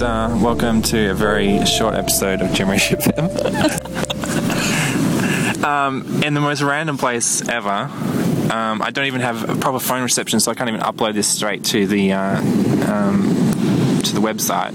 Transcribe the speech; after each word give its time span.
and 0.00 0.08
uh, 0.08 0.38
welcome 0.42 0.82
to 0.82 1.10
a 1.10 1.14
very 1.14 1.64
short 1.66 1.94
episode 1.94 2.40
of 2.40 2.52
Generation 2.52 2.98
FM. 2.98 3.24
um, 5.64 6.22
in 6.22 6.34
the 6.34 6.40
most 6.40 6.62
random 6.62 6.96
place 6.96 7.46
ever. 7.48 7.90
Um, 8.50 8.82
I 8.82 8.90
don't 8.92 9.06
even 9.06 9.20
have 9.20 9.48
a 9.48 9.56
proper 9.56 9.78
phone 9.78 10.02
reception, 10.02 10.40
so 10.40 10.50
I 10.50 10.54
can't 10.54 10.68
even 10.68 10.80
upload 10.80 11.14
this 11.14 11.28
straight 11.28 11.64
to 11.66 11.86
the 11.86 12.12
uh, 12.12 12.38
um, 12.38 13.22
to 14.04 14.14
the 14.14 14.20
website. 14.20 14.74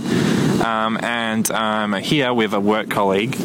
Um, 0.64 0.98
and 1.02 1.50
um, 1.52 1.94
here 1.94 2.34
with 2.34 2.54
a 2.54 2.60
work 2.60 2.90
colleague, 2.90 3.36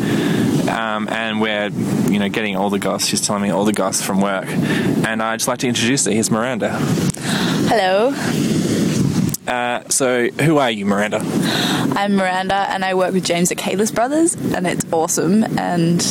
um, 0.69 1.09
and 1.09 1.41
we're 1.41 1.69
you 2.10 2.19
know 2.19 2.28
getting 2.28 2.56
all 2.56 2.70
the 2.70 2.78
goss. 2.78 3.06
She's 3.06 3.27
telling 3.27 3.42
me 3.42 3.51
all 3.51 3.65
the 3.65 3.73
goss 3.73 4.02
from 4.02 4.20
work, 4.20 4.47
and 4.47 5.23
I'd 5.23 5.38
just 5.38 5.48
like 5.48 5.59
to 5.60 5.69
introduce 5.69 6.05
her. 6.05 6.12
Here's 6.12 6.30
Miranda. 6.30 6.77
Hello, 7.69 8.10
Uh, 9.70 9.88
so, 9.88 10.27
who 10.42 10.59
are 10.59 10.69
you, 10.69 10.84
Miranda? 10.84 11.20
I'm 11.23 12.16
Miranda 12.16 12.56
and 12.56 12.84
I 12.84 12.95
work 12.95 13.12
with 13.12 13.24
James 13.24 13.52
at 13.52 13.59
Kailis 13.59 13.95
Brothers 13.95 14.34
and 14.34 14.66
it's 14.66 14.84
awesome 14.93 15.45
and 15.56 16.02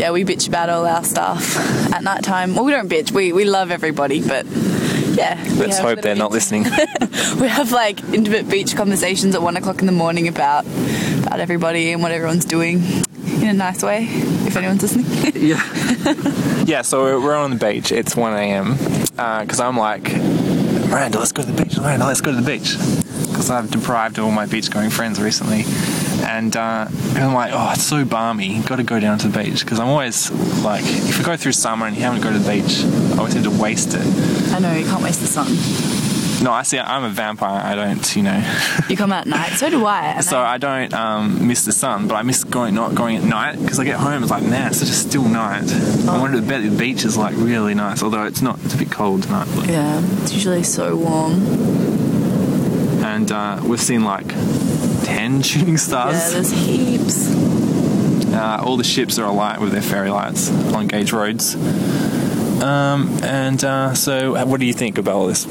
yeah, 0.00 0.12
we 0.12 0.24
bitch 0.24 0.48
about 0.48 0.70
all 0.70 0.86
our 0.86 1.04
stuff 1.04 1.58
at 1.92 2.02
night 2.02 2.24
time. 2.24 2.54
Well, 2.54 2.64
we 2.64 2.72
don't 2.72 2.88
bitch, 2.88 3.10
we, 3.10 3.34
we 3.34 3.44
love 3.44 3.70
everybody, 3.70 4.26
but 4.26 4.46
yeah. 4.46 5.38
Let's 5.58 5.78
hope 5.78 6.00
they're 6.00 6.14
not 6.14 6.30
listening. 6.30 6.62
we 7.38 7.48
have 7.48 7.70
like 7.70 8.02
intimate 8.14 8.48
beach 8.48 8.74
conversations 8.74 9.34
at 9.34 9.42
one 9.42 9.58
o'clock 9.58 9.80
in 9.80 9.86
the 9.86 9.92
morning 9.92 10.26
about 10.26 10.64
about 11.26 11.38
everybody 11.38 11.92
and 11.92 12.00
what 12.00 12.12
everyone's 12.12 12.46
doing 12.46 12.82
in 13.26 13.46
a 13.46 13.52
nice 13.52 13.82
way. 13.82 14.06
If 14.08 14.56
anyone's 14.56 14.80
listening, 14.80 15.04
yeah. 15.34 16.64
yeah, 16.64 16.80
so 16.80 17.04
we're- 17.04 17.18
we're 17.22 17.36
on 17.36 17.50
the 17.50 17.56
beach. 17.56 17.92
It's 17.92 18.16
1 18.16 18.32
a.m. 18.38 18.76
Because 19.10 19.60
I'm 19.60 19.76
like, 19.76 20.04
Miranda, 20.88 21.18
let's 21.18 21.32
go 21.32 21.42
to 21.42 21.50
the 21.50 21.62
beach. 21.64 21.78
Miranda, 21.78 22.06
let's 22.06 22.20
go 22.20 22.32
to 22.34 22.40
the 22.40 22.46
beach. 22.46 22.76
Because 23.42 23.50
I've 23.50 23.72
deprived 23.72 24.20
all 24.20 24.30
my 24.30 24.46
beach 24.46 24.70
going 24.70 24.90
friends 24.90 25.20
recently. 25.20 25.64
And, 26.24 26.56
uh, 26.56 26.86
and 26.88 27.18
I'm 27.18 27.34
like, 27.34 27.50
oh, 27.52 27.72
it's 27.72 27.82
so 27.82 28.04
balmy. 28.04 28.60
Got 28.60 28.76
to 28.76 28.84
go 28.84 29.00
down 29.00 29.18
to 29.18 29.26
the 29.26 29.42
beach. 29.42 29.64
Because 29.64 29.80
I'm 29.80 29.88
always 29.88 30.30
like, 30.62 30.84
if 30.84 31.18
we 31.18 31.24
go 31.24 31.36
through 31.36 31.50
summer 31.50 31.86
and 31.86 31.96
you 31.96 32.02
haven't 32.02 32.20
go 32.20 32.32
to 32.32 32.38
the 32.38 32.48
beach, 32.48 32.84
I 33.14 33.18
always 33.18 33.32
tend 33.34 33.46
to 33.46 33.50
waste 33.50 33.94
it. 33.94 34.54
I 34.54 34.60
know 34.60 34.72
you 34.72 34.84
can't 34.84 35.02
waste 35.02 35.22
the 35.22 35.26
sun. 35.26 35.48
No, 36.44 36.52
I 36.52 36.62
see, 36.62 36.78
I'm 36.78 37.02
a 37.02 37.08
vampire. 37.08 37.60
I 37.60 37.74
don't, 37.74 38.14
you 38.14 38.22
know. 38.22 38.58
You 38.88 38.96
come 38.96 39.12
out 39.12 39.22
at 39.22 39.26
night, 39.26 39.52
so 39.52 39.70
do 39.70 39.86
I. 39.86 40.20
So 40.20 40.38
I 40.38 40.58
don't 40.58 40.92
um, 40.92 41.48
miss 41.48 41.64
the 41.64 41.72
sun, 41.72 42.08
but 42.08 42.14
I 42.14 42.22
miss 42.22 42.44
going 42.44 42.74
not 42.74 42.94
going 42.94 43.16
at 43.16 43.24
night 43.24 43.58
because 43.58 43.80
I 43.80 43.84
get 43.84 43.98
home. 43.98 44.22
It's 44.22 44.30
like 44.30 44.42
man, 44.42 44.68
it's 44.68 44.80
such 44.80 44.88
a 44.88 44.92
still 44.92 45.24
night. 45.24 45.72
I 46.06 46.18
wanted 46.18 46.42
to 46.42 46.46
bet 46.46 46.62
the 46.62 46.76
beach 46.76 47.04
is 47.04 47.16
like 47.16 47.34
really 47.36 47.74
nice, 47.74 48.02
although 48.02 48.24
it's 48.24 48.42
not. 48.42 48.58
It's 48.64 48.74
a 48.74 48.76
bit 48.76 48.90
cold 48.90 49.22
tonight. 49.22 49.48
But, 49.54 49.68
yeah, 49.68 50.02
it's 50.20 50.34
usually 50.34 50.62
so 50.62 50.96
warm. 50.96 51.40
And 53.14 53.30
uh, 53.30 53.60
we've 53.62 53.80
seen 53.80 54.04
like 54.04 54.26
ten 55.04 55.42
shooting 55.50 55.76
stars. 55.76 56.14
Yeah, 56.14 56.28
there's 56.30 56.50
heaps. 56.50 57.28
uh, 58.32 58.62
all 58.64 58.76
the 58.78 58.84
ships 58.84 59.18
are 59.18 59.26
alight 59.26 59.60
with 59.60 59.72
their 59.72 59.82
fairy 59.82 60.08
lights 60.10 60.50
on 60.74 60.86
Gage 60.86 61.12
roads. 61.12 61.54
Um, 62.62 63.10
and 63.22 63.62
uh, 63.64 63.92
so, 63.94 64.44
what 64.46 64.60
do 64.60 64.66
you 64.66 64.72
think 64.72 64.96
about 64.96 65.14
all 65.14 65.26
this? 65.26 65.44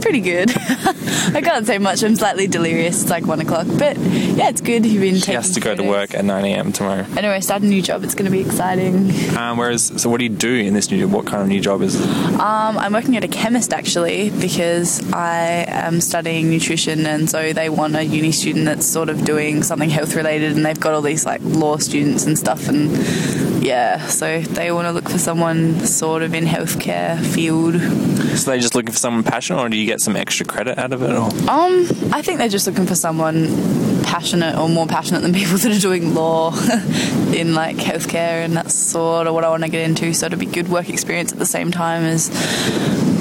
Pretty 0.00 0.20
good. 0.20 0.50
I 0.56 1.40
can't 1.42 1.66
say 1.66 1.78
much. 1.78 2.02
I'm 2.02 2.16
slightly 2.16 2.46
delirious. 2.46 3.02
It's 3.02 3.10
like 3.10 3.26
one 3.26 3.40
o'clock, 3.40 3.66
but 3.78 3.98
yeah, 3.98 4.48
it's 4.48 4.60
good. 4.60 4.86
You've 4.86 5.02
been 5.02 5.16
She 5.16 5.20
taking. 5.22 5.34
has 5.34 5.50
to 5.54 5.60
go 5.60 5.74
to 5.74 5.82
work 5.82 6.14
at 6.14 6.24
9 6.24 6.44
a.m. 6.46 6.72
tomorrow. 6.72 7.04
Anyway, 7.16 7.34
I 7.34 7.40
started 7.40 7.66
a 7.66 7.68
new 7.68 7.82
job. 7.82 8.04
It's 8.04 8.14
going 8.14 8.24
to 8.24 8.30
be 8.30 8.40
exciting. 8.40 9.10
Um, 9.36 9.58
whereas, 9.58 9.92
so 10.00 10.08
what 10.08 10.18
do 10.18 10.24
you 10.24 10.30
do 10.30 10.54
in 10.54 10.72
this 10.72 10.90
new 10.90 11.00
job? 11.00 11.12
What 11.12 11.26
kind 11.26 11.42
of 11.42 11.48
new 11.48 11.60
job 11.60 11.82
is 11.82 11.96
it? 12.00 12.06
Um, 12.06 12.78
I'm 12.78 12.92
working 12.92 13.16
at 13.16 13.24
a 13.24 13.28
chemist 13.28 13.72
actually 13.74 14.30
because 14.30 15.02
I 15.12 15.64
am 15.68 16.00
studying 16.00 16.48
nutrition, 16.48 17.04
and 17.04 17.28
so 17.28 17.52
they 17.52 17.68
want 17.68 17.94
a 17.96 18.02
uni 18.04 18.32
student 18.32 18.64
that's 18.64 18.86
sort 18.86 19.08
of 19.10 19.24
doing 19.24 19.62
something 19.62 19.90
health 19.90 20.14
related, 20.14 20.56
and 20.56 20.64
they've 20.64 20.78
got 20.80 20.94
all 20.94 21.02
these 21.02 21.26
like 21.26 21.40
law 21.42 21.76
students 21.76 22.24
and 22.24 22.38
stuff, 22.38 22.68
and 22.68 22.88
yeah, 23.60 24.06
so 24.06 24.40
they 24.40 24.70
want 24.72 24.86
to 24.86 24.92
look 24.92 25.08
for 25.08 25.18
someone 25.18 25.80
sort 25.84 26.22
of 26.22 26.34
in 26.34 26.44
healthcare 26.44 27.20
field. 27.24 27.74
So 28.38 28.50
they're 28.50 28.60
just 28.60 28.74
looking 28.74 28.92
for 28.92 28.98
someone 28.98 29.24
passionate, 29.24 29.60
or 29.60 29.68
do 29.68 29.76
you 29.76 29.86
get 29.86 30.00
some 30.00 30.16
extra 30.16 30.46
credit 30.46 30.78
out 30.78 30.92
of 30.92 31.02
it? 31.02 31.10
Or? 31.10 31.28
Um, 31.50 31.86
I 32.12 32.22
think 32.22 32.38
they're 32.38 32.48
just 32.48 32.66
looking 32.66 32.86
for 32.86 32.94
someone 32.94 33.48
passionate 34.04 34.56
or 34.56 34.68
more 34.68 34.86
passionate 34.86 35.20
than 35.20 35.32
people 35.34 35.58
that 35.58 35.76
are 35.76 35.80
doing 35.80 36.14
law 36.14 36.50
in 37.34 37.54
like 37.54 37.76
healthcare, 37.76 38.44
and 38.44 38.56
that's 38.56 38.74
sort 38.74 39.26
of 39.26 39.34
what 39.34 39.44
I 39.44 39.50
want 39.50 39.64
to 39.64 39.68
get 39.68 39.88
into. 39.88 40.12
So 40.14 40.26
it'll 40.26 40.38
be 40.38 40.46
good 40.46 40.68
work 40.68 40.88
experience 40.88 41.32
at 41.32 41.38
the 41.38 41.46
same 41.46 41.70
time 41.70 42.04
as 42.04 42.28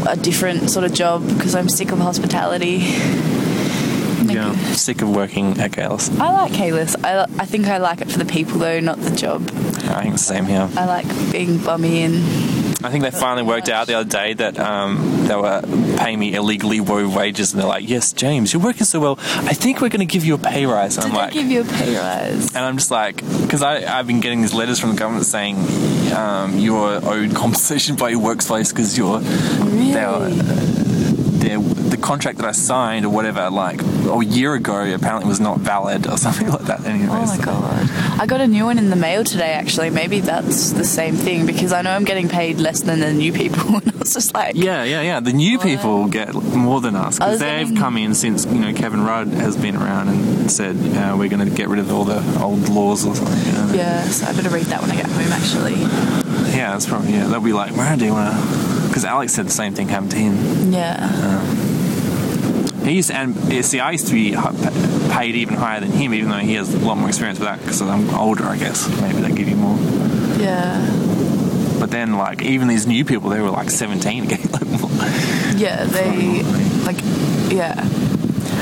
a 0.07 0.15
different 0.15 0.69
sort 0.69 0.85
of 0.85 0.93
job 0.93 1.27
because 1.27 1.55
I'm 1.55 1.69
sick 1.69 1.91
of 1.91 1.99
hospitality. 1.99 2.79
Yeah, 4.37 4.53
sick 4.73 5.01
of 5.01 5.09
working 5.15 5.59
at 5.59 5.71
Kailis. 5.71 6.15
I 6.19 6.31
like 6.31 6.51
Kailis. 6.51 6.95
I, 7.03 7.23
I 7.23 7.45
think 7.45 7.65
I 7.65 7.77
like 7.79 8.01
it 8.01 8.11
for 8.11 8.19
the 8.19 8.25
people 8.25 8.59
though, 8.59 8.79
not 8.79 8.99
the 8.99 9.15
job. 9.15 9.41
I 9.49 10.03
think 10.03 10.13
it's 10.13 10.27
the 10.27 10.33
same 10.35 10.45
here. 10.45 10.69
I 10.77 10.85
like 10.85 11.07
being 11.31 11.57
bummy 11.57 12.03
and 12.03 12.15
I 12.85 12.91
think 12.91 13.03
they 13.03 13.09
finally 13.09 13.41
worked 13.41 13.67
out 13.69 13.87
the 13.87 13.95
other 13.95 14.07
day 14.07 14.35
that 14.35 14.59
um, 14.59 15.25
they 15.27 15.35
were 15.35 15.61
paying 15.97 16.19
me 16.19 16.35
illegally 16.35 16.79
low 16.79 17.09
wages, 17.09 17.51
and 17.51 17.59
they're 17.59 17.67
like, 17.67 17.89
"Yes, 17.89 18.13
James, 18.13 18.53
you're 18.53 18.61
working 18.61 18.85
so 18.85 18.99
well. 18.99 19.15
I 19.19 19.53
think 19.55 19.81
we're 19.81 19.89
going 19.89 20.07
to 20.07 20.13
give 20.13 20.23
you 20.23 20.35
a 20.35 20.37
pay 20.37 20.67
rise." 20.67 20.97
And 20.97 21.05
did 21.05 21.09
I'm 21.09 21.15
they 21.15 21.21
like, 21.25 21.33
give 21.33 21.47
you 21.47 21.61
a 21.61 21.65
pay 21.65 21.97
rise? 21.97 22.55
and 22.55 22.63
I'm 22.63 22.77
just 22.77 22.91
like, 22.91 23.15
because 23.41 23.63
I've 23.63 24.05
been 24.05 24.19
getting 24.19 24.41
these 24.43 24.53
letters 24.53 24.79
from 24.79 24.91
the 24.91 24.95
government 24.95 25.25
saying 25.25 25.57
um, 26.13 26.59
you're 26.59 27.03
owed 27.03 27.33
compensation 27.35 27.95
by 27.95 28.09
your 28.09 28.19
workplace 28.19 28.71
because 28.71 28.95
you're 28.95 29.21
they're, 29.21 30.29
they're, 30.29 31.59
the 31.97 32.05
contract 32.05 32.37
that 32.39 32.47
I 32.47 32.51
signed 32.51 33.05
or 33.05 33.09
whatever, 33.09 33.49
like 33.49 33.81
a 33.81 34.23
year 34.25 34.53
ago, 34.53 34.93
apparently 34.93 35.27
was 35.27 35.39
not 35.39 35.59
valid 35.59 36.07
or 36.07 36.17
something 36.25 36.49
like 36.49 36.61
that. 36.63 36.85
Anyways, 36.85 37.09
Oh 37.11 37.25
my 37.25 37.37
god. 37.43 37.89
I 38.19 38.25
got 38.25 38.41
a 38.41 38.47
new 38.47 38.65
one 38.65 38.77
in 38.77 38.89
the 38.89 38.95
mail 38.95 39.23
today 39.23 39.51
actually. 39.53 39.89
Maybe 39.89 40.19
that's 40.19 40.71
the 40.71 40.83
same 40.85 41.15
thing 41.15 41.45
because 41.45 41.73
I 41.73 41.81
know 41.81 41.91
I'm 41.91 42.03
getting 42.05 42.29
paid 42.29 42.57
less 42.59 42.81
than 42.81 42.99
the 42.99 43.13
new 43.13 43.31
people 43.33 43.75
and 43.75 43.93
I 43.93 43.97
was 43.97 44.13
just 44.13 44.33
like 44.33 44.55
Yeah, 44.55 44.83
yeah, 44.83 45.01
yeah. 45.01 45.19
The 45.19 45.33
new 45.33 45.59
people 45.59 46.07
get 46.07 46.33
more 46.33 46.81
than 46.81 46.95
us 46.95 47.17
because 47.19 47.39
they've 47.39 47.67
thinking- 47.67 47.77
come 47.77 47.97
in 47.97 48.13
since 48.15 48.45
you 48.45 48.59
know 48.59 48.73
Kevin 48.73 49.03
Rudd 49.03 49.27
has 49.29 49.55
been 49.57 49.75
around 49.75 50.09
and 50.09 50.49
said 50.51 50.75
uh, 50.95 51.15
we're 51.17 51.29
going 51.29 51.47
to 51.47 51.53
get 51.53 51.67
rid 51.69 51.79
of 51.79 51.91
all 51.91 52.05
the 52.05 52.21
old 52.41 52.69
laws 52.69 53.05
or 53.05 53.15
something. 53.15 53.45
You 53.45 53.51
know? 53.53 53.73
Yeah, 53.73 54.03
so 54.05 54.25
I 54.27 54.33
better 54.33 54.49
read 54.49 54.65
that 54.67 54.81
when 54.81 54.91
I 54.91 54.95
get 54.95 55.05
home 55.07 55.31
actually. 55.31 55.75
yeah, 56.55 56.71
that's 56.71 56.85
probably 56.87 57.13
yeah. 57.13 57.27
They'll 57.27 57.41
be 57.41 57.53
like, 57.53 57.75
where 57.75 57.95
do 57.97 58.05
you 58.05 58.13
want 58.13 58.33
to? 58.33 58.87
Because 58.87 59.05
Alex 59.05 59.33
said 59.33 59.45
the 59.45 59.51
same 59.51 59.73
thing 59.73 59.87
happened 59.89 60.11
to 60.11 60.17
him. 60.17 60.71
Yeah. 60.73 61.07
He 61.65 61.66
used 62.93 63.09
to, 63.09 63.15
and 63.15 63.65
see, 63.65 63.79
I 63.79 63.91
used 63.91 64.07
to 64.07 64.13
be 64.13 64.35
paid 65.11 65.35
even 65.35 65.55
higher 65.55 65.79
than 65.79 65.91
him, 65.91 66.13
even 66.13 66.29
though 66.29 66.37
he 66.37 66.55
has 66.55 66.73
a 66.73 66.79
lot 66.79 66.97
more 66.97 67.07
experience 67.07 67.39
with 67.39 67.47
that 67.47 67.59
because 67.59 67.81
I'm 67.81 68.09
older, 68.11 68.45
I 68.45 68.57
guess. 68.57 68.87
Maybe 69.01 69.21
they 69.21 69.31
give 69.31 69.49
you 69.49 69.55
more. 69.55 69.77
Yeah. 70.39 70.85
But 71.79 71.91
then, 71.91 72.17
like, 72.17 72.41
even 72.41 72.67
these 72.67 72.87
new 72.87 73.05
people, 73.05 73.29
they 73.29 73.41
were 73.41 73.51
like 73.51 73.69
17 73.69 74.25
getting 74.27 74.51
like 74.51 74.67
more. 74.67 74.89
Yeah, 75.55 75.85
they 75.85 76.43
like 76.83 76.97
yeah. 77.51 77.87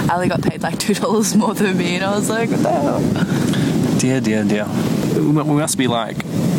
Ali 0.09 0.28
got 0.28 0.41
paid 0.41 0.62
like 0.62 0.78
two 0.78 0.94
dollars 0.94 1.35
more 1.35 1.53
than 1.53 1.78
me 1.78 1.96
and 1.96 2.03
I 2.03 2.16
was 2.16 2.30
like, 2.30 2.50
what 2.50 2.64
the 2.64 2.72
hell? 2.72 3.97
Dear, 4.00 4.22
dear, 4.22 4.44
dear. 4.44 4.68
We 5.16 5.30
we 5.30 5.44
must 5.44 5.78
be 5.78 5.88
like 5.88 6.18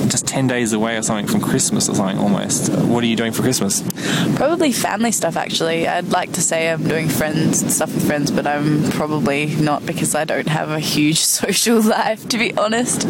just 0.09 0.27
10 0.27 0.47
days 0.47 0.73
away 0.73 0.97
or 0.97 1.03
something 1.03 1.27
from 1.27 1.41
Christmas 1.41 1.89
or 1.89 1.95
something 1.95 2.19
almost. 2.19 2.73
What 2.73 3.03
are 3.05 3.07
you 3.07 3.17
doing 3.17 3.33
for 3.33 3.43
Christmas? 3.43 3.83
Probably 4.37 4.71
family 4.71 5.13
stuff 5.13 5.37
actually. 5.37 5.89
I'd 5.89 6.11
like 6.11 6.33
to 6.33 6.43
say 6.43 6.71
I'm 6.71 6.87
doing 6.87 7.09
friends 7.09 7.75
stuff 7.75 7.95
with 7.95 8.07
friends, 8.07 8.31
but 8.31 8.47
I'm 8.47 8.89
probably 8.91 9.47
not 9.57 9.85
because 9.87 10.15
I 10.15 10.25
don't 10.25 10.49
have 10.49 10.71
a 10.71 10.79
huge 10.79 11.19
social 11.41 11.81
life 11.81 12.29
to 12.29 12.39
be 12.39 12.55
honest. 12.57 13.07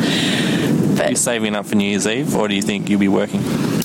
Are 1.01 1.11
you 1.11 1.17
saving 1.17 1.55
up 1.55 1.67
for 1.67 1.75
New 1.75 1.89
Year's 1.89 2.07
Eve 2.07 2.35
or 2.37 2.49
do 2.49 2.55
you 2.55 2.63
think 2.63 2.89
you'll 2.89 3.01
be 3.01 3.09
working? 3.09 3.43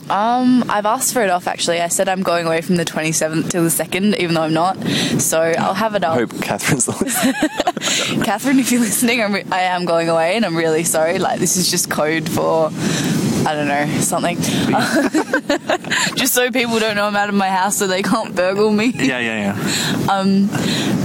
um, 0.10 0.66
I've 0.70 0.86
asked 0.86 1.14
for 1.14 1.24
it 1.24 1.30
off 1.30 1.48
actually. 1.48 1.82
I 1.82 1.88
said 1.88 2.08
I'm 2.10 2.22
going 2.22 2.46
away 2.46 2.62
from 2.62 2.76
the 2.76 2.86
27th 2.86 3.50
till 3.50 3.64
the 3.64 3.70
2nd, 3.70 4.18
even 4.18 4.36
though 4.36 4.42
I'm 4.44 4.54
not. 4.54 4.78
So 5.20 5.42
I'll 5.42 5.74
have 5.74 5.96
it 5.96 6.04
I 6.04 6.08
off. 6.10 6.16
hope 6.18 6.42
Catherine's 6.42 6.88
listening. 6.88 7.34
Catherine, 8.24 8.60
if 8.60 8.72
you're 8.72 8.82
listening, 8.82 9.22
I'm 9.22 9.34
re- 9.34 9.46
I 9.52 9.62
am 9.62 9.86
going 9.86 10.10
away, 10.10 10.36
and 10.36 10.46
I'm 10.46 10.56
really 10.56 10.84
sorry. 10.84 11.18
Like 11.18 11.40
this 11.40 11.56
is 11.58 11.70
just 11.72 11.90
code 11.90 12.30
for. 12.30 12.70
I 13.46 13.56
don't 13.56 13.68
know, 13.68 13.88
something. 14.02 14.38
just 16.16 16.34
so 16.34 16.52
people 16.52 16.80
don't 16.80 16.96
know 16.96 17.06
I'm 17.06 17.16
out 17.16 17.30
of 17.30 17.36
my 17.36 17.50
house 17.50 17.78
so 17.78 17.88
they 17.88 18.04
can't 18.04 18.36
burgle 18.36 18.72
me. 18.72 18.92
yeah, 18.96 19.20
yeah, 19.20 19.56
yeah. 19.56 20.12
Um, 20.12 20.48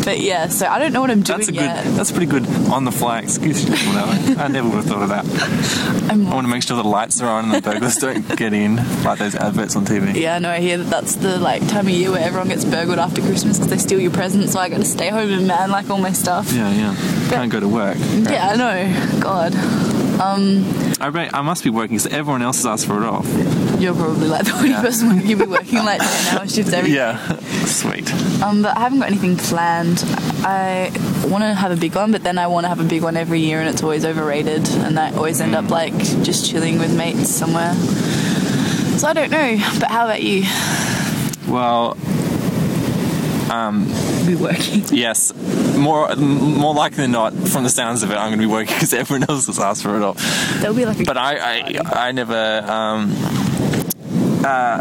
but 0.05 0.21
yeah, 0.21 0.49
so 0.49 0.67
I 0.67 0.79
don't 0.79 0.93
know 0.93 1.01
what 1.01 1.11
I'm 1.11 1.23
doing 1.23 1.39
That's 1.39 1.49
a 1.49 1.53
good, 1.53 1.61
yet. 1.63 1.85
that's 1.97 2.11
pretty 2.13 2.27
good 2.27 2.47
on 2.71 2.85
the 2.85 2.93
fly 2.93 3.21
excuse. 3.21 3.65
you 3.65 3.71
know, 3.71 4.07
that 4.07 4.37
way. 4.37 4.43
I 4.43 4.49
never 4.49 4.69
would 4.69 4.77
have 4.77 4.87
thought 4.87 5.03
of 5.03 5.09
that. 5.09 5.25
I'm- 6.11 6.27
I 6.27 6.35
want 6.35 6.47
to 6.47 6.51
make 6.53 6.63
sure 6.63 6.77
the 6.77 6.85
lights 6.85 7.21
are 7.23 7.29
on 7.29 7.45
and 7.47 7.55
the 7.55 7.61
burglars 7.63 7.97
don't 7.97 8.27
get 8.37 8.53
in, 8.53 8.77
like 9.03 9.19
those 9.19 9.35
adverts 9.35 9.75
on 9.77 9.85
TV. 9.87 10.15
Yeah, 10.15 10.39
no, 10.39 10.51
I 10.51 10.61
hear 10.61 10.79
that 10.79 10.91
that's 10.91 11.17
the 11.17 11.39
like 11.39 11.67
time 11.69 11.87
of 11.87 11.93
year 11.93 12.11
where 12.11 12.23
everyone 12.23 12.49
gets 12.49 12.65
burgled 12.65 12.99
after 12.99 13.21
Christmas 13.23 13.59
because 13.59 13.71
they 13.71 13.79
steal 13.79 14.01
your 14.01 14.11
presents. 14.13 14.53
So 14.53 14.61
I 14.61 14.69
got 14.69 14.79
to 14.79 14.85
stay 14.85 15.09
home 15.09 15.31
and 15.31 15.47
man 15.49 15.71
like 15.71 15.89
all 15.91 15.99
my 15.99 16.13
stuff. 16.13 16.53
Yeah, 16.53 16.71
yeah. 16.73 17.29
Can't 17.31 17.51
go 17.51 17.61
to 17.61 17.69
work. 17.69 17.97
Yeah, 17.99 18.49
I 18.53 18.57
know. 18.57 19.21
God. 19.21 19.55
Um, 20.21 20.65
I, 21.01 21.11
bet, 21.11 21.35
I 21.35 21.43
must 21.43 21.63
be 21.63 21.71
working 21.71 21.97
because 21.97 22.13
everyone 22.13 22.43
else 22.43 22.57
has 22.59 22.67
asked 22.67 22.87
for 22.87 23.03
it 23.03 23.07
off. 23.07 23.27
You're 23.79 23.95
probably 23.95 24.29
like 24.29 24.47
the 24.47 24.53
only 24.53 24.71
Yeah. 24.71 24.81
person 24.81 25.27
you'll 25.27 25.39
be 25.41 25.45
working 25.45 25.85
like 25.85 26.01
10 26.01 26.39
hour 26.39 26.49
shifts 26.49 26.73
every 26.73 26.93
Yeah, 26.93 27.37
sweet. 27.67 28.11
Um, 28.43 28.63
but 28.63 28.77
I 28.77 28.81
haven't 28.81 29.01
got 29.01 29.09
anything 29.09 29.37
planned. 29.37 30.03
I 30.43 30.91
want 31.29 31.43
to 31.43 31.55
have 31.55 31.71
a 31.71 31.77
big 31.77 31.95
one, 31.95 32.13
but 32.13 32.23
then 32.23 32.39
I 32.39 32.47
want 32.47 32.65
to 32.65 32.69
have 32.69 32.81
a 32.81 32.85
big 32.85 33.03
one 33.03 33.17
every 33.17 33.41
year, 33.41 33.61
and 33.61 33.69
it's 33.69 33.83
always 33.83 34.05
overrated. 34.07 34.67
And 34.69 34.99
I 34.99 35.13
always 35.13 35.41
end 35.41 35.55
up 35.55 35.67
mm. 35.67 35.71
like 35.71 35.95
just 36.23 36.49
chilling 36.51 36.79
with 36.79 36.97
mates 36.97 37.31
somewhere. 37.31 37.75
So 38.97 39.09
I 39.09 39.13
don't 39.13 39.31
know. 39.31 39.57
But 39.79 39.91
how 39.91 40.07
about 40.07 40.23
you? 40.23 40.45
Well, 41.47 41.99
um, 43.51 43.87
Be 44.27 44.35
working. 44.35 44.83
yes, 44.91 45.33
more 45.77 46.15
more 46.17 46.75
likely 46.75 47.03
than 47.05 47.13
not, 47.13 47.33
from 47.33 47.65
the 47.65 47.71
sounds 47.71 48.03
of 48.03 48.11
it, 48.11 48.15
I'm 48.15 48.29
going 48.29 48.41
to 48.41 48.47
be 48.47 48.47
working 48.47 48.75
because 48.75 48.93
everyone 48.93 49.29
else 49.29 49.47
has 49.47 49.59
asked 49.59 49.83
for 49.83 49.97
it 49.97 50.03
all. 50.03 50.15
That'll 50.15 50.75
be 50.75 50.85
like 50.85 51.01
a. 51.01 51.05
But 51.05 51.17
I, 51.17 51.37
I, 51.37 52.09
I 52.09 52.13
never. 52.13 52.65
Um, 52.67 53.13
uh, 54.45 54.81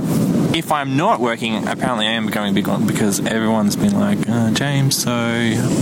if 0.55 0.71
I'm 0.71 0.95
not 0.95 1.19
working, 1.19 1.67
apparently 1.67 2.07
I 2.07 2.11
am 2.11 2.27
becoming 2.27 2.51
a 2.51 2.53
big 2.53 2.67
one 2.67 2.87
because 2.87 3.19
everyone's 3.25 3.75
been 3.75 3.99
like, 3.99 4.29
uh, 4.29 4.51
James. 4.51 4.95
So 4.95 5.11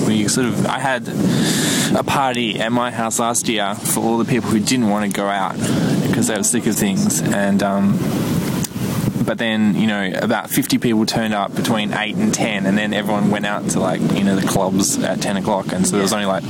we 0.08 0.28
sort 0.28 0.48
of. 0.48 0.66
I 0.66 0.80
had 0.80 1.08
a 1.96 2.04
party 2.04 2.60
at 2.60 2.72
my 2.72 2.92
house 2.92 3.20
last 3.20 3.48
year 3.48 3.76
for 3.76 4.00
all 4.02 4.18
the 4.18 4.26
people 4.26 4.50
who 4.50 4.60
didn't 4.60 4.90
want 4.90 5.06
to 5.06 5.16
go 5.16 5.28
out 5.28 5.58
because 6.08 6.28
they 6.28 6.36
were 6.36 6.44
sick 6.44 6.66
of 6.66 6.76
things, 6.76 7.22
and 7.22 7.62
um, 7.62 8.00
but 9.34 9.40
then 9.40 9.74
you 9.74 9.88
know 9.88 10.12
about 10.22 10.52
50 10.52 10.78
people 10.78 11.08
turned 11.08 11.34
up 11.34 11.56
between 11.56 11.92
8 11.92 12.16
and 12.18 12.32
10 12.32 12.68
and 12.68 12.78
then 12.78 12.94
everyone 12.94 13.32
went 13.32 13.48
out 13.48 13.68
to 13.72 13.80
like 13.80 14.00
you 14.12 14.24
know 14.24 14.36
the 14.36 14.46
clubs 14.48 15.00
at 15.00 15.24
10 15.24 15.38
o'clock 15.38 15.72
and 15.72 15.88
so 15.88 15.94
there 15.94 16.04
was 16.04 16.14
only 16.14 16.28
like 16.28 16.44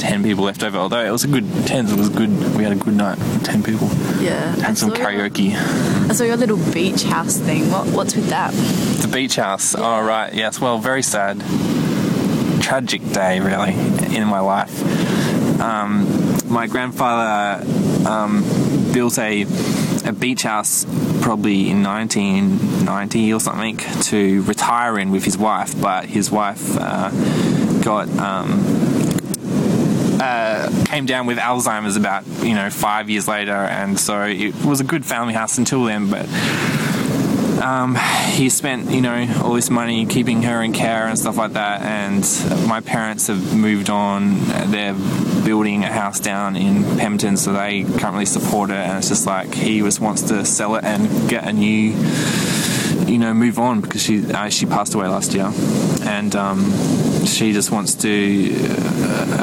10 0.00 0.24
people 0.24 0.42
left 0.42 0.64
over. 0.64 0.76
Although 0.78 1.04
it 1.04 1.12
was 1.12 1.22
a 1.22 1.28
good 1.28 1.44
10 1.68 1.86
it 1.90 1.96
was 1.96 2.08
good 2.08 2.30
we 2.56 2.64
had 2.64 2.72
a 2.72 2.74
good 2.74 2.96
night 2.96 3.18
10 3.44 3.62
people. 3.62 3.86
Yeah. 4.20 4.52
I 4.58 4.66
and 4.66 4.76
some 4.76 4.88
your- 4.88 4.96
karaoke. 4.98 5.54
I 5.54 6.12
saw 6.12 6.24
your 6.24 6.36
little 6.36 6.56
beach 6.72 7.04
house 7.04 7.36
thing. 7.36 7.70
What 7.70 7.86
What's 7.90 8.16
with 8.16 8.26
that? 8.30 8.52
the 9.00 9.06
beach 9.06 9.36
house? 9.36 9.76
Oh 9.76 10.02
right 10.02 10.34
yes. 10.34 10.60
Well 10.60 10.78
very 10.78 11.02
sad. 11.04 11.38
Tragic 12.60 13.08
day 13.12 13.38
really 13.38 13.74
in 14.12 14.26
my 14.26 14.40
life. 14.40 14.74
Um, 15.60 16.08
my 16.48 16.66
grandfather 16.66 17.64
um, 18.08 18.42
built 18.92 19.20
a 19.20 19.42
a 20.04 20.12
beach 20.12 20.42
house 20.42 20.84
probably 21.24 21.70
in 21.70 21.82
1990 21.82 23.32
or 23.32 23.40
something 23.40 23.78
to 24.02 24.42
retire 24.42 24.98
in 24.98 25.10
with 25.10 25.24
his 25.24 25.38
wife, 25.38 25.80
but 25.80 26.04
his 26.04 26.30
wife 26.30 26.76
uh, 26.78 27.08
got 27.80 28.10
um, 28.18 28.60
uh, 30.20 30.84
came 30.84 31.06
down 31.06 31.24
with 31.26 31.38
Alzheimer's 31.38 31.96
about 31.96 32.26
you 32.42 32.54
know 32.54 32.68
five 32.68 33.08
years 33.08 33.26
later, 33.26 33.54
and 33.54 33.98
so 33.98 34.24
it 34.24 34.54
was 34.66 34.80
a 34.80 34.84
good 34.84 35.06
family 35.06 35.32
house 35.32 35.56
until 35.56 35.84
then, 35.84 36.10
but. 36.10 36.28
Um, 37.54 37.96
he 38.26 38.50
spent, 38.50 38.90
you 38.90 39.00
know, 39.00 39.40
all 39.42 39.54
this 39.54 39.70
money 39.70 40.04
keeping 40.04 40.42
her 40.42 40.60
in 40.60 40.74
care 40.74 41.06
and 41.06 41.18
stuff 41.18 41.38
like 41.38 41.52
that. 41.52 41.80
And 41.80 42.68
my 42.68 42.80
parents 42.80 43.28
have 43.28 43.56
moved 43.56 43.88
on. 43.88 44.40
They're 44.70 44.92
building 45.44 45.84
a 45.84 45.92
house 45.92 46.20
down 46.20 46.56
in 46.56 46.84
Pemberton, 46.98 47.36
so 47.36 47.52
they 47.52 47.84
currently 47.84 48.26
support 48.26 48.70
it. 48.70 48.76
And 48.76 48.98
it's 48.98 49.08
just 49.08 49.26
like 49.26 49.54
he 49.54 49.80
just 49.80 50.00
wants 50.00 50.22
to 50.22 50.44
sell 50.44 50.74
it 50.76 50.84
and 50.84 51.28
get 51.28 51.46
a 51.46 51.52
new, 51.52 51.90
you 53.06 53.18
know, 53.18 53.34
move 53.34 53.58
on 53.58 53.80
because 53.80 54.02
she 54.02 54.24
uh, 54.32 54.48
she 54.48 54.66
passed 54.66 54.94
away 54.94 55.06
last 55.08 55.34
year, 55.34 55.50
and 56.04 56.34
um, 56.34 56.72
she 57.26 57.52
just 57.52 57.70
wants 57.70 57.94
to. 57.96 58.54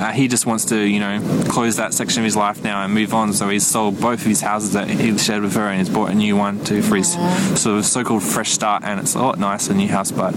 Uh, 0.01 0.11
he 0.11 0.27
just 0.27 0.45
wants 0.45 0.65
to, 0.65 0.77
you 0.77 0.99
know, 0.99 1.43
close 1.49 1.75
that 1.77 1.93
section 1.93 2.21
of 2.21 2.25
his 2.25 2.35
life 2.35 2.63
now 2.63 2.83
and 2.83 2.93
move 2.93 3.13
on. 3.13 3.33
So 3.33 3.49
he's 3.49 3.65
sold 3.65 3.99
both 3.99 4.21
of 4.21 4.25
his 4.25 4.41
houses 4.41 4.73
that 4.73 4.89
he 4.89 5.17
shared 5.17 5.43
with 5.43 5.53
her, 5.55 5.67
and 5.67 5.79
he's 5.79 5.89
bought 5.89 6.09
a 6.09 6.15
new 6.15 6.35
one 6.35 6.63
to 6.65 6.81
for 6.81 6.95
his 6.95 7.13
sort 7.59 7.77
of 7.77 7.85
so-called 7.85 8.23
fresh 8.23 8.51
start. 8.51 8.83
And 8.83 8.99
it's 8.99 9.15
a 9.15 9.19
lot 9.19 9.37
nicer, 9.37 9.73
new 9.73 9.87
house, 9.87 10.11
but 10.11 10.33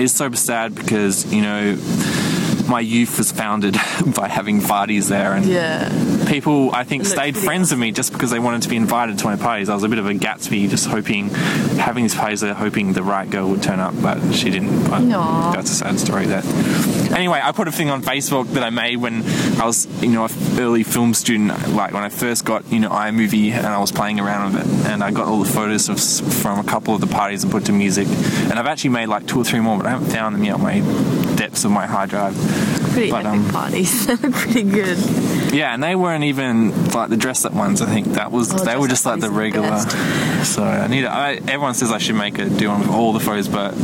it's 0.00 0.12
so 0.12 0.30
sad 0.32 0.74
because 0.74 1.32
you 1.32 1.42
know 1.42 1.76
my 2.70 2.80
youth 2.80 3.18
was 3.18 3.32
founded 3.32 3.76
by 4.14 4.28
having 4.28 4.62
parties 4.62 5.08
there, 5.08 5.34
and 5.34 5.44
Yeah. 5.44 5.88
People 6.30 6.72
I 6.72 6.84
think 6.84 7.04
stayed 7.04 7.36
friends 7.36 7.72
with 7.72 7.80
me 7.80 7.90
just 7.90 8.12
because 8.12 8.30
they 8.30 8.38
wanted 8.38 8.62
to 8.62 8.68
be 8.68 8.76
invited 8.76 9.18
to 9.18 9.24
my 9.24 9.36
parties. 9.36 9.68
I 9.68 9.74
was 9.74 9.82
a 9.82 9.88
bit 9.88 9.98
of 9.98 10.06
a 10.06 10.14
Gatsby, 10.14 10.70
just 10.70 10.86
hoping, 10.86 11.28
having 11.28 12.04
these 12.04 12.14
parties 12.14 12.40
there, 12.40 12.54
hoping 12.54 12.92
the 12.92 13.02
right 13.02 13.28
girl 13.28 13.50
would 13.50 13.62
turn 13.62 13.80
up, 13.80 13.94
but 14.00 14.32
she 14.32 14.48
didn't. 14.48 14.84
But 14.88 15.02
Aw. 15.02 15.52
that's 15.52 15.70
a 15.72 15.74
sad 15.74 15.98
story. 15.98 16.26
That 16.26 16.44
anyway, 17.12 17.40
I 17.42 17.50
put 17.52 17.66
a 17.66 17.72
thing 17.72 17.90
on 17.90 18.02
Facebook 18.02 18.46
that 18.52 18.62
I 18.62 18.70
made 18.70 18.98
when 18.98 19.22
I 19.60 19.66
was, 19.66 19.86
you 20.02 20.10
know, 20.10 20.24
an 20.24 20.60
early 20.60 20.84
film 20.84 21.14
student. 21.14 21.48
Like 21.70 21.92
when 21.92 22.04
I 22.04 22.08
first 22.08 22.44
got, 22.44 22.70
you 22.72 22.78
know, 22.78 22.90
iMovie, 22.90 23.50
and 23.50 23.66
I 23.66 23.78
was 23.78 23.90
playing 23.90 24.20
around 24.20 24.54
with 24.54 24.62
it, 24.62 24.86
and 24.90 25.02
I 25.02 25.10
got 25.10 25.26
all 25.26 25.40
the 25.42 25.50
photos 25.50 25.88
of, 25.88 26.00
from 26.34 26.60
a 26.60 26.64
couple 26.64 26.94
of 26.94 27.00
the 27.00 27.08
parties 27.08 27.42
and 27.42 27.52
put 27.52 27.64
to 27.64 27.72
music. 27.72 28.06
And 28.06 28.52
I've 28.52 28.66
actually 28.66 28.90
made 28.90 29.06
like 29.06 29.26
two 29.26 29.40
or 29.40 29.44
three 29.44 29.60
more, 29.60 29.76
but 29.76 29.86
I 29.86 29.90
haven't 29.90 30.10
found 30.10 30.36
them 30.36 30.44
yet 30.44 30.54
on 30.54 30.62
my 30.62 30.78
depths 31.36 31.64
of 31.64 31.72
my 31.72 31.86
hard 31.86 32.10
drive. 32.10 32.36
Pretty 32.92 33.10
But, 33.10 33.26
um, 33.26 33.48
parties. 33.50 34.06
They 34.06 34.14
look 34.28 34.34
pretty 34.34 34.62
good. 34.64 34.98
Yeah, 35.52 35.74
and 35.74 35.82
they 35.82 35.94
weren't 36.20 36.28
even 36.28 36.90
like 36.92 37.08
the 37.10 37.16
dress 37.16 37.44
up 37.44 37.52
ones. 37.52 37.80
I 37.80 37.86
think 37.86 38.08
that 38.14 38.30
was 38.30 38.52
Oh, 38.52 38.58
they 38.64 38.76
were 38.76 38.88
just 38.88 39.06
like 39.06 39.20
the 39.20 39.28
the 39.28 39.32
regular. 39.32 39.68
best. 39.68 39.90
So 40.54 40.62
I 40.62 40.86
need. 40.86 41.04
I, 41.04 41.34
everyone 41.34 41.74
says 41.74 41.90
I 41.92 41.98
should 41.98 42.16
make 42.16 42.38
a 42.38 42.48
do 42.48 42.68
one 42.68 42.80
with 42.80 42.90
all 42.90 43.12
the 43.12 43.20
photos, 43.20 43.48
but 43.48 43.74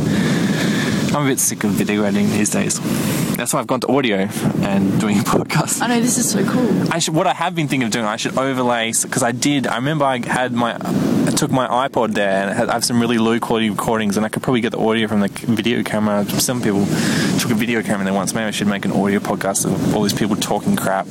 I'm 1.15 1.25
a 1.25 1.29
bit 1.29 1.39
sick 1.39 1.63
of 1.63 1.71
video 1.71 2.03
editing 2.03 2.29
these 2.31 2.49
days. 2.49 2.79
That's 3.37 3.53
why 3.53 3.59
I've 3.59 3.67
gone 3.67 3.79
to 3.81 3.87
audio 3.87 4.17
and 4.61 4.99
doing 4.99 5.17
a 5.23 5.23
podcast. 5.23 5.81
I 5.81 5.87
know 5.87 5.99
this 6.01 6.17
is 6.17 6.29
so 6.29 6.43
cool. 6.45 6.91
I 6.93 6.99
should. 6.99 7.15
What 7.15 7.27
I 7.27 7.33
have 7.33 7.55
been 7.55 7.67
thinking 7.67 7.85
of 7.87 7.91
doing, 7.91 8.05
I 8.05 8.17
should 8.17 8.37
overlay 8.37 8.91
because 9.01 9.23
I 9.23 9.31
did. 9.31 9.67
I 9.67 9.75
remember 9.75 10.05
I 10.05 10.19
had 10.25 10.53
my. 10.53 10.77
I 11.27 11.31
took 11.31 11.51
my 11.51 11.67
iPod 11.67 12.13
there 12.13 12.47
and 12.47 12.57
had, 12.57 12.69
I 12.69 12.73
have 12.73 12.85
some 12.85 13.01
really 13.01 13.17
low 13.17 13.37
quality 13.39 13.69
recordings, 13.69 14.15
and 14.15 14.25
I 14.25 14.29
could 14.29 14.41
probably 14.43 14.61
get 14.61 14.71
the 14.71 14.79
audio 14.79 15.07
from 15.09 15.19
the 15.19 15.27
video 15.27 15.83
camera. 15.83 16.23
Some 16.25 16.61
people 16.61 16.85
took 17.39 17.51
a 17.51 17.55
video 17.55 17.81
camera 17.83 18.05
there 18.05 18.13
once. 18.13 18.33
Maybe 18.33 18.45
I 18.45 18.51
should 18.51 18.67
make 18.67 18.85
an 18.85 18.91
audio 18.93 19.19
podcast 19.19 19.65
of 19.65 19.93
all 19.95 20.03
these 20.03 20.13
people 20.13 20.35
talking 20.37 20.75
crap. 20.77 21.05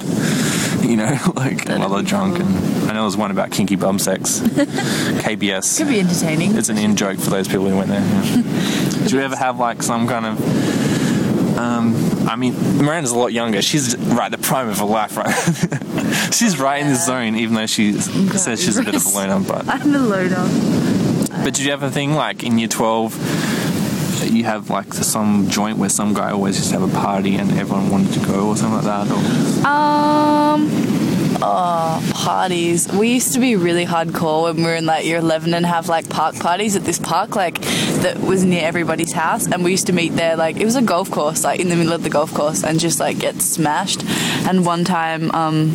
You 0.90 0.96
know, 0.96 1.18
like 1.34 1.64
That'd 1.64 1.80
while 1.80 1.88
they're 1.90 2.02
drunk. 2.02 2.36
cool. 2.36 2.46
And 2.46 2.90
I 2.90 2.94
know 2.94 3.02
there's 3.02 3.16
one 3.16 3.30
about 3.32 3.50
kinky 3.50 3.74
bum 3.76 3.98
sex. 3.98 4.38
KBS. 4.40 5.78
Could 5.78 5.88
be 5.88 5.98
entertaining. 6.00 6.56
It's 6.56 6.68
an 6.68 6.78
in 6.78 6.94
joke 6.96 7.18
for 7.18 7.30
those 7.30 7.48
people 7.48 7.68
who 7.68 7.76
went 7.76 7.88
there. 7.88 8.00
yeah. 8.00 9.04
Do 9.08 9.16
you 9.16 9.22
ever 9.22 9.34
have 9.36 9.58
like 9.58 9.82
some 9.82 10.06
kind 10.06 10.26
of? 10.26 11.58
Um, 11.58 11.94
I 12.28 12.36
mean, 12.36 12.54
Miranda's 12.78 13.12
a 13.12 13.18
lot 13.18 13.32
younger. 13.32 13.62
She's 13.62 13.96
right 13.96 14.30
the 14.30 14.38
prime 14.38 14.68
of 14.68 14.78
her 14.78 14.84
life, 14.84 15.16
right? 15.16 15.32
she's 16.34 16.58
right 16.60 16.80
in 16.82 16.88
the 16.88 16.96
zone, 16.96 17.34
even 17.34 17.54
though 17.54 17.66
she 17.66 17.92
says 17.94 18.62
she's 18.62 18.76
a 18.76 18.82
bit 18.82 18.94
of 18.94 19.04
a 19.06 19.08
loner. 19.08 19.40
But 19.40 19.66
I'm 19.68 19.94
a 19.94 19.98
loner. 19.98 20.46
but 21.44 21.54
did 21.54 21.60
you 21.60 21.70
have 21.70 21.82
a 21.82 21.90
thing 21.90 22.12
like 22.14 22.44
in 22.44 22.58
year 22.58 22.68
twelve? 22.68 23.14
You 24.24 24.44
have 24.44 24.70
like 24.70 24.92
some 24.92 25.48
joint 25.48 25.78
where 25.78 25.88
some 25.88 26.12
guy 26.14 26.30
always 26.32 26.56
just 26.56 26.72
have 26.72 26.82
a 26.82 26.88
party 27.00 27.36
and 27.36 27.50
everyone 27.52 27.90
wanted 27.90 28.12
to 28.14 28.26
go 28.26 28.48
or 28.48 28.56
something 28.56 28.76
like 28.76 28.84
that. 28.84 29.10
Or, 29.10 29.66
Um, 29.66 30.68
oh, 31.42 32.10
parties. 32.14 32.88
We 32.92 33.14
used 33.14 33.32
to 33.34 33.40
be 33.40 33.56
really 33.56 33.86
hardcore 33.86 34.44
when 34.44 34.56
we 34.56 34.62
were 34.64 34.74
in 34.74 34.86
like 34.86 35.04
year 35.04 35.18
11 35.18 35.54
and 35.54 35.64
have 35.66 35.88
like 35.88 36.08
park 36.08 36.34
parties 36.36 36.76
at 36.76 36.84
this 36.84 36.98
park, 36.98 37.36
like 37.36 37.60
that 38.02 38.20
was 38.20 38.44
near 38.44 38.64
everybody's 38.66 39.12
house. 39.12 39.46
And 39.46 39.62
we 39.64 39.70
used 39.70 39.86
to 39.86 39.92
meet 39.92 40.14
there, 40.16 40.36
like 40.36 40.56
it 40.56 40.64
was 40.64 40.76
a 40.76 40.82
golf 40.82 41.10
course, 41.10 41.44
like 41.44 41.60
in 41.60 41.68
the 41.68 41.76
middle 41.76 41.92
of 41.92 42.02
the 42.02 42.10
golf 42.10 42.32
course, 42.34 42.64
and 42.64 42.80
just 42.80 42.98
like 43.00 43.18
get 43.18 43.40
smashed. 43.42 44.02
And 44.48 44.64
one 44.66 44.84
time, 44.84 45.30
um, 45.32 45.74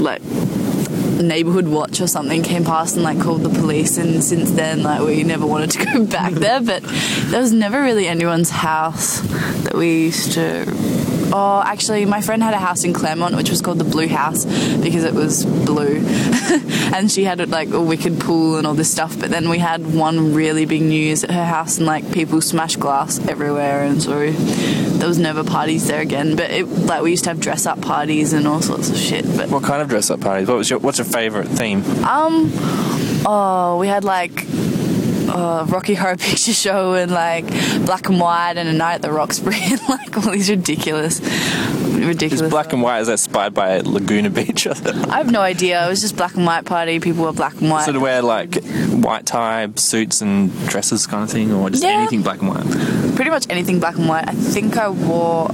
like 0.00 0.22
neighborhood 1.24 1.66
watch 1.66 2.00
or 2.00 2.06
something 2.06 2.42
came 2.42 2.64
past 2.64 2.94
and 2.94 3.04
like 3.04 3.20
called 3.20 3.42
the 3.42 3.48
police 3.48 3.98
and 3.98 4.22
since 4.22 4.50
then 4.52 4.82
like 4.82 5.00
we 5.00 5.22
never 5.24 5.46
wanted 5.46 5.70
to 5.70 5.84
go 5.92 6.06
back 6.06 6.32
there 6.32 6.60
but 6.60 6.82
there 6.82 7.40
was 7.40 7.52
never 7.52 7.80
really 7.82 8.06
anyone's 8.06 8.50
house 8.50 9.20
that 9.64 9.74
we 9.74 10.04
used 10.04 10.32
to 10.32 10.64
oh 11.34 11.62
actually 11.66 12.04
my 12.06 12.20
friend 12.20 12.42
had 12.42 12.54
a 12.54 12.58
house 12.58 12.84
in 12.84 12.92
Claremont 12.92 13.34
which 13.34 13.50
was 13.50 13.60
called 13.60 13.78
the 13.78 13.84
Blue 13.84 14.06
House 14.08 14.44
because 14.76 15.02
it 15.04 15.14
was 15.14 15.44
blue 15.44 15.96
and 16.94 17.10
she 17.10 17.24
had 17.24 17.46
like 17.50 17.70
a 17.70 17.80
wicked 17.80 18.20
pool 18.20 18.56
and 18.56 18.66
all 18.66 18.74
this 18.74 18.90
stuff 18.90 19.18
but 19.18 19.30
then 19.30 19.48
we 19.48 19.58
had 19.58 19.80
one 19.94 20.32
really 20.32 20.64
big 20.64 20.82
news 20.82 21.24
at 21.24 21.30
her 21.30 21.44
house 21.44 21.78
and 21.78 21.86
like 21.86 22.10
people 22.12 22.40
smashed 22.40 22.78
glass 22.78 23.18
everywhere 23.26 23.82
and 23.82 24.00
so 24.02 24.30
there 24.30 25.08
was 25.08 25.18
never 25.18 25.42
parties 25.42 25.88
there 25.88 26.00
again 26.00 26.36
but 26.36 26.50
it 26.50 26.64
like 26.64 27.02
we 27.02 27.10
used 27.10 27.24
to 27.24 27.30
have 27.30 27.40
dress 27.40 27.66
up 27.66 27.80
parties 27.82 28.32
and 28.32 28.46
all 28.46 28.62
sorts 28.62 28.88
of 28.90 28.96
shit 28.96 29.24
but 29.36 29.48
what 29.50 29.64
kind 29.64 29.82
of 29.82 29.88
dress 29.88 30.10
up 30.10 30.20
parties? 30.20 30.46
What 30.48 30.58
was 30.58 30.70
your 30.70 30.78
What's 30.78 30.98
your 30.98 31.04
favorite 31.06 31.48
theme? 31.48 31.82
um, 32.04 32.50
oh, 33.26 33.78
we 33.80 33.88
had 33.88 34.04
like 34.04 34.46
uh, 35.28 35.66
Rocky 35.68 35.94
Horror 35.94 36.16
Picture 36.28 36.52
Show 36.52 36.94
and 36.94 37.10
like 37.10 37.44
Black 37.84 38.08
and 38.08 38.18
White 38.20 38.56
and 38.56 38.68
a 38.68 38.72
night 38.72 38.94
at 38.94 39.02
the 39.02 39.10
Roxbury 39.12 39.56
and 39.62 39.80
like 39.88 40.16
all 40.16 40.32
these 40.32 40.48
ridiculous, 40.50 41.20
ridiculous. 41.84 42.40
Is 42.40 42.50
black 42.50 42.72
and 42.72 42.82
white 42.82 43.00
is 43.00 43.06
that 43.08 43.14
inspired 43.14 43.54
by 43.54 43.78
Laguna 43.80 44.30
Beach? 44.30 44.66
I 44.66 45.16
have 45.18 45.30
no 45.30 45.40
idea. 45.40 45.84
It 45.86 45.88
was 45.90 46.00
just 46.00 46.16
black 46.16 46.34
and 46.34 46.46
white 46.46 46.64
party. 46.64 46.98
People 47.00 47.24
were 47.24 47.32
black 47.32 47.60
and 47.60 47.70
white. 47.70 47.84
So 47.84 47.92
to 47.92 48.00
wear 48.00 48.22
like 48.22 48.62
white 48.64 49.26
tie 49.26 49.68
suits 49.76 50.20
and 50.22 50.50
dresses 50.68 51.06
kind 51.06 51.24
of 51.24 51.30
thing, 51.30 51.52
or 51.52 51.70
just 51.70 51.82
Yeah. 51.82 51.90
anything 51.90 52.22
black 52.22 52.40
and 52.40 52.48
white. 52.48 53.16
Pretty 53.16 53.30
much 53.30 53.46
anything 53.50 53.80
black 53.80 53.96
and 53.96 54.08
white. 54.08 54.28
I 54.28 54.32
think 54.32 54.76
I 54.76 54.88
wore 54.88 55.48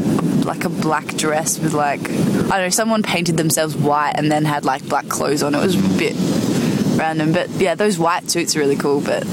like 0.45 0.65
a 0.65 0.69
black 0.71 1.07
dress 1.17 1.59
with 1.59 1.73
like 1.75 2.01
I 2.09 2.13
don't 2.13 2.51
know. 2.51 2.69
Someone 2.71 3.03
painted 3.03 3.37
themselves 3.37 3.77
white 3.77 4.13
and 4.15 4.31
then 4.31 4.45
had 4.45 4.65
like 4.65 4.87
black 4.89 5.09
clothes 5.09 5.43
on. 5.43 5.55
It 5.55 5.59
was 5.63 5.75
a 5.75 5.99
bit 5.99 6.15
random. 6.99 7.33
But 7.33 7.51
yeah, 7.51 7.75
those 7.75 7.99
white 7.99 8.31
suits 8.31 8.55
are 8.57 8.61
really 8.61 8.77
cool. 8.77 9.01
But 9.01 9.25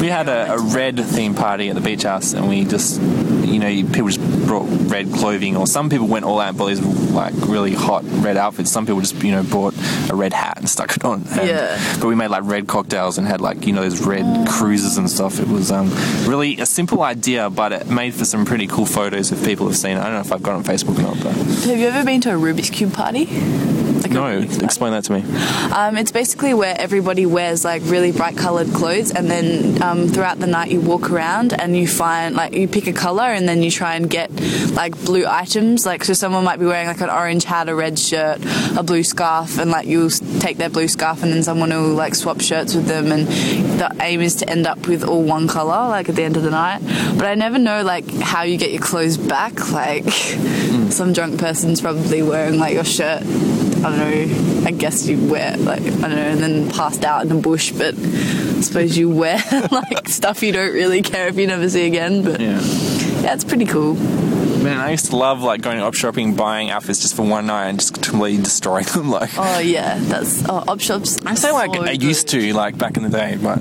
We 0.00 0.08
had 0.08 0.28
a, 0.28 0.54
a 0.54 0.58
red 0.60 0.98
theme 0.98 1.34
party 1.34 1.68
at 1.68 1.74
the 1.74 1.80
beach 1.80 2.02
house, 2.04 2.32
and 2.32 2.48
we 2.48 2.64
just, 2.64 3.00
you 3.00 3.58
know, 3.58 3.68
people 3.92 4.08
just 4.08 4.46
brought 4.46 4.66
red 4.90 5.12
clothing, 5.12 5.56
or 5.56 5.66
some 5.66 5.90
people 5.90 6.06
went 6.08 6.24
all 6.24 6.40
out 6.40 6.50
and 6.50 6.58
bought 6.58 6.68
these 6.68 6.80
like 7.12 7.34
really 7.46 7.74
hot 7.74 8.02
red 8.06 8.36
outfits. 8.36 8.70
Some 8.70 8.86
people 8.86 9.00
just, 9.00 9.22
you 9.22 9.30
know, 9.32 9.42
bought 9.42 9.74
a 10.10 10.14
red 10.14 10.32
hat 10.32 10.58
and 10.58 10.68
stuck 10.68 10.96
it 10.96 11.04
on. 11.04 11.22
And- 11.32 11.48
Yeah. 11.48 11.96
But 12.00 12.08
we 12.08 12.14
made 12.14 12.28
like 12.28 12.44
red 12.44 12.66
cocktails 12.66 13.18
and 13.18 13.26
had 13.26 13.40
like, 13.40 13.66
you 13.66 13.72
know, 13.72 13.82
those 13.82 14.00
red 14.04 14.48
cruises 14.48 14.96
and 14.98 15.10
stuff. 15.10 15.38
It 15.38 15.48
was 15.48 15.70
um, 15.70 15.90
really 16.26 16.58
a 16.58 16.66
simple 16.66 17.02
idea, 17.02 17.50
but 17.50 17.72
it 17.72 17.86
made 17.88 18.14
for 18.14 18.24
some 18.24 18.44
pretty 18.44 18.66
cool 18.66 18.86
photos 18.86 19.30
if 19.32 19.44
people 19.44 19.66
have 19.66 19.76
seen 19.76 19.96
it. 19.96 20.00
I 20.00 20.04
don't 20.04 20.14
know 20.14 20.20
if 20.20 20.32
I've 20.32 20.42
got 20.42 20.52
it 20.52 20.56
on 20.56 20.64
Facebook 20.64 20.98
or 20.98 21.02
not, 21.02 21.22
but 21.22 21.34
have 21.34 21.78
you 21.78 21.86
ever 21.88 22.04
been 22.04 22.20
to 22.22 22.30
a 22.30 22.38
Rubik's 22.38 22.70
Cube 22.70 22.92
party? 22.94 23.26
No, 24.12 24.26
explain 24.38 24.92
that 24.92 25.04
to 25.04 25.12
me. 25.14 25.22
Um, 25.72 25.96
it's 25.96 26.12
basically 26.12 26.52
where 26.52 26.78
everybody 26.78 27.24
wears 27.24 27.64
like 27.64 27.82
really 27.86 28.12
bright 28.12 28.36
colored 28.36 28.72
clothes, 28.74 29.10
and 29.10 29.30
then 29.30 29.82
um, 29.82 30.08
throughout 30.08 30.38
the 30.38 30.46
night 30.46 30.70
you 30.70 30.80
walk 30.80 31.10
around 31.10 31.52
and 31.58 31.76
you 31.76 31.88
find 31.88 32.34
like 32.34 32.52
you 32.52 32.68
pick 32.68 32.86
a 32.86 32.92
color, 32.92 33.24
and 33.24 33.48
then 33.48 33.62
you 33.62 33.70
try 33.70 33.94
and 33.94 34.10
get 34.10 34.30
like 34.72 34.96
blue 35.04 35.26
items. 35.26 35.86
Like 35.86 36.04
so, 36.04 36.12
someone 36.12 36.44
might 36.44 36.58
be 36.58 36.66
wearing 36.66 36.88
like 36.88 37.00
an 37.00 37.10
orange 37.10 37.44
hat, 37.44 37.68
a 37.68 37.74
red 37.74 37.98
shirt, 37.98 38.40
a 38.76 38.82
blue 38.82 39.02
scarf, 39.02 39.58
and 39.58 39.70
like 39.70 39.86
you'll 39.86 40.10
take 40.10 40.58
their 40.58 40.70
blue 40.70 40.88
scarf, 40.88 41.22
and 41.22 41.32
then 41.32 41.42
someone 41.42 41.70
will 41.70 41.94
like 41.94 42.14
swap 42.14 42.40
shirts 42.40 42.74
with 42.74 42.86
them, 42.86 43.10
and 43.12 43.26
the 43.26 43.90
aim 44.00 44.20
is 44.20 44.36
to 44.36 44.50
end 44.50 44.66
up 44.66 44.86
with 44.86 45.04
all 45.04 45.22
one 45.22 45.48
color, 45.48 45.88
like 45.88 46.08
at 46.08 46.16
the 46.16 46.22
end 46.22 46.36
of 46.36 46.42
the 46.42 46.50
night. 46.50 46.80
But 47.16 47.26
I 47.26 47.34
never 47.34 47.58
know 47.58 47.82
like 47.82 48.10
how 48.20 48.42
you 48.42 48.58
get 48.58 48.72
your 48.72 48.82
clothes 48.82 49.16
back. 49.16 49.52
Like 49.72 50.04
some 50.92 51.12
drunk 51.12 51.40
person's 51.40 51.80
probably 51.80 52.22
wearing 52.22 52.58
like 52.58 52.74
your 52.74 52.84
shirt 52.84 53.22
I 53.84 53.96
don't 53.96 53.98
know. 53.98 54.66
I 54.66 54.70
guess 54.70 55.06
you 55.08 55.18
wear 55.28 55.56
like 55.56 55.80
I 55.82 55.84
don't 55.90 56.10
know, 56.10 56.16
and 56.16 56.40
then 56.40 56.70
passed 56.70 57.04
out 57.04 57.22
in 57.22 57.28
the 57.28 57.34
bush. 57.36 57.72
But 57.72 57.94
I 57.96 58.60
suppose 58.60 58.96
you 58.96 59.10
wear 59.10 59.42
like 59.72 60.08
stuff 60.08 60.42
you 60.42 60.52
don't 60.52 60.72
really 60.72 61.02
care 61.02 61.28
if 61.28 61.36
you 61.36 61.46
never 61.46 61.68
see 61.68 61.86
again. 61.86 62.22
But 62.22 62.40
yeah, 62.40 62.60
Yeah. 62.60 63.34
it's 63.34 63.44
pretty 63.44 63.66
cool. 63.66 63.94
Man, 64.62 64.78
I 64.78 64.92
used 64.92 65.06
to 65.06 65.16
love 65.16 65.42
like 65.42 65.60
going 65.60 65.80
op 65.80 65.94
shopping, 65.94 66.36
buying 66.36 66.70
outfits 66.70 67.00
just 67.00 67.16
for 67.16 67.22
one 67.26 67.46
night 67.46 67.66
and 67.68 67.80
just 67.80 68.00
completely 68.00 68.40
destroying 68.42 68.84
them. 68.84 69.10
Like, 69.10 69.30
Oh 69.36 69.58
yeah, 69.58 69.98
that's 69.98 70.48
oh, 70.48 70.62
op 70.68 70.80
shops. 70.80 71.18
I 71.26 71.34
say 71.34 71.50
like 71.50 71.74
so 71.74 71.82
I 71.82 71.90
used 71.92 72.28
good. 72.30 72.40
to 72.52 72.52
like 72.54 72.78
back 72.78 72.96
in 72.96 73.02
the 73.02 73.08
day, 73.08 73.36
but 73.42 73.58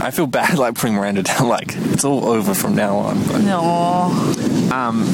I 0.00 0.12
feel 0.12 0.28
bad 0.28 0.56
like 0.64 0.76
putting 0.76 0.94
Miranda 0.94 1.24
down. 1.24 1.48
Like 1.48 1.74
it's 1.76 2.04
all 2.04 2.28
over 2.28 2.54
from 2.54 2.76
now 2.76 2.98
on. 2.98 3.20
But, 3.26 3.38
No. 3.42 3.60
um, 4.72 5.04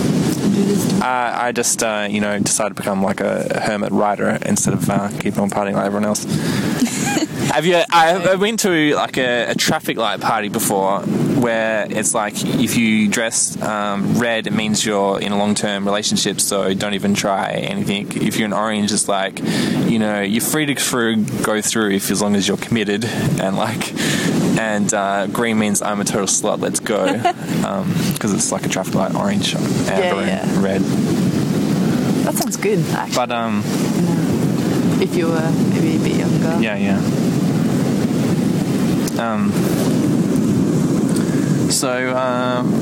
uh, 0.61 1.05
I 1.43 1.52
just 1.52 1.83
uh, 1.83 2.07
you 2.11 2.21
know 2.21 2.38
decided 2.38 2.71
to 2.76 2.83
become 2.83 3.02
like 3.02 3.21
a 3.21 3.61
hermit 3.61 3.93
writer 3.93 4.38
instead 4.45 4.75
of 4.75 4.88
uh, 4.90 5.09
keeping 5.21 5.40
on 5.40 5.50
partying 5.50 5.75
like 5.75 5.87
everyone 5.87 6.05
else. 6.05 6.25
Have 7.55 7.67
you? 7.67 7.76
I- 7.90 8.14
I've 8.31 8.38
been 8.40 8.57
to 8.59 8.95
like 8.95 9.17
a, 9.19 9.50
a 9.50 9.55
traffic 9.55 9.97
light 9.97 10.21
party 10.21 10.49
before, 10.49 11.00
where 11.00 11.87
it's 11.90 12.14
like 12.14 12.35
if 12.45 12.76
you 12.76 13.09
dress 13.09 13.61
um, 13.62 14.19
red, 14.19 14.47
it 14.47 14.52
means 14.52 14.85
you're 14.87 15.21
in 15.21 15.33
a 15.33 15.37
long-term 15.38 15.85
relationship, 15.85 16.40
so 16.40 16.73
don't 16.75 16.95
even 16.95 17.14
try 17.14 17.50
anything. 17.52 18.07
If 18.23 18.38
you're 18.38 18.47
an 18.47 18.52
orange, 18.52 18.93
it's 18.93 19.09
like 19.09 19.40
you 19.90 19.99
know 19.99 20.21
you're 20.21 20.40
free 20.43 20.67
to 20.67 20.75
through, 20.76 21.25
go 21.43 21.61
through 21.61 21.90
if 21.90 22.11
as 22.11 22.23
long 22.23 22.37
as 22.37 22.47
you're 22.47 22.57
committed, 22.57 23.05
and 23.05 23.57
like 23.57 23.93
and 24.61 24.93
uh, 24.93 25.26
green 25.29 25.59
means 25.59 25.81
I'm 25.81 26.00
a 26.00 26.05
total 26.05 26.26
slut. 26.26 26.61
Let's 26.61 26.81
go, 26.81 27.07
because 28.12 28.35
it's 28.35 28.52
like 28.52 28.67
a 28.67 28.69
traffic 28.69 28.95
light, 28.95 29.14
orange, 29.14 29.55
amber, 29.55 30.23
yeah. 30.26 30.47
and 30.47 30.62
red. 30.62 30.83
That 32.25 32.35
sounds 32.35 32.57
good. 32.59 32.79
Actually, 32.90 33.17
But 33.17 33.33
um, 33.33 33.62
if 35.00 35.17
you 35.17 35.29
were 35.29 35.50
maybe 35.71 35.97
a 35.97 35.99
bit 35.99 36.17
younger. 36.17 36.61
Yeah, 36.61 36.76
yeah. 36.76 36.99
Um. 39.19 39.50
So, 41.71 42.17
um, 42.17 42.73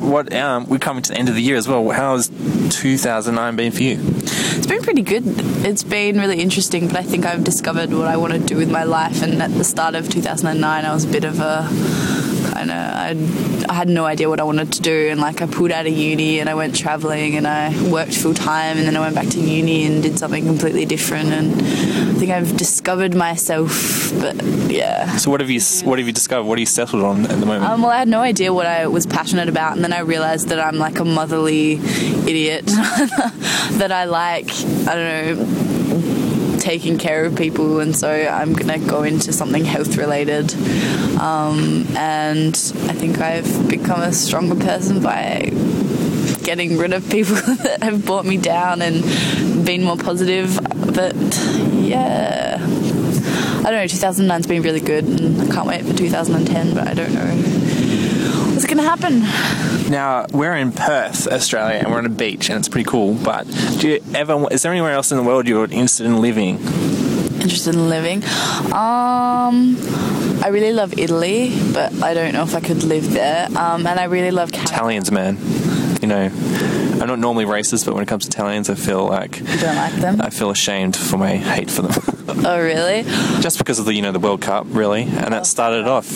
what? 0.00 0.32
Um, 0.32 0.68
we're 0.68 0.78
coming 0.78 1.02
to 1.02 1.12
the 1.12 1.18
end 1.18 1.28
of 1.28 1.34
the 1.34 1.42
year 1.42 1.56
as 1.56 1.66
well. 1.66 1.90
How's 1.90 2.28
2009 2.28 3.56
been 3.56 3.72
for 3.72 3.82
you? 3.82 3.96
It's 4.54 4.66
been 4.66 4.82
pretty 4.82 5.02
good. 5.02 5.22
It's 5.64 5.82
been 5.82 6.18
really 6.18 6.40
interesting, 6.40 6.88
but 6.88 6.96
I 6.96 7.02
think 7.02 7.24
I've 7.24 7.42
discovered 7.42 7.92
what 7.92 8.06
I 8.06 8.16
want 8.16 8.34
to 8.34 8.38
do 8.38 8.56
with 8.56 8.70
my 8.70 8.84
life. 8.84 9.22
And 9.22 9.42
at 9.42 9.50
the 9.50 9.64
start 9.64 9.94
of 9.94 10.08
2009, 10.08 10.84
I 10.84 10.92
was 10.92 11.04
a 11.04 11.08
bit 11.08 11.24
of 11.24 11.40
a 11.40 11.66
kind 12.50 12.70
of 12.70 12.76
I, 12.76 13.66
I 13.68 13.74
had 13.74 13.88
no 13.88 14.04
idea 14.04 14.28
what 14.28 14.40
I 14.40 14.44
wanted 14.44 14.72
to 14.74 14.82
do, 14.82 15.08
and 15.10 15.20
like 15.20 15.42
I 15.42 15.46
pulled 15.46 15.72
out 15.72 15.86
of 15.86 15.92
uni 15.92 16.40
and 16.40 16.48
I 16.48 16.54
went 16.54 16.74
traveling 16.76 17.36
and 17.36 17.46
I 17.46 17.70
worked 17.90 18.14
full 18.14 18.34
time, 18.34 18.78
and 18.78 18.86
then 18.86 18.96
I 18.96 19.00
went 19.00 19.14
back 19.14 19.28
to 19.28 19.40
uni 19.40 19.84
and 19.84 20.02
did 20.02 20.18
something 20.18 20.44
completely 20.44 20.84
different. 20.84 21.28
And 21.28 21.54
I 21.54 22.14
think 22.18 22.30
I've 22.30 22.56
discovered 22.56 23.14
myself. 23.14 24.12
But 24.20 24.42
yeah. 24.70 25.16
So, 25.16 25.30
what 25.30 25.40
have 25.40 25.50
you? 25.50 25.60
What 25.84 25.98
have 25.98 26.06
you 26.06 26.12
discovered? 26.12 26.46
What 26.46 26.58
are 26.58 26.60
you 26.60 26.66
settled 26.66 27.02
on 27.02 27.24
at 27.26 27.40
the 27.40 27.46
moment? 27.46 27.64
Um, 27.64 27.82
well, 27.82 27.90
I 27.90 27.98
had 27.98 28.08
no 28.08 28.20
idea 28.20 28.52
what 28.52 28.66
I 28.66 28.86
was 28.86 29.06
passionate 29.06 29.48
about, 29.48 29.74
and 29.74 29.84
then 29.84 29.92
I 29.92 30.00
realized 30.00 30.48
that 30.48 30.60
I'm 30.60 30.78
like 30.78 30.98
a 30.98 31.04
motherly 31.04 31.74
idiot. 31.74 32.66
that 33.78 33.90
I 33.92 34.04
like, 34.04 34.50
I 34.86 34.94
don't 34.94 35.36
know, 35.38 35.61
taking 36.72 36.96
care 36.96 37.26
of 37.26 37.36
people, 37.36 37.80
and 37.80 37.94
so 37.94 38.10
I'm 38.10 38.54
gonna 38.54 38.78
go 38.78 39.02
into 39.02 39.30
something 39.30 39.62
health 39.62 39.98
related. 39.98 40.54
Um, 41.20 41.86
and 41.98 42.54
I 42.88 42.94
think 42.94 43.20
I've 43.20 43.68
become 43.68 44.00
a 44.00 44.10
stronger 44.10 44.54
person 44.54 45.02
by 45.02 45.50
getting 46.42 46.78
rid 46.78 46.94
of 46.94 47.10
people 47.10 47.34
that 47.64 47.82
have 47.82 48.06
brought 48.06 48.24
me 48.24 48.38
down 48.38 48.80
and 48.80 49.02
been 49.66 49.82
more 49.82 49.98
positive. 49.98 50.58
But 50.94 51.14
yeah. 51.74 52.56
I 53.64 53.70
don't 53.70 53.74
know, 53.74 53.84
2009's 53.84 54.46
been 54.46 54.62
really 54.62 54.80
good 54.80 55.04
and 55.04 55.42
I 55.42 55.54
can't 55.54 55.68
wait 55.68 55.84
for 55.84 55.92
2010, 55.92 56.74
but 56.74 56.88
I 56.88 56.94
don't 56.94 57.12
know 57.12 57.61
to 58.78 58.82
happen. 58.82 59.20
now, 59.90 60.26
we're 60.32 60.56
in 60.56 60.72
Perth, 60.72 61.26
Australia, 61.28 61.78
and 61.78 61.90
we're 61.90 61.98
on 61.98 62.06
a 62.06 62.10
beach, 62.10 62.48
and 62.50 62.58
it's 62.58 62.68
pretty 62.68 62.88
cool. 62.88 63.14
But 63.14 63.46
do 63.78 63.88
you 63.88 64.04
ever? 64.14 64.46
Is 64.50 64.62
there 64.62 64.72
anywhere 64.72 64.92
else 64.92 65.10
in 65.10 65.16
the 65.18 65.22
world 65.24 65.46
you're 65.46 65.64
interested 65.64 66.06
in 66.06 66.20
living? 66.20 66.56
Interested 67.40 67.74
in 67.74 67.88
living. 67.88 68.22
Um, 68.72 69.76
I 70.42 70.48
really 70.50 70.72
love 70.72 70.98
Italy, 70.98 71.52
but 71.72 71.92
I 72.02 72.14
don't 72.14 72.32
know 72.32 72.42
if 72.44 72.54
I 72.54 72.60
could 72.60 72.82
live 72.84 73.12
there. 73.12 73.46
Um, 73.56 73.86
and 73.86 73.98
I 73.98 74.04
really 74.04 74.30
love 74.30 74.52
Canada. 74.52 74.72
Italians, 74.74 75.10
man. 75.12 75.38
You 76.00 76.08
know, 76.08 76.30
I'm 77.00 77.06
not 77.08 77.18
normally 77.18 77.44
racist, 77.44 77.84
but 77.84 77.94
when 77.94 78.02
it 78.02 78.08
comes 78.08 78.24
to 78.24 78.28
Italians, 78.28 78.70
I 78.70 78.74
feel 78.74 79.06
like 79.06 79.38
You 79.40 79.58
don't 79.58 79.76
like 79.76 79.94
them? 79.94 80.20
I 80.20 80.30
feel 80.30 80.50
ashamed 80.50 80.96
for 80.96 81.16
my 81.16 81.36
hate 81.36 81.70
for 81.70 81.82
them. 81.82 81.92
oh, 82.46 82.60
really? 82.60 83.02
just 83.40 83.58
because 83.58 83.78
of 83.78 83.84
the 83.84 83.94
you 83.94 84.02
know 84.02 84.12
the 84.12 84.20
World 84.20 84.40
Cup, 84.40 84.66
really, 84.68 85.02
and 85.02 85.32
that 85.32 85.46
started 85.46 85.86
off. 85.86 86.06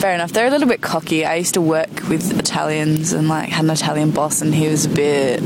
Fair 0.00 0.14
enough. 0.14 0.32
They're 0.32 0.46
a 0.46 0.50
little 0.50 0.68
bit 0.68 0.80
cocky. 0.82 1.24
I 1.24 1.36
used 1.36 1.54
to 1.54 1.60
work 1.60 2.08
with 2.08 2.38
Italians 2.38 3.12
and 3.12 3.28
like 3.28 3.48
had 3.48 3.64
an 3.64 3.70
Italian 3.70 4.10
boss, 4.10 4.42
and 4.42 4.54
he 4.54 4.68
was 4.68 4.84
a 4.84 4.88
bit, 4.90 5.42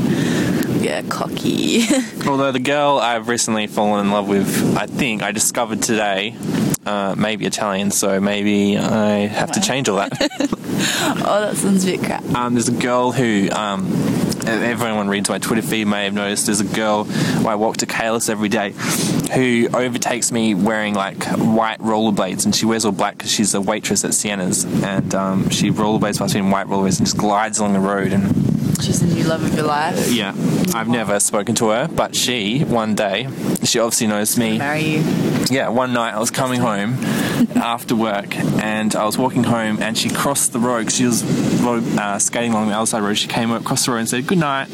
yeah, 0.81 1.01
cocky. 1.03 1.83
although 2.27 2.51
the 2.51 2.59
girl 2.59 2.99
I've 3.01 3.27
recently 3.27 3.67
fallen 3.67 4.05
in 4.05 4.11
love 4.11 4.27
with, 4.27 4.77
I 4.77 4.87
think 4.87 5.23
I 5.23 5.31
discovered 5.31 5.81
today, 5.81 6.35
uh, 6.85 7.15
maybe 7.17 7.45
Italian, 7.45 7.91
so 7.91 8.19
maybe 8.19 8.77
I 8.77 9.27
have 9.27 9.51
to 9.53 9.61
change 9.61 9.87
all 9.87 9.97
that. 9.97 10.11
oh, 10.21 11.41
that 11.41 11.55
sounds 11.55 11.83
a 11.85 11.91
bit 11.91 12.03
crap. 12.03 12.23
um, 12.35 12.53
there's 12.53 12.69
a 12.69 12.73
girl 12.73 13.11
who. 13.11 13.49
Um, 13.51 14.10
Everyone 14.45 15.07
reads 15.07 15.29
my 15.29 15.37
Twitter 15.37 15.61
feed 15.61 15.85
may 15.85 16.05
have 16.05 16.13
noticed 16.13 16.47
there's 16.47 16.61
a 16.61 16.65
girl 16.65 17.07
I 17.45 17.55
walk 17.55 17.77
to 17.77 17.85
Kailis 17.85 18.29
every 18.29 18.49
day 18.49 18.71
who 19.33 19.69
overtakes 19.73 20.31
me 20.31 20.55
wearing 20.55 20.93
like 20.93 21.23
white 21.37 21.79
rollerblades 21.79 22.45
and 22.45 22.55
she 22.55 22.65
wears 22.65 22.85
all 22.85 22.91
black 22.91 23.17
because 23.17 23.31
she's 23.31 23.53
a 23.53 23.61
waitress 23.61 24.03
at 24.03 24.13
Sienna's 24.13 24.65
and 24.83 25.13
um, 25.15 25.49
she 25.49 25.69
rollerblades 25.69 26.17
past 26.17 26.33
me 26.33 26.39
in 26.39 26.49
white 26.49 26.67
rollerblades 26.67 26.97
and 26.97 27.07
just 27.07 27.17
glides 27.17 27.59
along 27.59 27.73
the 27.73 27.79
road 27.79 28.13
and 28.13 28.50
She's 28.81 28.99
the 28.99 29.13
new 29.13 29.23
love 29.23 29.43
of 29.43 29.53
your 29.53 29.65
life. 29.65 30.11
Yeah, 30.11 30.33
I've 30.73 30.87
never 30.87 31.19
spoken 31.19 31.55
to 31.55 31.69
her, 31.69 31.87
but 31.87 32.15
she 32.15 32.63
one 32.63 32.95
day 32.95 33.27
she 33.63 33.79
obviously 33.79 34.07
knows 34.07 34.37
me. 34.37 34.57
Marry 34.57 34.83
you. 34.83 35.03
Yeah, 35.49 35.69
one 35.69 35.93
night 35.93 36.13
I 36.13 36.19
was 36.19 36.31
coming 36.31 36.61
home 36.61 36.93
after 37.55 37.95
work 37.95 38.35
and 38.35 38.95
I 38.95 39.05
was 39.05 39.17
walking 39.17 39.43
home 39.43 39.81
and 39.81 39.97
she 39.97 40.09
crossed 40.09 40.53
the 40.53 40.59
road. 40.59 40.91
She 40.91 41.05
was 41.05 41.23
uh, 41.63 42.19
skating 42.19 42.51
along 42.53 42.69
the 42.69 42.75
other 42.75 42.85
side 42.85 42.97
of 42.99 43.03
the 43.03 43.07
road. 43.09 43.17
She 43.17 43.27
came 43.27 43.51
up, 43.51 43.63
crossed 43.63 43.85
the 43.85 43.91
road 43.91 43.99
and 43.99 44.09
said 44.09 44.25
good 44.27 44.37
night 44.37 44.69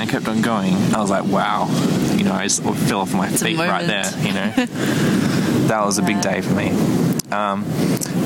and 0.00 0.08
kept 0.08 0.28
on 0.28 0.42
going. 0.42 0.74
I 0.94 1.00
was 1.00 1.10
like, 1.10 1.24
wow, 1.24 1.68
you 2.16 2.24
know, 2.24 2.32
I 2.32 2.44
just 2.44 2.62
fell 2.62 3.00
off 3.00 3.14
my 3.14 3.28
a 3.28 3.30
feet 3.30 3.58
right 3.58 3.86
there. 3.86 4.10
You 4.20 4.32
know, 4.34 4.52
that 5.68 5.84
was 5.84 5.98
a 5.98 6.02
big 6.02 6.20
day 6.20 6.40
for 6.40 6.54
me. 6.54 6.70
Um, 7.30 7.64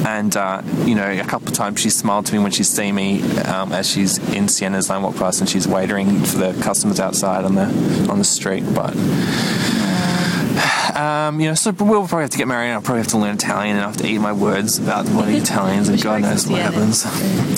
and 0.04 0.36
uh, 0.36 0.62
you 0.84 0.96
know, 0.96 1.08
a 1.08 1.22
couple 1.24 1.48
of 1.48 1.54
times 1.54 1.80
she 1.80 1.90
smiled 1.90 2.26
to 2.26 2.32
me 2.32 2.40
when 2.40 2.50
she's 2.50 2.68
seen 2.68 2.94
me 2.96 3.22
um, 3.42 3.72
as 3.72 3.88
she's 3.88 4.18
in 4.34 4.48
Sienna's. 4.48 4.90
I 4.90 4.98
walk 4.98 5.14
past 5.16 5.40
and 5.40 5.48
she's 5.48 5.68
waiting 5.68 6.20
for 6.24 6.38
the 6.38 6.60
customers 6.62 6.98
outside 6.98 7.44
on 7.44 7.54
the 7.54 8.08
on 8.10 8.18
the 8.18 8.24
street. 8.24 8.64
But 8.74 8.96
um, 10.96 11.40
you 11.40 11.48
know, 11.48 11.54
so 11.54 11.70
we'll 11.72 12.06
probably 12.08 12.22
have 12.22 12.30
to 12.30 12.38
get 12.38 12.48
married. 12.48 12.66
and 12.66 12.74
I'll 12.74 12.82
probably 12.82 13.02
have 13.02 13.10
to 13.12 13.18
learn 13.18 13.34
Italian 13.36 13.76
and 13.76 13.84
I 13.84 13.88
have 13.88 13.96
to 13.98 14.08
eat 14.08 14.18
my 14.18 14.32
words 14.32 14.78
about 14.78 15.04
the 15.04 15.12
bloody 15.12 15.36
Italians, 15.46 15.88
and 15.88 16.02
God 16.02 16.22
knows 16.22 16.46
what 16.48 16.62
happens. 16.62 17.04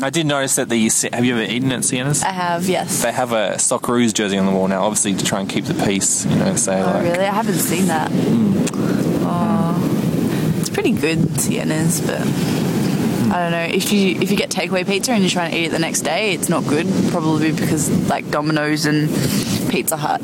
I 0.02 0.10
did 0.10 0.26
notice 0.26 0.56
that 0.56 0.68
the 0.68 0.90
have 1.12 1.24
you 1.24 1.34
ever 1.38 1.50
eaten 1.50 1.72
at 1.72 1.84
Sienna's? 1.84 2.22
I 2.22 2.32
have, 2.32 2.68
yes. 2.68 3.02
They 3.02 3.12
have 3.12 3.32
a 3.32 3.54
Socceroos 3.56 4.12
jersey 4.12 4.36
on 4.38 4.46
the 4.46 4.52
wall 4.52 4.68
now, 4.68 4.82
obviously 4.84 5.14
to 5.14 5.24
try 5.24 5.40
and 5.40 5.48
keep 5.48 5.64
the 5.64 5.74
peace. 5.86 6.26
You 6.26 6.36
know, 6.36 6.56
say 6.56 6.82
Oh, 6.82 6.86
like 6.86 7.02
really? 7.04 7.24
I 7.24 7.32
haven't 7.32 7.54
seen 7.58 7.86
that. 7.86 8.10
Oh. 8.12 8.47
Pretty 10.78 10.92
good 10.92 11.40
Sienna's, 11.40 12.00
but 12.00 12.20
I 12.20 13.42
don't 13.42 13.50
know 13.50 13.66
if 13.68 13.92
you 13.92 14.16
if 14.20 14.30
you 14.30 14.36
get 14.36 14.48
takeaway 14.48 14.86
pizza 14.86 15.10
and 15.10 15.24
you're 15.24 15.30
trying 15.30 15.50
to 15.50 15.58
eat 15.58 15.64
it 15.64 15.72
the 15.72 15.80
next 15.80 16.02
day, 16.02 16.34
it's 16.34 16.48
not 16.48 16.64
good. 16.68 16.86
Probably 17.10 17.50
because 17.50 17.90
like 18.08 18.30
Domino's 18.30 18.86
and 18.86 19.08
Pizza 19.72 19.96
Hut, 19.96 20.22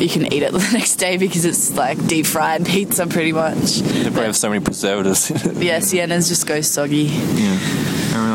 you 0.00 0.08
can 0.08 0.32
eat 0.32 0.42
it 0.42 0.50
the 0.60 0.70
next 0.72 0.96
day 0.96 1.18
because 1.18 1.44
it's 1.44 1.76
like 1.76 2.04
deep 2.08 2.26
fried 2.26 2.66
pizza 2.66 3.06
pretty 3.06 3.30
much. 3.30 3.76
They 3.76 4.02
probably 4.02 4.24
have 4.24 4.36
so 4.36 4.48
many 4.48 4.60
preservatives. 4.60 5.30
Yeah, 5.62 5.78
Sienna's 5.78 6.28
just 6.28 6.48
go 6.48 6.60
soggy. 6.62 7.04
yeah. 7.04 7.58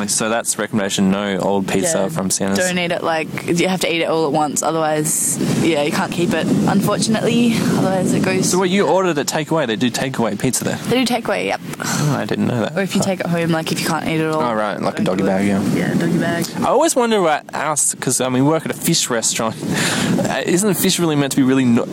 Oh. 0.06 0.08
So 0.08 0.30
that's 0.30 0.58
recommendation. 0.58 1.12
No 1.12 1.38
old 1.40 1.68
pizza 1.68 1.98
Yeah, 2.00 2.10
from 2.10 2.30
Sienna's. 2.30 2.58
Don't 2.60 2.78
eat 2.78 2.92
it 2.92 3.04
like 3.04 3.28
you 3.48 3.68
have 3.68 3.82
to 3.82 3.94
eat 3.94 4.02
it 4.02 4.06
all 4.10 4.26
at 4.26 4.32
once, 4.32 4.64
otherwise, 4.64 5.38
yeah, 5.64 5.84
you 5.84 5.92
can't 5.92 6.12
keep 6.12 6.32
it. 6.34 6.48
Unfortunately, 6.48 7.54
otherwise 7.56 8.14
it 8.14 8.24
goes. 8.24 8.50
So 8.52 8.58
what 8.60 8.70
you 8.70 8.88
ordered 8.88 9.18
at 9.18 9.28
takeaway? 9.28 9.68
They 9.68 9.76
do 9.76 9.90
takeaway 9.92 10.40
pizza 10.40 10.64
there. 10.64 10.78
They 10.78 11.04
do 11.04 11.14
takeaway, 11.14 11.46
yep. 11.46 11.60
Oh, 11.80 12.16
I 12.18 12.26
didn't 12.26 12.48
know 12.48 12.62
that. 12.62 12.78
Or 12.78 12.82
if 12.82 12.96
you 12.96 13.02
take 13.02 13.20
it 13.20 13.28
home, 13.28 13.50
like 13.52 13.72
if 13.72 13.80
you 13.82 13.88
can't 13.88 14.08
eat 14.08 14.20
it 14.20 14.28
all. 14.28 14.42
Oh, 14.42 14.54
right, 14.54 14.80
like 14.80 15.00
a 15.00 15.04
doggy 15.04 15.24
do 15.24 15.28
bag, 15.28 15.48
yeah. 15.48 15.62
Yeah, 15.74 15.94
doggy 15.94 16.20
bag. 16.20 16.46
I 16.58 16.68
always 16.70 16.96
wonder 16.96 17.20
about 17.20 17.54
us 17.54 17.96
because 17.96 18.22
I 18.22 18.30
mean, 18.30 18.44
we 18.44 18.50
work 18.50 18.66
at 18.66 18.72
a 18.72 18.78
fish 18.80 19.10
restaurant. 19.10 19.56
Uh, 20.16 20.42
Isn't 20.46 20.74
fish 20.76 20.98
really 20.98 21.16
meant 21.16 21.34
to 21.34 21.38
be 21.38 21.44
really? 21.44 21.66
No- 21.66 21.86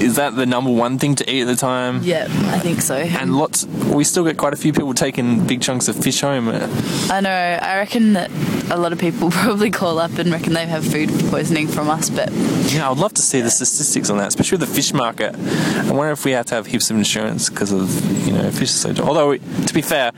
is 0.00 0.16
that 0.16 0.36
the 0.36 0.46
number 0.46 0.70
one 0.70 0.98
thing 0.98 1.16
to 1.16 1.30
eat 1.30 1.42
at 1.42 1.46
the 1.46 1.56
time? 1.56 2.02
Yeah, 2.02 2.24
I 2.24 2.58
think 2.58 2.80
so. 2.80 2.94
And 2.96 3.36
lots, 3.36 3.66
we 3.66 4.04
still 4.04 4.24
get 4.24 4.36
quite 4.38 4.52
a 4.52 4.56
few 4.56 4.72
people 4.72 4.94
taking 4.94 5.46
big 5.46 5.60
chunks 5.60 5.88
of 5.88 5.96
fish 5.96 6.20
home. 6.20 6.48
Uh, 6.48 6.68
I 7.10 7.20
know. 7.20 7.47
I 7.54 7.76
reckon 7.78 8.12
that 8.14 8.30
a 8.70 8.76
lot 8.76 8.92
of 8.92 8.98
people 8.98 9.30
probably 9.32 9.70
call 9.70 9.98
up 9.98 10.18
and 10.18 10.30
reckon 10.30 10.52
they 10.52 10.66
have 10.66 10.84
food 10.84 11.08
poisoning 11.30 11.68
from 11.68 11.88
us, 11.88 12.10
but 12.10 12.30
Yeah, 12.32 12.90
I'd 12.90 12.98
love 12.98 13.14
to 13.14 13.22
see 13.22 13.40
the 13.40 13.50
statistics 13.50 14.10
on 14.10 14.18
that, 14.18 14.28
especially 14.28 14.58
with 14.58 14.68
the 14.68 14.74
fish 14.74 14.92
market. 14.92 15.34
I 15.34 15.90
wonder 15.92 16.12
if 16.12 16.24
we 16.24 16.32
have 16.32 16.46
to 16.46 16.54
have 16.54 16.66
heaps 16.66 16.90
of 16.90 16.96
insurance 16.96 17.48
because 17.48 17.72
of 17.72 18.26
you 18.26 18.32
know 18.32 18.50
fish 18.50 18.70
is 18.70 18.80
so. 18.80 18.94
Although 19.02 19.36
to 19.36 19.74
be 19.74 19.82
fair, 19.82 20.12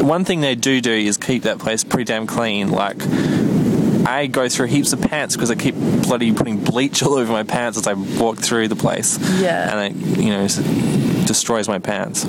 one 0.00 0.24
thing 0.24 0.40
they 0.40 0.54
do 0.54 0.80
do 0.80 0.92
is 0.92 1.16
keep 1.16 1.44
that 1.44 1.58
place 1.58 1.84
pretty 1.84 2.04
damn 2.04 2.26
clean. 2.26 2.70
Like 2.70 2.96
I 4.06 4.26
go 4.26 4.48
through 4.48 4.66
heaps 4.66 4.92
of 4.92 5.00
pants 5.00 5.34
because 5.34 5.50
I 5.50 5.54
keep 5.54 5.74
bloody 5.74 6.32
putting 6.32 6.62
bleach 6.62 7.02
all 7.04 7.14
over 7.14 7.32
my 7.32 7.42
pants 7.44 7.78
as 7.78 7.86
I 7.86 7.94
walk 7.94 8.38
through 8.38 8.68
the 8.68 8.76
place. 8.76 9.18
Yeah. 9.40 9.74
and 9.76 9.96
it 9.96 10.18
you 10.18 10.30
know 10.30 10.46
destroys 11.26 11.68
my 11.68 11.78
pants. 11.78 12.24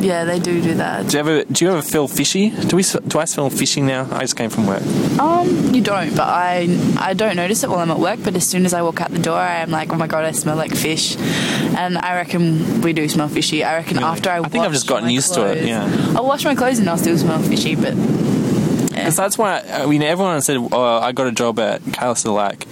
Yeah, 0.00 0.24
they 0.24 0.38
do 0.38 0.62
do 0.62 0.74
that. 0.76 1.08
Do 1.08 1.12
you 1.16 1.20
ever 1.20 1.44
do 1.44 1.64
you 1.64 1.70
ever 1.72 1.82
feel 1.82 2.08
fishy? 2.08 2.48
Do 2.50 2.76
we 2.76 2.82
do 2.82 3.18
I 3.18 3.26
smell 3.26 3.50
fishy 3.50 3.82
now? 3.82 4.08
I 4.10 4.20
just 4.20 4.34
came 4.34 4.48
from 4.48 4.66
work. 4.66 4.82
Um, 5.20 5.74
you 5.74 5.82
don't, 5.82 6.10
but 6.16 6.26
I 6.26 6.66
I 6.98 7.12
don't 7.12 7.36
notice 7.36 7.62
it 7.64 7.68
while 7.70 7.80
I'm 7.80 7.90
at 7.90 7.98
work. 7.98 8.18
But 8.24 8.34
as 8.34 8.46
soon 8.46 8.64
as 8.64 8.72
I 8.72 8.80
walk 8.82 9.00
out 9.02 9.10
the 9.10 9.18
door, 9.18 9.38
I 9.38 9.56
am 9.56 9.70
like, 9.70 9.92
oh 9.92 9.96
my 9.96 10.06
god, 10.06 10.24
I 10.24 10.32
smell 10.32 10.56
like 10.56 10.74
fish, 10.74 11.16
and 11.76 11.98
I 11.98 12.14
reckon 12.16 12.80
we 12.80 12.92
do 12.94 13.06
smell 13.08 13.28
fishy. 13.28 13.62
I 13.62 13.76
reckon 13.76 13.98
Really? 13.98 14.08
after 14.08 14.30
I, 14.30 14.38
I 14.40 14.48
think 14.48 14.64
I've 14.64 14.72
just 14.72 14.86
gotten 14.88 15.10
used 15.10 15.34
to 15.34 15.44
it, 15.52 15.66
yeah. 15.66 15.84
I'll 16.16 16.26
wash 16.26 16.44
my 16.44 16.54
clothes 16.54 16.78
and 16.78 16.88
I'll 16.88 16.98
still 16.98 17.18
smell 17.18 17.38
fishy, 17.42 17.74
but 17.76 17.94
Because 18.88 19.16
that's 19.16 19.36
why 19.36 19.60
I 19.70 19.84
mean 19.86 20.02
everyone 20.02 20.40
said, 20.40 20.56
"Oh, 20.72 20.98
I 20.98 21.12
got 21.12 21.26
a 21.26 21.32
job 21.32 21.58
at 21.58 21.82
Kailis." 21.82 22.22
They're 22.24 22.32
like, 22.32 22.66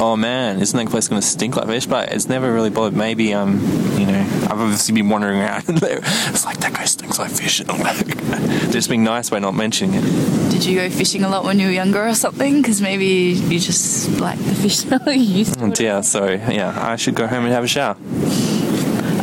"Oh 0.00 0.16
man, 0.16 0.60
isn't 0.60 0.76
that 0.76 0.90
place 0.90 1.08
going 1.08 1.20
to 1.20 1.26
stink 1.26 1.56
like 1.56 1.66
fish?" 1.66 1.86
But 1.86 2.12
it's 2.12 2.28
never 2.28 2.52
really 2.52 2.70
bothered. 2.70 2.96
Maybe 2.96 3.34
um, 3.34 3.60
you 3.98 4.06
know, 4.06 4.20
I've 4.44 4.60
obviously 4.60 4.94
been 4.94 5.08
wandering 5.08 5.40
around. 5.40 5.64
there. 5.66 6.00
It's 6.02 6.44
like 6.44 6.58
that 6.58 6.72
guy 6.72 6.84
stinks 6.84 7.18
like 7.18 7.30
fish. 7.30 7.58
Just 8.70 8.88
being 8.88 9.04
nice 9.04 9.30
by 9.30 9.38
not 9.38 9.54
mentioning 9.54 9.94
it. 10.02 10.50
did 10.50 10.64
you 10.64 10.76
go 10.76 10.90
fishing 10.90 11.24
a 11.24 11.28
lot 11.28 11.44
when 11.44 11.58
you 11.58 11.66
were 11.66 11.72
younger 11.72 12.06
or 12.06 12.14
something? 12.14 12.60
Because 12.60 12.80
maybe 12.80 13.06
you 13.06 13.58
just 13.58 14.20
like 14.20 14.38
the 14.38 14.54
fish 14.54 14.76
smell. 14.84 15.00
you 15.06 15.38
used 15.38 15.54
to 15.54 15.64
Oh 15.64 15.70
dear. 15.70 16.02
So 16.02 16.26
yeah, 16.26 16.74
I 16.76 16.96
should 16.96 17.14
go 17.14 17.26
home 17.26 17.44
and 17.44 17.52
have 17.52 17.64
a 17.64 17.68
shower. 17.68 17.96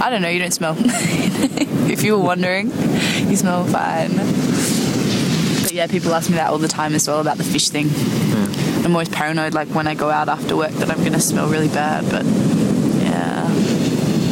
I 0.01 0.09
don't 0.09 0.21
know. 0.21 0.29
You 0.29 0.39
don't 0.39 0.51
smell. 0.51 0.75
if 0.77 2.03
you 2.03 2.17
were 2.17 2.23
wondering, 2.23 2.67
you 2.67 3.35
smell 3.35 3.63
fine. 3.65 4.15
But 5.63 5.71
yeah, 5.71 5.87
people 5.87 6.13
ask 6.13 6.29
me 6.29 6.35
that 6.35 6.49
all 6.49 6.57
the 6.57 6.67
time 6.67 6.93
as 6.95 7.07
well 7.07 7.21
about 7.21 7.37
the 7.37 7.43
fish 7.43 7.69
thing. 7.69 7.87
I'm 8.85 8.91
always 8.93 9.09
paranoid, 9.09 9.53
like 9.53 9.67
when 9.69 9.87
I 9.87 9.95
go 9.95 10.09
out 10.09 10.29
after 10.29 10.55
work, 10.55 10.71
that 10.73 10.89
I'm 10.91 10.99
going 10.99 11.13
to 11.13 11.19
smell 11.19 11.47
really 11.49 11.67
bad. 11.69 12.05
But 12.11 12.23
yeah, 13.03 13.49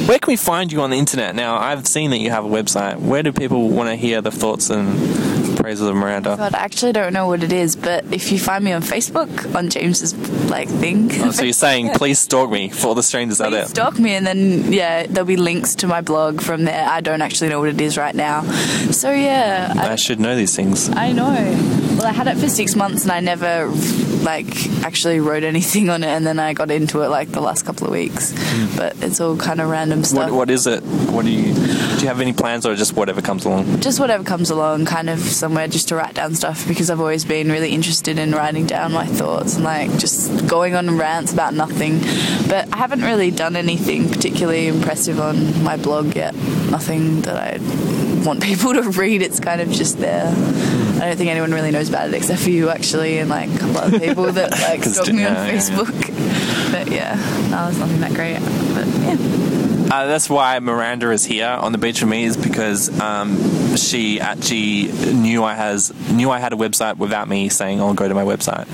Where 0.08 0.20
can 0.20 0.32
we 0.32 0.38
find 0.38 0.72
you 0.72 0.82
on 0.82 0.92
the 0.92 0.98
internet? 0.98 1.36
Now 1.36 1.58
I've 1.58 1.88
seen 1.88 2.12
that 2.12 2.20
you 2.20 2.30
have 2.30 2.46
a 2.46 2.50
website. 2.50 2.98
Where 3.00 3.24
do 3.24 3.32
people 3.34 3.70
want 3.70 3.89
to 3.89 3.96
hear 3.96 4.22
the 4.22 4.32
thoughts 4.32 4.70
and 4.70 5.58
praises 5.58 5.88
of 5.88 5.96
Miranda? 5.96 6.36
God, 6.38 6.54
I 6.54 6.60
actually 6.60 6.92
don't 6.92 7.13
know 7.13 7.28
what 7.28 7.42
it 7.44 7.52
is. 7.54 7.76
But 7.76 8.06
if 8.13 8.32
you 8.32 8.38
find 8.39 8.63
me 8.63 8.74
on 8.74 8.82
Facebook 8.84 9.56
on 9.56 9.70
James's 9.70 10.13
like 10.50 10.70
thing, 10.70 11.10
Oh, 11.22 11.32
so 11.32 11.44
you're 11.44 11.54
saying, 11.54 11.92
please 11.96 12.20
stalk 12.20 12.52
me 12.52 12.70
for 12.70 12.88
all 12.89 12.96
the 12.96 13.02
strangers 13.04 13.42
out 13.42 13.52
there. 13.52 13.66
Stalk 13.66 13.98
me 13.98 14.13
and 14.13 14.26
then 14.28 14.72
yeah 14.72 15.08
there'll 15.08 15.26
be 15.26 15.38
links 15.38 15.74
to 15.76 15.88
my 15.88 16.02
blog 16.02 16.42
from 16.42 16.63
there 16.66 16.88
i 16.88 17.02
don't 17.02 17.22
actually 17.22 17.50
know 17.50 17.60
what 17.60 17.70
it 17.70 17.80
is 17.82 17.98
right 17.98 18.13
now 18.16 18.44
so 18.92 19.12
yeah 19.12 19.74
I, 19.78 19.94
I 19.94 19.96
should 19.96 20.20
know 20.20 20.36
these 20.36 20.56
things. 20.56 20.89
I 20.89 21.12
know 21.12 21.24
well 21.98 22.06
i 22.06 22.12
had 22.12 22.28
it 22.28 22.38
for 22.38 22.50
six 22.50 22.76
months 22.76 23.04
and 23.04 23.12
i 23.12 23.20
never 23.20 23.70
like 24.24 24.48
actually 24.84 25.20
wrote 25.20 25.44
anything 25.44 25.90
on 25.90 26.04
it 26.04 26.08
and 26.08 26.26
then 26.26 26.40
i 26.40 26.54
got 26.54 26.72
into 26.72 27.02
it 27.02 27.10
like 27.10 27.30
the 27.32 27.42
last 27.42 27.66
couple 27.66 27.86
of 27.86 27.92
weeks 27.94 28.34
hmm. 28.36 28.78
but 28.78 28.96
it's 29.04 29.20
all 29.20 29.38
kind 29.38 29.60
of 29.62 29.70
random 29.70 30.04
stuff 30.04 30.30
What, 30.30 30.38
what 30.38 30.50
is 30.50 30.66
it? 30.68 30.82
What 31.14 31.26
do 31.26 31.32
you 31.32 31.54
do? 31.54 31.62
You 32.04 32.08
have 32.08 32.20
any 32.20 32.34
plans, 32.34 32.66
or 32.66 32.76
just 32.76 32.94
whatever 32.94 33.22
comes 33.22 33.46
along? 33.46 33.80
just 33.82 34.00
whatever 34.00 34.24
comes 34.24 34.50
along 34.50 34.86
kind 34.86 35.10
of 35.10 35.20
somewhere 35.20 35.68
just 35.68 35.88
to 35.90 35.96
write 35.96 36.16
down 36.16 36.34
stuff 36.36 36.68
because 36.68 36.90
i've 36.90 37.00
always 37.00 37.26
been 37.26 37.52
really 37.52 37.72
interested 37.72 38.18
in 38.18 38.32
writing 38.32 38.66
down 38.66 38.92
my 38.92 39.06
thoughts 39.06 39.56
and 39.56 39.64
like 39.64 39.90
just 39.98 40.48
going 40.48 40.76
on 40.76 40.98
rants 40.98 41.32
about 41.34 41.54
nothing 41.54 42.00
but 42.48 42.68
i 42.74 42.78
haven't 42.78 43.02
really 43.02 43.32
done 43.32 43.56
anything 43.56 44.10
particularly 44.10 44.68
impressive 44.68 45.20
on 45.20 45.64
my 45.64 45.78
blog 45.78 46.16
yet 46.16 46.34
nothing 46.70 47.22
that 47.22 47.36
i 47.38 48.24
want 48.26 48.42
people 48.50 48.74
to 48.74 48.82
read 48.82 49.22
it's 49.22 49.40
kind 49.40 49.62
of 49.62 49.70
just 49.70 50.00
there 50.00 50.34
i 51.04 51.08
don't 51.08 51.18
think 51.18 51.30
anyone 51.30 51.52
really 51.52 51.72
knows 51.72 51.89
about 51.89 52.08
it 52.08 52.13
except 52.13 52.42
for 52.42 52.50
you 52.50 52.70
actually 52.70 53.20
and 53.20 53.30
like 53.30 53.50
a 53.50 53.58
couple 53.60 53.78
other 53.78 54.00
people 54.00 54.32
that 54.32 54.52
like 54.70 54.84
stalk 54.84 55.08
me 55.08 55.26
on 55.26 55.34
yeah, 55.34 55.52
facebook. 55.52 56.72
But 56.72 56.92
yeah 56.92 57.16
no 57.50 57.66
there's 57.66 57.80
nothing 57.80 58.00
that 58.00 58.13
great 58.13 58.39
but 58.74 58.88
yeah. 59.04 59.63
Uh, 59.94 60.08
that's 60.08 60.28
why 60.28 60.58
Miranda 60.58 61.12
is 61.12 61.24
here 61.24 61.46
on 61.46 61.72
the 61.72 61.78
beach 61.78 62.02
with 62.02 62.10
me 62.10 62.24
is 62.24 62.36
because 62.36 62.89
um, 63.00 63.36
she 63.78 64.20
actually 64.20 64.92
knew 65.14 65.44
I 65.44 65.56
has 65.56 65.94
knew 66.12 66.30
I 66.32 66.40
had 66.40 66.54
a 66.54 66.56
website 66.56 66.98
without 66.98 67.28
me 67.28 67.50
saying, 67.50 67.82
"Oh, 67.82 67.94
go 67.94 68.08
to 68.08 68.14
my 68.14 68.24
website." 68.24 68.68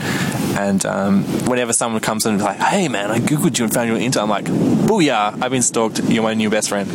And 0.57 0.85
um, 0.85 1.23
whenever 1.47 1.73
someone 1.73 2.01
comes 2.01 2.25
in 2.25 2.33
and 2.33 2.41
is 2.41 2.45
like, 2.45 2.57
"Hey, 2.57 2.87
man, 2.87 3.11
I 3.11 3.19
googled 3.19 3.57
you 3.57 3.65
and 3.65 3.73
found 3.73 3.89
you 3.89 3.95
on 3.95 4.11
the 4.11 4.19
I'm 4.19 4.29
like, 4.29 4.45
"Booyah! 4.45 5.41
I've 5.41 5.51
been 5.51 5.61
stalked. 5.61 6.03
You're 6.03 6.23
my 6.23 6.33
new 6.33 6.49
best 6.49 6.69
friend." 6.69 6.89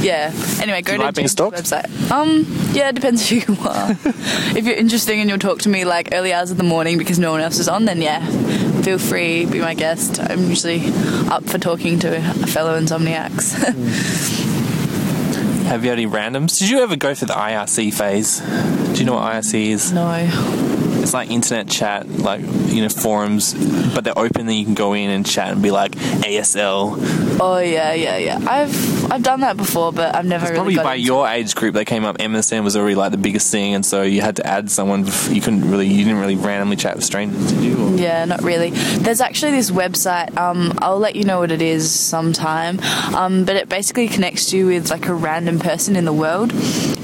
Yeah. 0.00 0.32
Anyway, 0.60 0.82
go 0.82 0.92
you 0.92 0.98
to 0.98 1.04
like 1.04 1.14
being 1.14 1.26
James' 1.26 1.34
website. 1.34 2.10
Um, 2.10 2.46
yeah, 2.72 2.90
it 2.90 2.94
depends 2.94 3.28
who 3.28 3.36
you 3.36 3.56
are. 3.66 3.90
if 3.90 4.64
you're 4.64 4.76
interesting 4.76 5.20
and 5.20 5.28
you'll 5.28 5.38
talk 5.38 5.60
to 5.60 5.68
me 5.68 5.84
like 5.84 6.10
early 6.12 6.32
hours 6.32 6.50
of 6.50 6.56
the 6.56 6.62
morning 6.64 6.98
because 6.98 7.18
no 7.18 7.32
one 7.32 7.40
else 7.40 7.58
is 7.58 7.68
on, 7.68 7.84
then 7.84 8.00
yeah, 8.00 8.24
feel 8.82 8.98
free, 8.98 9.44
be 9.46 9.60
my 9.60 9.74
guest. 9.74 10.20
I'm 10.20 10.48
usually 10.48 10.82
up 11.30 11.44
for 11.44 11.58
talking 11.58 11.98
to 12.00 12.20
fellow 12.46 12.78
insomniacs. 12.78 14.46
Have 15.68 15.84
you 15.84 15.90
had 15.90 15.98
any 15.98 16.08
randoms? 16.08 16.58
Did 16.58 16.70
you 16.70 16.80
ever 16.80 16.96
go 16.96 17.14
through 17.14 17.28
the 17.28 17.34
IRC 17.34 17.92
phase? 17.92 18.40
Do 18.40 18.98
you 18.98 19.04
know 19.04 19.14
what 19.14 19.24
IRC 19.34 19.66
is? 19.66 19.92
no. 19.92 20.77
It's 21.08 21.14
like 21.14 21.30
internet 21.30 21.68
chat, 21.68 22.06
like 22.06 22.42
you 22.42 22.82
know 22.82 22.90
forums, 22.90 23.54
but 23.94 24.04
they're 24.04 24.18
open. 24.18 24.44
Then 24.44 24.56
you 24.56 24.66
can 24.66 24.74
go 24.74 24.92
in 24.92 25.08
and 25.08 25.24
chat 25.24 25.50
and 25.50 25.62
be 25.62 25.70
like 25.70 25.92
ASL. 25.92 26.98
Oh 27.40 27.56
yeah, 27.60 27.94
yeah, 27.94 28.18
yeah. 28.18 28.38
I've 28.46 29.10
I've 29.10 29.22
done 29.22 29.40
that 29.40 29.56
before, 29.56 29.90
but 29.90 30.14
I've 30.14 30.26
never 30.26 30.44
really 30.44 30.56
Probably 30.56 30.74
by 30.76 30.96
your 30.96 31.26
age 31.26 31.54
group, 31.54 31.72
they 31.72 31.86
came 31.86 32.04
up. 32.04 32.18
MSN 32.18 32.62
was 32.62 32.76
already 32.76 32.94
like 32.94 33.10
the 33.12 33.16
biggest 33.16 33.50
thing, 33.50 33.72
and 33.72 33.86
so 33.86 34.02
you 34.02 34.20
had 34.20 34.36
to 34.36 34.46
add 34.46 34.70
someone. 34.70 35.06
You 35.30 35.40
couldn't 35.40 35.70
really, 35.70 35.86
you 35.86 36.04
didn't 36.04 36.20
really 36.20 36.36
randomly 36.36 36.76
chat 36.76 36.94
with 36.94 37.04
strangers, 37.06 37.52
did 37.52 37.62
you? 37.64 37.86
Or- 37.86 37.96
Yeah, 37.96 38.26
not 38.26 38.42
really. 38.42 38.68
There's 38.98 39.22
actually 39.22 39.52
this 39.52 39.70
website. 39.70 40.36
Um, 40.36 40.74
I'll 40.82 40.98
let 40.98 41.16
you 41.16 41.24
know 41.24 41.38
what 41.38 41.50
it 41.50 41.62
is 41.62 41.90
sometime. 41.90 42.80
Um, 43.14 43.46
but 43.46 43.56
it 43.56 43.70
basically 43.70 44.08
connects 44.08 44.52
you 44.52 44.66
with 44.66 44.90
like 44.90 45.06
a 45.06 45.14
random 45.14 45.58
person 45.58 45.96
in 45.96 46.04
the 46.04 46.12
world, 46.12 46.52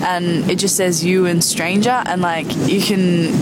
and 0.02 0.50
it 0.50 0.58
just 0.58 0.76
says 0.76 1.02
you 1.02 1.24
and 1.24 1.42
stranger, 1.42 2.02
and 2.04 2.20
like 2.20 2.54
you 2.68 2.82
can 2.82 3.32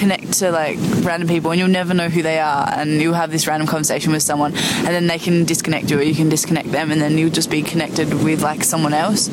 connect 0.00 0.32
to 0.34 0.50
like 0.50 0.78
random 1.02 1.28
people, 1.28 1.50
and 1.50 1.60
you'll 1.60 1.68
never 1.68 1.94
know 1.94 2.08
who 2.08 2.22
they 2.22 2.38
are, 2.38 2.68
and 2.72 3.00
you'll 3.00 3.14
have 3.14 3.30
this 3.30 3.46
random 3.46 3.68
conversation 3.68 4.12
with 4.12 4.22
someone, 4.22 4.52
and 4.54 4.88
then 4.88 5.06
they 5.06 5.18
can 5.18 5.44
disconnect 5.44 5.90
you, 5.90 5.98
or 5.98 6.02
you 6.02 6.14
can 6.14 6.28
disconnect 6.28 6.72
them, 6.72 6.90
and 6.90 7.00
then 7.00 7.18
you'll 7.18 7.30
just 7.30 7.50
be 7.50 7.62
connected 7.62 8.12
with 8.24 8.42
like 8.42 8.64
someone 8.64 8.94
else, 8.94 9.28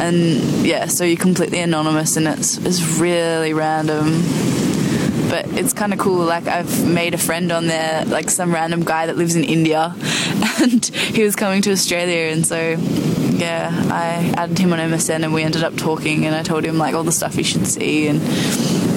and 0.00 0.16
yeah, 0.64 0.86
so 0.86 1.04
you're 1.04 1.16
completely 1.16 1.60
anonymous, 1.60 2.16
and 2.16 2.28
it's 2.28 2.58
it's 2.58 2.82
really 2.98 3.52
random 3.54 4.22
but 5.30 5.46
it's 5.56 5.72
kind 5.72 5.94
of 5.94 5.98
cool. 5.98 6.26
Like 6.26 6.46
I've 6.46 6.86
made 6.86 7.14
a 7.14 7.18
friend 7.18 7.50
on 7.52 7.66
there, 7.66 8.04
like 8.04 8.28
some 8.28 8.52
random 8.52 8.84
guy 8.84 9.06
that 9.06 9.16
lives 9.16 9.34
in 9.34 9.44
India, 9.44 9.94
and 10.60 10.84
he 10.84 11.22
was 11.22 11.34
coming 11.34 11.62
to 11.62 11.72
Australia, 11.72 12.30
and 12.30 12.46
so 12.46 12.76
yeah, 13.42 13.70
I 13.90 14.34
added 14.36 14.58
him 14.58 14.74
on 14.74 14.78
MSN, 14.78 15.24
and 15.24 15.32
we 15.32 15.42
ended 15.42 15.64
up 15.64 15.74
talking, 15.76 16.26
and 16.26 16.34
I 16.34 16.42
told 16.42 16.64
him 16.64 16.76
like 16.76 16.94
all 16.94 17.02
the 17.02 17.12
stuff 17.12 17.34
he 17.34 17.42
should 17.42 17.66
see, 17.66 18.08
and 18.08 18.20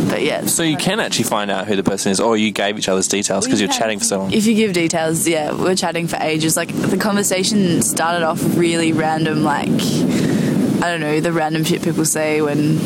but 0.07 0.21
yeah. 0.21 0.45
So 0.45 0.63
you 0.63 0.77
can 0.77 0.99
actually 0.99 1.25
find 1.25 1.51
out 1.51 1.67
who 1.67 1.75
the 1.75 1.83
person 1.83 2.11
is, 2.11 2.19
or 2.19 2.37
you 2.37 2.51
gave 2.51 2.77
each 2.77 2.89
other's 2.89 3.07
details 3.07 3.45
because 3.45 3.59
you're 3.59 3.69
chatting 3.69 3.99
for 3.99 4.05
so 4.05 4.19
long. 4.19 4.31
If 4.31 4.45
you 4.45 4.55
give 4.55 4.73
details, 4.73 5.27
yeah, 5.27 5.51
we 5.53 5.63
we're 5.63 5.75
chatting 5.75 6.07
for 6.07 6.17
ages. 6.17 6.55
Like 6.57 6.69
the 6.69 6.97
conversation 6.97 7.81
started 7.81 8.23
off 8.23 8.41
really 8.57 8.93
random, 8.93 9.43
like 9.43 9.69
I 9.69 10.91
don't 10.91 11.01
know 11.01 11.19
the 11.19 11.31
random 11.31 11.63
shit 11.63 11.83
people 11.83 12.05
say 12.05 12.41
when 12.41 12.79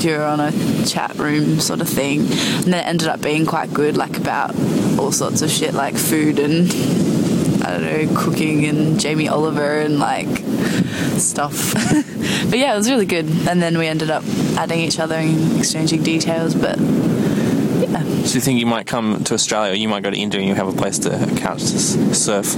you're 0.00 0.24
on 0.24 0.40
a 0.40 0.52
chat 0.86 1.14
room 1.16 1.60
sort 1.60 1.80
of 1.80 1.88
thing, 1.88 2.20
and 2.20 2.64
then 2.64 2.74
it 2.74 2.86
ended 2.86 3.08
up 3.08 3.20
being 3.20 3.46
quite 3.46 3.72
good, 3.72 3.96
like 3.96 4.16
about 4.16 4.54
all 4.98 5.12
sorts 5.12 5.42
of 5.42 5.50
shit 5.50 5.74
like 5.74 5.96
food 5.96 6.38
and 6.38 6.70
I 7.64 7.78
don't 7.78 7.82
know 7.82 8.20
cooking 8.20 8.64
and 8.66 8.98
Jamie 8.98 9.28
Oliver 9.28 9.80
and 9.80 9.98
like 9.98 10.28
stuff. 11.22 11.72
but 12.50 12.58
yeah, 12.58 12.74
it 12.74 12.76
was 12.76 12.90
really 12.90 13.06
good. 13.06 13.26
And 13.48 13.62
then 13.62 13.78
we 13.78 13.86
ended 13.86 14.10
up 14.10 14.24
adding 14.56 14.80
each 14.80 14.98
other 14.98 15.14
and 15.16 15.58
exchanging 15.58 16.02
details. 16.02 16.54
But 16.54 16.78
yeah, 16.80 18.02
Do 18.02 18.08
you 18.34 18.40
think 18.40 18.60
you 18.60 18.66
might 18.66 18.86
come 18.86 19.22
to 19.24 19.34
Australia? 19.34 19.72
or 19.72 19.74
You 19.76 19.88
might 19.88 20.02
go 20.02 20.10
to 20.10 20.16
India 20.16 20.40
and 20.40 20.48
you 20.48 20.54
have 20.54 20.68
a 20.68 20.72
place 20.72 20.98
to 21.00 21.10
a 21.10 21.26
couch 21.36 21.60
to 21.60 22.14
surf. 22.14 22.54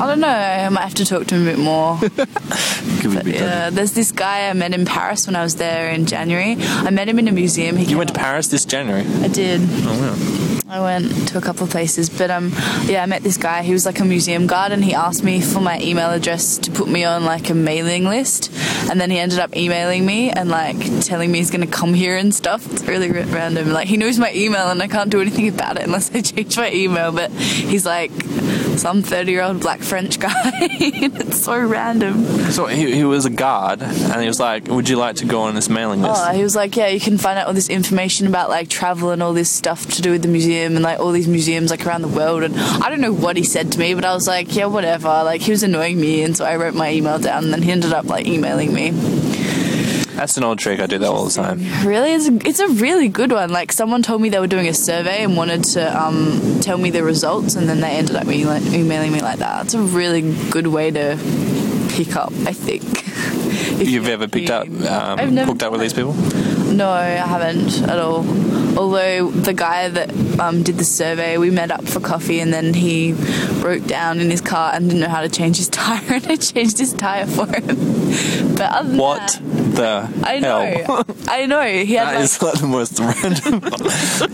I 0.00 0.06
don't 0.06 0.20
know. 0.20 0.28
I 0.28 0.68
might 0.70 0.82
have 0.82 0.94
to 0.94 1.04
talk 1.04 1.26
to 1.28 1.34
him 1.36 1.42
a 1.42 1.50
bit 1.52 1.58
more. 1.58 1.98
Be 3.24 3.32
yeah, 3.32 3.70
there's 3.70 3.92
this 3.92 4.10
guy 4.12 4.48
I 4.48 4.52
met 4.54 4.72
in 4.72 4.84
Paris 4.86 5.26
when 5.26 5.36
I 5.36 5.42
was 5.42 5.56
there 5.56 5.90
in 5.90 6.06
January. 6.06 6.56
I 6.58 6.90
met 6.90 7.08
him 7.08 7.18
in 7.18 7.28
a 7.28 7.32
museum. 7.32 7.76
He 7.76 7.84
You 7.90 7.98
went 7.98 8.08
to 8.08 8.14
Paris 8.18 8.48
this 8.48 8.64
January. 8.64 9.04
I 9.22 9.28
did. 9.28 9.60
Oh 9.62 10.53
I 10.74 10.80
went 10.80 11.28
to 11.28 11.38
a 11.38 11.40
couple 11.40 11.62
of 11.62 11.70
places, 11.70 12.10
but 12.10 12.32
um, 12.32 12.50
yeah, 12.86 13.04
I 13.04 13.06
met 13.06 13.22
this 13.22 13.36
guy. 13.36 13.62
He 13.62 13.72
was 13.72 13.86
like 13.86 14.00
a 14.00 14.04
museum 14.04 14.48
guard, 14.48 14.72
and 14.72 14.84
he 14.84 14.92
asked 14.92 15.22
me 15.22 15.40
for 15.40 15.60
my 15.60 15.78
email 15.78 16.10
address 16.10 16.58
to 16.58 16.72
put 16.72 16.88
me 16.88 17.04
on 17.04 17.24
like 17.24 17.48
a 17.48 17.54
mailing 17.54 18.06
list. 18.06 18.50
And 18.90 19.00
then 19.00 19.08
he 19.08 19.20
ended 19.20 19.38
up 19.38 19.56
emailing 19.56 20.04
me 20.04 20.30
and 20.30 20.48
like 20.48 20.76
telling 21.02 21.30
me 21.30 21.38
he's 21.38 21.52
gonna 21.52 21.68
come 21.68 21.94
here 21.94 22.16
and 22.16 22.34
stuff. 22.34 22.68
It's 22.72 22.82
really 22.82 23.08
random. 23.12 23.70
Like 23.70 23.86
he 23.86 23.96
knows 23.96 24.18
my 24.18 24.32
email, 24.34 24.68
and 24.68 24.82
I 24.82 24.88
can't 24.88 25.10
do 25.10 25.20
anything 25.20 25.46
about 25.46 25.76
it 25.76 25.84
unless 25.84 26.12
I 26.12 26.20
change 26.22 26.56
my 26.56 26.72
email. 26.72 27.12
But 27.12 27.30
he's 27.30 27.86
like 27.86 28.10
some 28.78 29.02
thirty-year-old 29.02 29.60
black 29.60 29.80
French 29.80 30.18
guy. 30.18 30.32
it's 30.52 31.42
so 31.44 31.58
random. 31.58 32.24
So 32.52 32.66
he, 32.66 32.94
he 32.94 33.04
was 33.04 33.24
a 33.24 33.30
guard, 33.30 33.82
and 33.82 34.20
he 34.20 34.28
was 34.28 34.40
like, 34.40 34.68
"Would 34.68 34.88
you 34.88 34.96
like 34.96 35.16
to 35.16 35.26
go 35.26 35.42
on 35.42 35.54
this 35.54 35.68
mailing 35.68 36.02
list?" 36.02 36.22
Oh, 36.24 36.32
he 36.32 36.42
was 36.42 36.56
like, 36.56 36.76
yeah, 36.76 36.88
you 36.88 37.00
can 37.00 37.18
find 37.18 37.38
out 37.38 37.46
all 37.46 37.54
this 37.54 37.68
information 37.68 38.26
about 38.26 38.48
like 38.48 38.68
travel 38.68 39.10
and 39.10 39.22
all 39.22 39.32
this 39.32 39.50
stuff 39.50 39.86
to 39.86 40.02
do 40.02 40.12
with 40.12 40.22
the 40.22 40.28
museum 40.28 40.74
and 40.76 40.82
like 40.82 40.98
all 41.00 41.12
these 41.12 41.28
museums 41.28 41.70
like 41.70 41.86
around 41.86 42.02
the 42.02 42.08
world. 42.08 42.42
And 42.42 42.56
I 42.56 42.88
don't 42.90 43.00
know 43.00 43.12
what 43.12 43.36
he 43.36 43.44
said 43.44 43.72
to 43.72 43.78
me, 43.78 43.94
but 43.94 44.04
I 44.04 44.14
was 44.14 44.26
like, 44.26 44.54
yeah, 44.54 44.66
whatever. 44.66 45.08
Like 45.08 45.40
he 45.40 45.50
was 45.50 45.62
annoying 45.62 46.00
me, 46.00 46.22
and 46.22 46.36
so 46.36 46.44
I 46.44 46.56
wrote 46.56 46.74
my 46.74 46.92
email 46.92 47.18
down, 47.18 47.44
and 47.44 47.52
then 47.52 47.62
he 47.62 47.72
ended 47.72 47.92
up 47.92 48.06
like 48.06 48.26
emailing 48.26 48.72
me. 48.72 48.90
That's 50.14 50.36
an 50.36 50.44
old 50.44 50.58
trick. 50.58 50.80
I 50.80 50.86
do 50.86 50.98
that 50.98 51.08
all 51.08 51.24
the 51.24 51.32
time. 51.32 51.60
Really, 51.84 52.12
it's 52.12 52.28
a, 52.28 52.34
it's 52.48 52.60
a 52.60 52.68
really 52.68 53.08
good 53.08 53.32
one. 53.32 53.50
Like 53.50 53.72
someone 53.72 54.02
told 54.02 54.22
me 54.22 54.28
they 54.28 54.38
were 54.38 54.46
doing 54.46 54.68
a 54.68 54.74
survey 54.74 55.22
and 55.24 55.36
wanted 55.36 55.64
to 55.64 56.00
um, 56.02 56.60
tell 56.60 56.78
me 56.78 56.90
the 56.90 57.02
results, 57.02 57.56
and 57.56 57.68
then 57.68 57.80
they 57.80 57.90
ended 57.90 58.16
up 58.16 58.26
me, 58.26 58.44
like, 58.44 58.62
emailing 58.66 59.12
me 59.12 59.20
like 59.20 59.38
that. 59.40 59.64
It's 59.64 59.74
a 59.74 59.80
really 59.80 60.22
good 60.50 60.68
way 60.68 60.90
to 60.90 61.18
pick 61.90 62.16
up. 62.16 62.32
I 62.46 62.52
think. 62.52 62.84
If 63.74 63.88
You've 63.88 64.08
ever 64.08 64.28
picked 64.28 64.50
up, 64.50 64.68
um, 64.68 65.18
I've 65.18 65.32
never 65.32 65.50
hooked 65.50 65.64
up 65.64 65.72
with 65.72 65.80
these 65.80 65.92
people? 65.92 66.14
No, 66.72 66.88
I 66.88 67.06
haven't 67.06 67.82
at 67.82 67.98
all. 67.98 68.18
Although 68.78 69.30
the 69.30 69.52
guy 69.52 69.88
that 69.88 70.12
um, 70.38 70.62
did 70.62 70.78
the 70.78 70.84
survey, 70.84 71.38
we 71.38 71.50
met 71.50 71.70
up 71.72 71.84
for 71.86 71.98
coffee, 72.00 72.38
and 72.40 72.52
then 72.52 72.72
he 72.74 73.14
broke 73.60 73.84
down 73.86 74.20
in 74.20 74.30
his 74.30 74.40
car 74.40 74.72
and 74.74 74.88
didn't 74.88 75.00
know 75.00 75.08
how 75.08 75.22
to 75.22 75.28
change 75.28 75.56
his 75.56 75.68
tire, 75.80 76.00
and 76.08 76.26
I 76.26 76.36
changed 76.36 76.78
his 76.78 76.92
tire 76.92 77.26
for 77.26 77.46
him. 77.46 77.76
But 78.54 78.70
other 78.70 78.88
than 78.90 78.98
What 78.98 79.18
that, 79.26 79.40
the 79.74 80.22
I 80.24 80.38
know, 80.40 80.60
hell? 80.60 81.04
I 81.28 81.46
know. 81.46 81.62
He 81.62 81.94
had 81.94 82.08
That 82.08 82.14
like, 82.14 82.24
is 82.24 82.42
like 82.42 82.60
the 82.60 82.66
most 82.66 82.98
random 83.00 83.60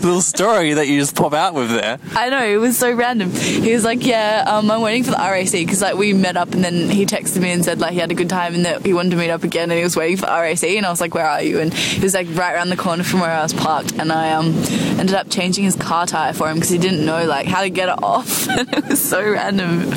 little 0.01 0.21
story 0.21 0.73
that 0.73 0.87
you 0.87 0.99
just 0.99 1.15
pop 1.15 1.33
out 1.33 1.53
with 1.53 1.69
there. 1.69 1.99
I 2.15 2.29
know 2.29 2.43
it 2.43 2.57
was 2.57 2.77
so 2.77 2.91
random. 2.93 3.31
He 3.31 3.73
was 3.73 3.83
like, 3.83 4.05
"Yeah, 4.05 4.45
um, 4.47 4.69
I'm 4.71 4.81
waiting 4.81 5.03
for 5.03 5.11
the 5.11 5.17
RAC 5.17 5.51
because 5.51 5.81
like 5.81 5.95
we 5.95 6.13
met 6.13 6.37
up, 6.37 6.53
and 6.53 6.63
then 6.63 6.89
he 6.89 7.05
texted 7.05 7.41
me 7.41 7.51
and 7.51 7.63
said 7.63 7.79
like 7.79 7.93
he 7.93 7.99
had 7.99 8.11
a 8.11 8.15
good 8.15 8.29
time 8.29 8.53
and 8.55 8.65
that 8.65 8.85
he 8.85 8.93
wanted 8.93 9.11
to 9.11 9.15
meet 9.17 9.29
up 9.31 9.43
again, 9.43 9.69
and 9.71 9.77
he 9.77 9.83
was 9.83 9.95
waiting 9.95 10.17
for 10.17 10.25
the 10.27 10.31
RAC, 10.31 10.63
and 10.63 10.85
I 10.85 10.89
was 10.89 11.01
like, 11.01 11.13
"Where 11.13 11.25
are 11.27 11.41
you?" 11.41 11.59
And 11.59 11.73
he 11.73 12.01
was 12.01 12.13
like 12.13 12.27
right 12.31 12.53
around 12.53 12.69
the 12.69 12.77
corner 12.77 13.03
from 13.03 13.19
where 13.21 13.31
I 13.31 13.41
was 13.43 13.53
parked, 13.53 13.93
and 13.93 14.11
I 14.11 14.31
um 14.33 14.47
ended 14.99 15.13
up 15.15 15.29
changing 15.29 15.63
his 15.63 15.75
car 15.75 16.05
tire 16.05 16.33
for 16.33 16.49
him 16.49 16.55
because 16.55 16.69
he 16.69 16.77
didn't 16.77 17.05
know 17.05 17.25
like 17.25 17.47
how 17.47 17.61
to 17.61 17.69
get 17.69 17.89
it 17.89 18.03
off, 18.03 18.47
and 18.49 18.71
it 18.73 18.87
was 18.87 19.01
so 19.01 19.21
random. 19.23 19.89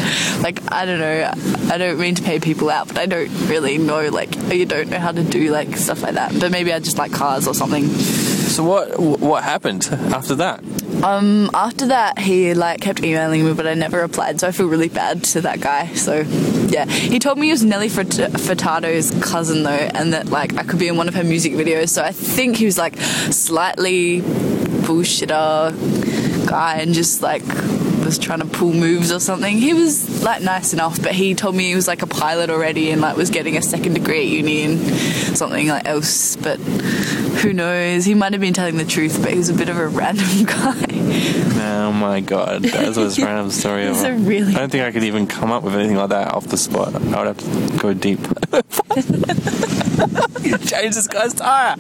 Like 0.43 0.61
I 0.73 0.85
don't 0.87 1.01
know, 1.01 1.33
I 1.73 1.79
don't 1.79 1.99
mean 1.99 2.15
to 2.17 2.23
pay 2.23 2.39
people 2.41 2.71
out, 2.71 2.89
but 2.89 2.99
I 2.99 3.07
don't 3.07 3.31
really 3.49 3.79
know 3.79 4.09
like 4.09 4.35
you 4.53 4.67
don't 4.67 4.89
know 4.91 4.99
how 4.99 5.13
to 5.13 5.23
do 5.23 5.34
like 5.41 5.77
stuff 5.77 6.03
like 6.03 6.15
that. 6.15 6.39
But 6.39 6.51
maybe 6.51 6.73
I 6.73 6.79
just 6.79 6.99
like 6.99 7.13
cars 7.13 7.47
or 7.47 7.55
something. 7.55 7.89
So 7.89 8.65
what 8.65 8.99
what 8.99 9.45
happened 9.45 9.89
after 9.91 10.35
that? 10.37 10.63
Um, 11.03 11.51
after 11.53 11.89
that, 11.89 12.19
he 12.19 12.55
like 12.55 12.81
kept 12.81 13.03
emailing 13.03 13.45
me, 13.45 13.53
but 13.53 13.67
I 13.67 13.75
never 13.75 14.01
replied, 14.01 14.41
so 14.41 14.49
I 14.49 14.53
feel 14.53 14.69
really 14.69 14.89
bad 14.89 15.23
to 15.25 15.43
that 15.43 15.61
guy. 15.61 15.93
So, 15.95 16.21
yeah, 16.69 16.87
he 16.87 17.19
told 17.19 17.37
me 17.37 17.49
he 17.49 17.53
was 17.53 17.63
Nelly 17.63 17.91
Furt- 17.91 18.07
Furtado's 18.07 19.11
cousin 19.23 19.65
though, 19.65 19.71
and 19.71 20.15
that 20.15 20.29
like 20.29 20.57
I 20.57 20.63
could 20.63 20.79
be 20.79 20.89
in 20.89 20.97
one 20.97 21.09
of 21.09 21.15
her 21.15 21.25
music 21.25 21.53
videos. 21.53 21.91
So 21.91 22.03
I 22.03 22.13
think 22.13 22.57
he 22.57 22.65
was 22.65 22.79
like 22.79 22.97
slightly 22.99 24.23
bullshitter 24.85 26.49
guy 26.49 26.77
and 26.77 26.95
just 26.95 27.23
like 27.23 27.43
was 28.05 28.19
trying 28.19 28.41
to 28.41 28.47
pull 28.47 28.73
moves 28.73 29.11
or 29.11 29.19
something. 29.21 29.57
He 29.59 29.73
was 29.75 30.23
like 30.23 30.43
nice 30.43 30.73
enough, 30.73 31.03
but 31.03 31.13
he 31.13 31.35
told 31.35 31.55
me 31.57 31.69
he 31.69 31.75
was 31.75 31.89
like 31.89 32.03
a 32.03 32.07
pilot 32.07 32.51
already 32.51 32.91
and 32.91 33.01
like 33.01 33.17
was 33.17 33.31
getting 33.31 33.57
a 33.57 33.63
second 33.63 33.95
degree 33.95 34.19
at 34.21 34.27
uni 34.27 34.63
and 34.63 34.79
something 35.37 35.69
like 35.69 35.87
else. 35.87 36.37
But 36.37 36.59
who 36.59 37.53
knows? 37.53 38.05
He 38.05 38.15
might 38.15 38.33
have 38.33 38.41
been 38.41 38.55
telling 38.55 38.77
the 38.77 38.85
truth, 38.85 39.21
but 39.23 39.31
he 39.33 39.39
was 39.39 39.49
a 39.49 39.55
bit 39.55 39.69
of 39.69 39.77
a 39.79 39.89
random 40.01 40.45
guy. 40.45 40.87
Oh 41.67 41.93
my 41.93 42.21
god, 42.21 42.63
that's 42.63 42.95
the 42.97 43.03
most 43.03 43.19
random 43.21 43.51
story 43.51 43.85
It's 43.85 44.03
ever. 44.03 44.15
a 44.15 44.19
really- 44.19 44.55
I 44.55 44.59
don't 44.59 44.71
think 44.71 44.85
I 44.85 44.93
could 44.93 45.05
even 45.05 45.27
come 45.27 45.51
up 45.51 45.63
with 45.63 45.75
anything 45.75 45.97
like 45.97 46.11
that 46.11 46.33
off 46.33 46.47
the 46.47 46.57
spot. 46.57 46.95
I 46.95 46.99
would 46.99 47.27
have 47.27 47.39
to 47.73 47.79
go 47.79 47.95
deep. 47.95 48.21
you 50.45 50.59
changed 50.59 50.97
this 50.97 51.09
guy's 51.09 51.35
tire. 51.35 51.77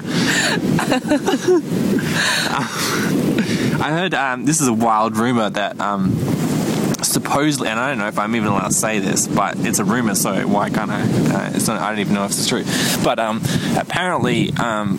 I 3.81 3.91
heard 3.91 4.15
um, 4.15 4.45
this 4.45 4.61
is 4.61 4.69
a 4.69 4.73
wild 4.73 5.17
rumor 5.17 5.51
that 5.51 5.81
um, 5.81 6.15
supposedly, 7.03 7.69
and 7.69 7.79
I 7.79 7.89
don't 7.89 7.99
know 7.99 8.09
if 8.09 8.19
I'm 8.19 8.35
even 8.37 8.49
allowed 8.49 8.69
to 8.69 8.75
say 8.75 8.99
this, 8.99 9.27
but 9.27 9.57
it's 9.59 9.79
a 9.79 9.85
rumor, 9.85 10.15
so 10.15 10.47
why 10.47 10.71
can't 10.71 10.91
I? 10.91 11.01
Uh, 11.01 11.51
it's 11.55 11.67
not, 11.67 11.81
I 11.81 11.91
don't 11.91 12.01
even 12.01 12.15
know 12.15 12.25
if 12.25 12.31
it's 12.31 12.49
true. 12.49 12.65
But 13.03 13.19
um, 13.19 13.43
apparently, 13.77 14.53
um, 14.55 14.99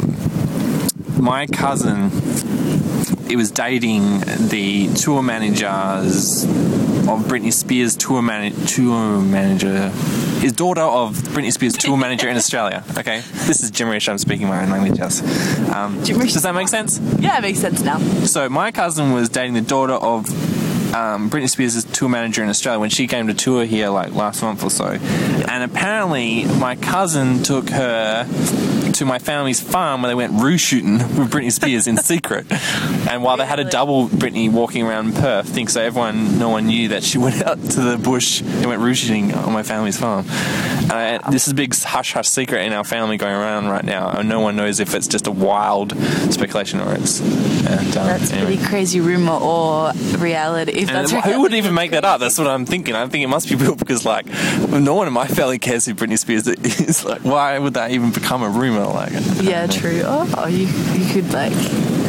my 1.18 1.48
cousin, 1.48 2.12
it 3.30 3.36
was 3.36 3.52
dating 3.52 4.20
the 4.20 4.94
tour 4.94 5.24
managers 5.24 6.46
of 7.08 7.26
Britney 7.26 7.54
Spears 7.54 7.96
tour, 7.96 8.22
man- 8.22 8.54
tour 8.66 9.22
manager. 9.22 9.90
His 10.40 10.52
daughter 10.54 10.82
of 10.82 11.16
Britney 11.16 11.52
Spears 11.52 11.74
tour 11.78 11.98
manager 11.98 12.30
in 12.30 12.38
Australia. 12.38 12.84
Okay, 12.98 13.22
this 13.46 13.64
is 13.64 13.72
Jimmerish. 13.72 14.10
I'm 14.10 14.18
speaking 14.18 14.48
my 14.48 14.64
own 14.64 14.70
language. 14.70 14.98
Yes. 15.00 15.22
Um, 15.72 16.04
does 16.04 16.44
that 16.44 16.54
make 16.56 16.68
sense? 16.68 17.00
Yeah, 17.20 17.38
it 17.38 17.42
makes 17.42 17.60
sense 17.60 17.82
now. 17.82 18.00
So 18.26 18.50
my 18.50 18.72
cousin 18.72 19.12
was 19.14 19.30
dating 19.30 19.54
the 19.54 19.62
daughter 19.62 19.94
of 19.94 20.28
um, 20.94 21.30
Britney 21.30 21.50
Spears' 21.50 21.84
tour 21.86 22.10
manager 22.10 22.44
in 22.44 22.50
Australia 22.50 22.80
when 22.80 22.90
she 22.90 23.08
came 23.08 23.28
to 23.28 23.34
tour 23.34 23.66
here 23.66 23.90
like 23.90 24.14
last 24.14 24.42
month 24.42 24.64
or 24.64 24.70
so, 24.70 24.86
and 24.88 25.64
apparently 25.64 26.46
my 26.46 26.76
cousin 26.76 27.44
took 27.44 27.70
her 27.70 28.26
to 28.96 29.06
my 29.06 29.20
family's 29.20 29.60
farm 29.60 30.02
where 30.02 30.10
they 30.10 30.16
went 30.16 30.42
roo 30.42 30.58
shooting 30.58 30.94
with 30.98 31.32
Britney 31.32 31.52
Spears 31.52 31.88
in 31.88 31.98
secret. 31.98 32.46
And 33.10 33.24
while 33.24 33.38
they 33.38 33.46
had 33.46 33.60
a 33.60 33.64
double 33.64 34.08
Britney 34.08 34.52
walking 34.52 34.86
around 34.86 35.16
Perth, 35.16 35.48
think 35.50 35.70
so 35.70 35.82
everyone, 35.82 36.40
no 36.40 36.50
one 36.50 36.68
knew 36.68 36.90
that 36.90 37.04
she 37.04 37.18
went 37.26 37.42
out 37.44 37.58
to 37.62 37.82
the 37.82 37.98
bush 37.98 38.42
and 38.42 38.66
went 38.66 38.82
roo 38.82 38.94
shooting 38.94 39.34
on 39.34 39.52
my 39.54 39.64
family's 39.64 39.98
farm. 39.98 40.26
Uh, 40.30 41.18
this 41.32 41.48
is 41.48 41.54
a 41.54 41.56
big 41.56 41.76
hush 41.76 42.14
hush 42.14 42.28
secret 42.28 42.62
in 42.66 42.74
our 42.74 42.84
family 42.84 43.18
going 43.18 43.34
around 43.34 43.68
right 43.68 43.84
now, 43.84 44.10
and 44.12 44.30
no 44.30 44.40
one 44.40 44.56
knows 44.56 44.80
if 44.80 44.94
it's 44.94 45.08
just 45.08 45.28
a 45.28 45.32
wild 45.32 45.98
speculation 46.32 46.80
or 46.80 46.94
it's. 46.94 47.20
And 47.20 47.98
um, 47.98 48.08
That's 48.08 48.32
anyway. 48.32 48.56
pretty 48.56 48.70
crazy 48.70 49.00
rumor 49.00 49.34
or 49.34 49.92
reality. 50.20 50.74
If 50.74 50.90
And 50.90 51.08
that's 51.08 51.26
who 51.26 51.42
would 51.42 51.54
even 51.54 51.74
make 51.74 51.92
that 51.92 52.06
up? 52.06 52.20
That's 52.20 52.38
what 52.38 52.48
I'm 52.48 52.66
thinking. 52.66 52.94
I 52.96 53.08
think 53.08 53.24
it 53.24 53.28
must 53.28 53.50
be 53.50 53.56
real 53.56 53.76
because, 53.76 54.06
like, 54.06 54.28
no 54.70 54.94
one 54.94 55.08
in 55.08 55.14
my 55.14 55.28
family 55.28 55.58
cares 55.58 55.86
who 55.86 55.96
Britney 55.96 56.18
Spears 56.20 56.48
is. 56.48 57.04
Like, 57.16 57.22
why 57.22 57.60
would 57.60 57.76
that 57.76 57.92
even 57.92 58.12
become 58.12 58.42
a 58.42 58.50
rumor? 58.50 58.85
Like, 58.94 59.12
Yeah, 59.42 59.68
true. 59.68 60.02
Oh, 60.04 60.32
oh, 60.38 60.48
you 60.48 60.68
you 60.68 61.14
could 61.14 61.32
like. 61.34 61.54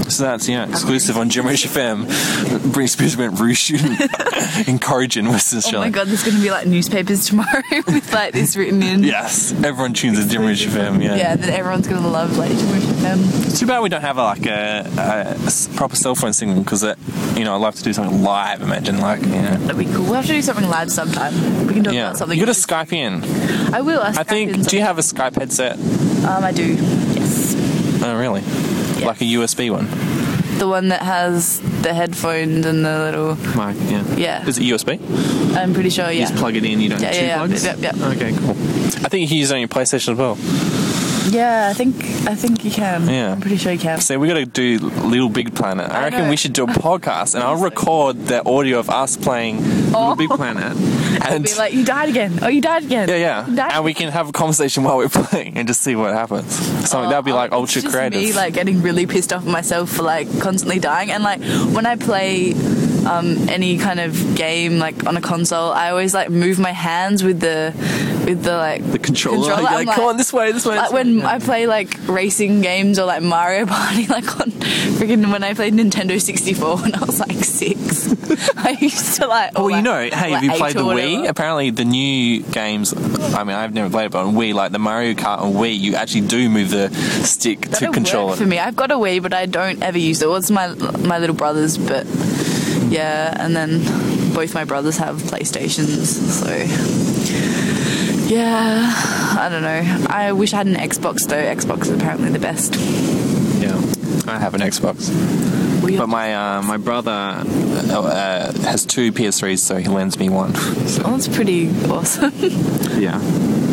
So 0.09 0.23
that's 0.23 0.49
yeah, 0.49 0.69
exclusive 0.69 1.17
on 1.19 1.29
Jimmerish 1.31 1.67
FM. 1.67 2.07
Went 3.19 3.41
roo 3.41 3.55
shooting 3.55 3.91
in 3.93 4.79
Corrigin, 4.79 5.29
Western 5.29 5.75
Oh 5.75 5.81
my 5.81 5.91
god, 5.91 6.07
there's 6.07 6.23
gonna 6.23 6.41
be 6.41 6.51
like 6.51 6.67
newspapers 6.69 7.27
tomorrow 7.27 7.63
with 7.87 8.13
like 8.13 8.33
this 8.33 8.57
written 8.57 8.83
in. 8.85 9.03
Yes, 9.03 9.53
everyone 9.65 9.95
tunes 9.95 10.19
in 10.21 10.29
Jimmerish 10.29 10.65
FM. 10.67 11.03
Yeah. 11.03 11.17
Yeah, 11.17 11.37
that 11.37 11.49
everyone's 11.49 11.89
gonna 11.89 12.07
love 12.07 12.37
like 12.39 12.53
Jimmerish 12.53 12.83
FM. 12.83 13.47
It's 13.47 13.59
too 13.59 13.67
bad 13.67 13.81
we 13.81 13.89
don't 13.89 14.01
have 14.03 14.17
like 14.17 14.47
a, 14.47 14.87
a 14.97 15.77
proper 15.77 15.97
cell 15.97 16.15
phone 16.15 16.33
signal 16.33 16.63
because 16.63 16.83
you 17.37 17.45
know 17.45 17.55
I'd 17.57 17.61
love 17.61 17.75
to 17.75 17.83
do 17.83 17.93
something 17.93 18.23
live. 18.23 18.63
Imagine 18.63 19.01
like 19.01 19.23
you 19.23 19.27
know. 19.43 19.57
That'd 19.57 19.79
be 19.79 19.87
cool. 19.87 20.05
We'll 20.05 20.15
have 20.15 20.27
to 20.27 20.33
do 20.33 20.43
something 20.43 20.69
live 20.69 20.91
sometime. 20.93 21.35
We 21.67 21.75
can 21.75 21.83
talk 21.85 21.95
Yeah, 21.95 22.09
about 22.09 22.19
something. 22.19 22.39
you 22.39 22.47
got 22.47 22.55
to 22.55 22.61
Skype 22.61 22.93
in. 22.93 23.25
I 23.75 23.81
will. 23.81 24.01
I'll 24.01 24.07
I 24.17 24.23
Skype 24.23 24.27
think. 24.29 24.55
in 24.55 24.63
Do 24.63 24.77
you 24.77 24.83
have 24.83 24.99
a 24.99 25.03
Skype 25.03 25.35
headset? 25.37 25.77
Um, 26.27 26.43
I 26.45 26.53
do. 26.53 26.75
Yes. 26.75 27.55
Oh, 28.03 28.17
really? 28.19 28.41
Like 29.05 29.21
a 29.21 29.25
USB 29.25 29.71
one? 29.71 29.87
The 30.59 30.67
one 30.69 30.89
that 30.89 31.03
has 31.03 31.61
the 31.83 31.93
headphones 31.95 32.65
and 32.67 32.85
the 32.85 32.99
little. 32.99 33.35
Like, 33.55 33.77
yeah. 33.91 34.05
Yeah. 34.17 34.47
Is 34.47 34.59
it 34.59 34.63
USB? 34.63 34.99
I'm 35.57 35.73
pretty 35.75 35.91
sure. 35.91 36.11
You 36.11 36.21
Yeah. 36.21 36.27
just 36.27 36.37
plug 36.37 36.57
it 36.57 36.65
in. 36.65 36.81
You 36.81 36.89
don't 36.91 37.01
Yeah, 37.01 37.07
have 37.09 37.15
two 37.17 37.21
yeah, 37.23 37.27
yeah. 37.29 37.37
plugs. 37.47 37.65
Yep, 37.65 37.79
yep. 37.81 37.95
Okay, 38.17 38.33
cool. 38.39 38.51
I 38.51 39.09
think 39.09 39.23
you 39.23 39.29
can 39.29 39.37
use 39.37 39.51
it 39.51 39.55
on 39.55 39.61
your 39.61 39.69
PlayStation 39.69 40.13
as 40.13 40.19
well. 40.19 40.37
Yeah, 41.29 41.69
I 41.69 41.75
think 41.75 41.97
I 42.27 42.35
think 42.35 42.65
you 42.65 42.71
can. 42.71 43.09
Yeah. 43.09 43.33
I'm 43.33 43.41
pretty 43.41 43.57
sure 43.57 43.73
you 43.73 43.79
can. 43.79 44.01
So 44.01 44.19
we 44.19 44.29
got 44.29 44.35
to 44.35 44.47
do 44.47 44.79
Little 44.79 45.29
Big 45.29 45.55
Planet. 45.55 45.91
I, 45.91 46.01
I 46.01 46.05
reckon 46.05 46.25
know. 46.25 46.31
we 46.31 46.37
should 46.37 46.53
do 46.53 46.65
a 46.65 46.69
podcast, 46.69 47.35
and 47.35 47.43
I'll 47.43 47.57
record 47.57 48.27
the 48.27 48.47
audio 48.49 48.79
of 48.79 48.91
us 48.91 49.17
playing 49.17 49.63
Little 49.87 50.17
Big 50.17 50.31
oh. 50.31 50.37
Planet, 50.37 50.77
and 51.27 51.45
Be 51.47 51.55
like, 51.55 51.73
you 51.73 51.85
died 51.85 52.09
again. 52.09 52.39
Oh, 52.43 52.49
you 52.49 52.61
died 52.61 52.85
again. 52.85 53.09
yeah, 53.09 53.17
yeah, 53.17 53.47
You 53.47 53.57
died 53.57 53.73
and 53.73 53.85
we 53.85 53.95
can 53.95 54.11
have 54.13 54.29
a 54.29 54.33
conversation 54.33 54.85
while 54.85 54.99
we're 54.99 55.09
playing 55.27 55.57
and 55.57 55.67
just 55.67 55.83
see 55.83 55.97
what 55.97 56.13
happens. 56.13 56.53
Something 56.89 57.11
that'd 57.11 57.25
be 57.25 57.33
oh, 57.33 57.37
like 57.37 57.53
Oh, 57.53 57.61
ultra 57.61 57.79
it's 57.79 57.85
just 57.85 57.95
creative. 57.95 58.21
Me 58.21 58.33
like 58.33 58.55
getting 58.55 58.83
really 58.83 59.07
pissed 59.07 59.33
off 59.33 59.43
at 59.43 59.49
myself 59.51 59.91
for 59.91 60.03
like 60.03 60.29
constantly 60.41 60.79
dying, 60.79 61.11
and 61.11 61.23
like 61.25 61.41
when 61.75 61.87
I 61.87 61.97
play 61.97 62.53
um, 63.07 63.49
any 63.49 63.79
kind 63.79 64.01
of 64.01 64.35
game 64.37 64.79
like 64.79 65.07
on 65.07 65.17
a 65.17 65.21
console, 65.21 65.71
I 65.73 65.91
always 65.91 66.13
like 66.15 66.29
move 66.31 66.59
my 66.59 66.73
hands 66.73 67.23
with 67.23 67.41
the 67.41 67.73
with 68.27 68.43
the 68.43 68.57
like 68.57 68.83
the 68.91 68.99
controller, 68.99 69.49
controller. 69.49 69.63
You're 69.71 69.85
like, 69.87 69.95
come 69.97 70.05
on 70.07 70.17
this 70.17 70.33
way, 70.33 70.53
this 70.53 70.67
way. 70.67 70.77
Like 70.77 70.87
this 70.91 70.93
when 70.93 71.19
Yeah. 71.19 71.29
I 71.29 71.39
play 71.39 71.67
like 71.67 71.97
racing 72.09 72.61
games 72.61 72.99
or 72.99 73.05
like 73.07 73.23
Mario 73.23 73.67
Party, 73.67 74.07
like 74.09 74.41
on 74.41 74.51
freaking 74.99 75.31
when 75.31 75.45
I 75.45 75.55
played 75.55 75.75
Nintendo 75.75 76.21
64 76.21 76.79
when 76.79 76.95
I 76.95 77.01
was 77.05 77.21
like 77.21 77.33
six, 77.45 78.13
I 78.57 78.77
used 78.81 79.17
to 79.21 79.27
like. 79.29 79.57
Well, 79.57 79.71
you 79.71 79.83
know, 79.83 79.93
like, 80.05 80.13
hey, 80.13 80.31
have 80.33 80.43
you 80.43 80.51
played 80.53 80.75
the 80.75 80.81
Wii? 80.83 81.29
Apparently, 81.29 81.71
the 81.71 81.85
new 81.85 82.43
games. 82.43 82.93
I 82.95 83.45
mean, 83.45 83.55
I've 83.57 83.75
never 83.75 83.91
played 83.91 84.07
it, 84.07 84.13
but 84.13 84.27
on 84.27 84.35
Wii, 84.35 84.55
like 84.55 84.73
the 84.73 84.79
Mario 84.79 85.15
Kart 85.15 85.41
on 85.41 85.53
Wii, 85.55 85.79
you 85.79 85.95
actually 85.95 86.23
do 86.23 86.49
move 86.51 86.71
the 86.71 86.91
stick 87.25 87.61
to 87.63 87.69
That'll 87.69 87.93
control 87.93 88.27
work 88.29 88.37
it. 88.37 88.43
for 88.43 88.47
me. 88.47 88.59
I've 88.59 88.77
got 88.77 88.91
a 88.91 88.95
Wii, 88.97 89.23
but 89.23 89.33
I 89.33 89.47
don't 89.47 89.81
ever 89.83 89.99
use 89.99 90.21
it. 90.23 90.27
Well, 90.27 90.37
it's 90.37 90.51
my 90.51 90.69
my 90.69 91.19
little 91.19 91.37
brother's, 91.37 91.79
but 91.79 92.07
yeah, 92.91 93.35
and 93.39 93.55
then 93.57 93.83
both 94.35 94.55
my 94.55 94.65
brothers 94.65 94.97
have 94.99 95.17
PlayStations, 95.23 96.07
so 96.07 96.51
yeah, 98.29 98.93
I 99.39 99.49
don't 99.49 99.63
know. 99.63 100.07
I 100.09 100.33
wish 100.33 100.53
I 100.53 100.59
had 100.59 100.67
an 100.67 100.75
Xbox 100.75 101.27
though. 101.29 101.37
Xbox 101.37 101.83
is 101.83 101.91
apparently 101.91 102.31
the 102.31 102.39
best. 102.39 102.75
Yeah, 103.61 103.77
I 104.27 104.39
have 104.39 104.55
an 104.55 104.61
Xbox, 104.61 105.11
Well, 105.83 105.97
but 105.99 106.09
my 106.09 106.35
uh, 106.35 106.63
my 106.63 106.77
brother 106.77 107.11
uh, 107.13 107.45
uh, 107.45 108.53
has 108.63 108.85
two 108.85 109.13
PS3s, 109.13 109.59
so 109.59 109.77
he 109.77 109.89
lends 109.89 110.19
me 110.19 110.29
one. 110.29 110.55
So, 110.55 111.03
oh, 111.05 111.13
that's 111.13 111.29
pretty 111.29 111.71
awesome. 111.89 112.33
yeah. 113.01 113.21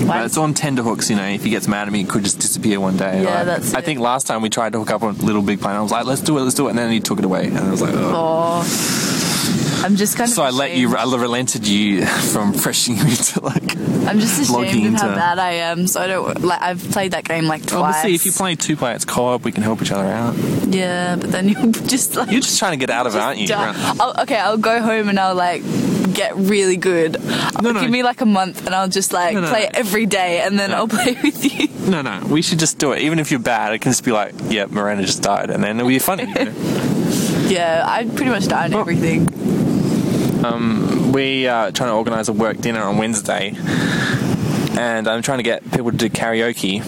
But 0.06 0.26
it's 0.26 0.38
on 0.38 0.54
tenderhooks, 0.54 1.10
you 1.10 1.16
know. 1.16 1.28
If 1.28 1.44
he 1.44 1.50
gets 1.50 1.68
mad 1.68 1.88
at 1.88 1.94
me, 1.94 2.02
it 2.02 2.10
could 2.10 2.24
just 2.24 2.40
disappear 2.40 2.80
one 2.80 2.98
day. 2.98 3.24
Yeah, 3.24 3.36
Like, 3.38 3.46
that's 3.46 3.74
I 3.74 3.80
it. 3.80 3.86
think 3.86 4.00
last 4.00 4.28
time 4.28 4.42
we 4.42 4.50
tried 4.50 4.74
to 4.74 4.80
hook 4.80 4.92
up 4.92 5.04
on 5.04 5.18
Little 5.20 5.42
Big 5.42 5.60
Planet, 5.62 5.80
I 5.80 5.82
was 5.82 5.92
like, 5.92 6.06
"Let's 6.06 6.22
do 6.22 6.38
it, 6.38 6.42
let's 6.42 6.56
do 6.56 6.68
it," 6.68 6.72
and 6.72 6.80
then 6.80 6.92
he 6.92 7.00
took 7.00 7.20
it 7.20 7.26
away, 7.26 7.48
and 7.48 7.58
I 7.58 7.70
was 7.72 7.82
like, 7.82 7.94
"Oh." 7.96 8.64
oh, 8.66 9.84
I'm 9.86 9.98
just 9.98 10.16
kind 10.16 10.30
of. 10.30 10.36
So 10.36 10.44
I 10.44 10.50
let 10.52 10.76
you. 10.78 10.96
I 10.96 11.04
relented 11.04 11.68
you 11.68 12.06
from 12.32 12.54
pressuring 12.54 13.10
you 13.10 13.16
to 13.18 13.42
like. 13.42 13.78
I'm 14.08 14.20
just 14.20 14.42
ashamed 14.42 14.96
of 14.96 15.02
how 15.02 15.16
bad 15.16 15.40
I 15.40 15.52
am. 15.72 15.88
So 15.88 16.02
I 16.02 16.08
don't 16.08 16.42
like. 16.42 16.62
I've 16.62 16.82
played 16.92 17.12
that 17.12 17.26
game 17.26 17.46
like 17.48 17.66
twice. 17.66 17.96
Obviously, 17.96 18.14
if 18.16 18.26
you 18.26 18.32
play 18.32 18.56
two 18.56 18.78
players 18.78 19.04
co-op, 19.06 19.44
we 19.44 19.52
can 19.52 19.62
help 19.64 19.82
each 19.82 19.92
other 19.92 20.06
out. 20.06 20.36
yeah, 20.68 21.18
but 21.18 21.32
then 21.32 21.50
you 21.50 21.72
just 21.72 22.16
like 22.16 22.32
You're 22.32 22.40
just 22.42 22.60
trying 22.60 22.72
to 22.72 22.78
get 22.78 22.90
out 22.90 23.08
of 23.08 23.16
it, 23.16 23.20
aren't 23.20 23.40
you? 23.40 23.48
I'll, 23.54 24.22
okay, 24.22 24.38
I'll 24.38 24.58
go 24.58 24.82
home 24.82 25.10
and 25.10 25.20
I'll 25.20 25.36
like 25.36 25.64
get 26.14 26.36
really 26.36 26.78
good. 26.78 27.18
No, 27.62 27.72
no. 27.72 27.82
Give 27.82 27.90
me 27.92 28.04
like 28.04 28.22
a 28.22 28.26
month 28.26 28.66
and 28.66 28.74
I'll 28.76 28.88
just 28.90 29.14
like 29.14 29.34
No, 29.36 29.48
play 29.48 29.70
every 29.74 30.06
day 30.06 30.42
and 30.42 30.58
then. 30.60 30.74
I'll 30.74 30.88
play 31.00 31.18
with 31.22 31.44
you. 31.46 31.68
No, 31.90 32.02
no, 32.02 32.22
we 32.30 32.42
should 32.42 32.60
just 32.60 32.78
do 32.78 32.92
it. 32.94 33.02
Even 33.02 33.20
if 33.20 33.30
you're 33.32 33.40
bad, 33.40 33.74
it 33.74 33.80
can 33.80 33.92
just 33.92 34.04
be 34.04 34.12
like, 34.12 34.34
"Yeah, 34.50 34.66
Miranda 34.66 35.04
just 35.04 35.22
died," 35.22 35.50
and 35.50 35.64
then 35.64 35.78
it'll 35.80 35.90
be 35.90 36.00
funny. 36.00 36.24
you 36.28 36.34
know? 36.46 36.54
Yeah, 37.44 37.84
I 37.88 38.06
pretty 38.06 38.32
much 38.32 38.48
died 38.48 38.68
on 38.68 38.72
Well- 38.72 38.82
everything. 38.82 39.28
we 41.12 41.48
are 41.48 41.72
trying 41.72 41.90
to 41.90 41.94
organise 41.96 42.28
a 42.30 42.34
work 42.34 42.58
dinner 42.58 42.82
on 42.82 42.98
Wednesday, 42.98 43.54
and 44.78 45.08
I'm 45.08 45.22
trying 45.22 45.38
to 45.40 45.44
get 45.44 45.64
people 45.72 45.92
to 45.92 45.98
do 45.98 46.10
karaoke. 46.10 46.82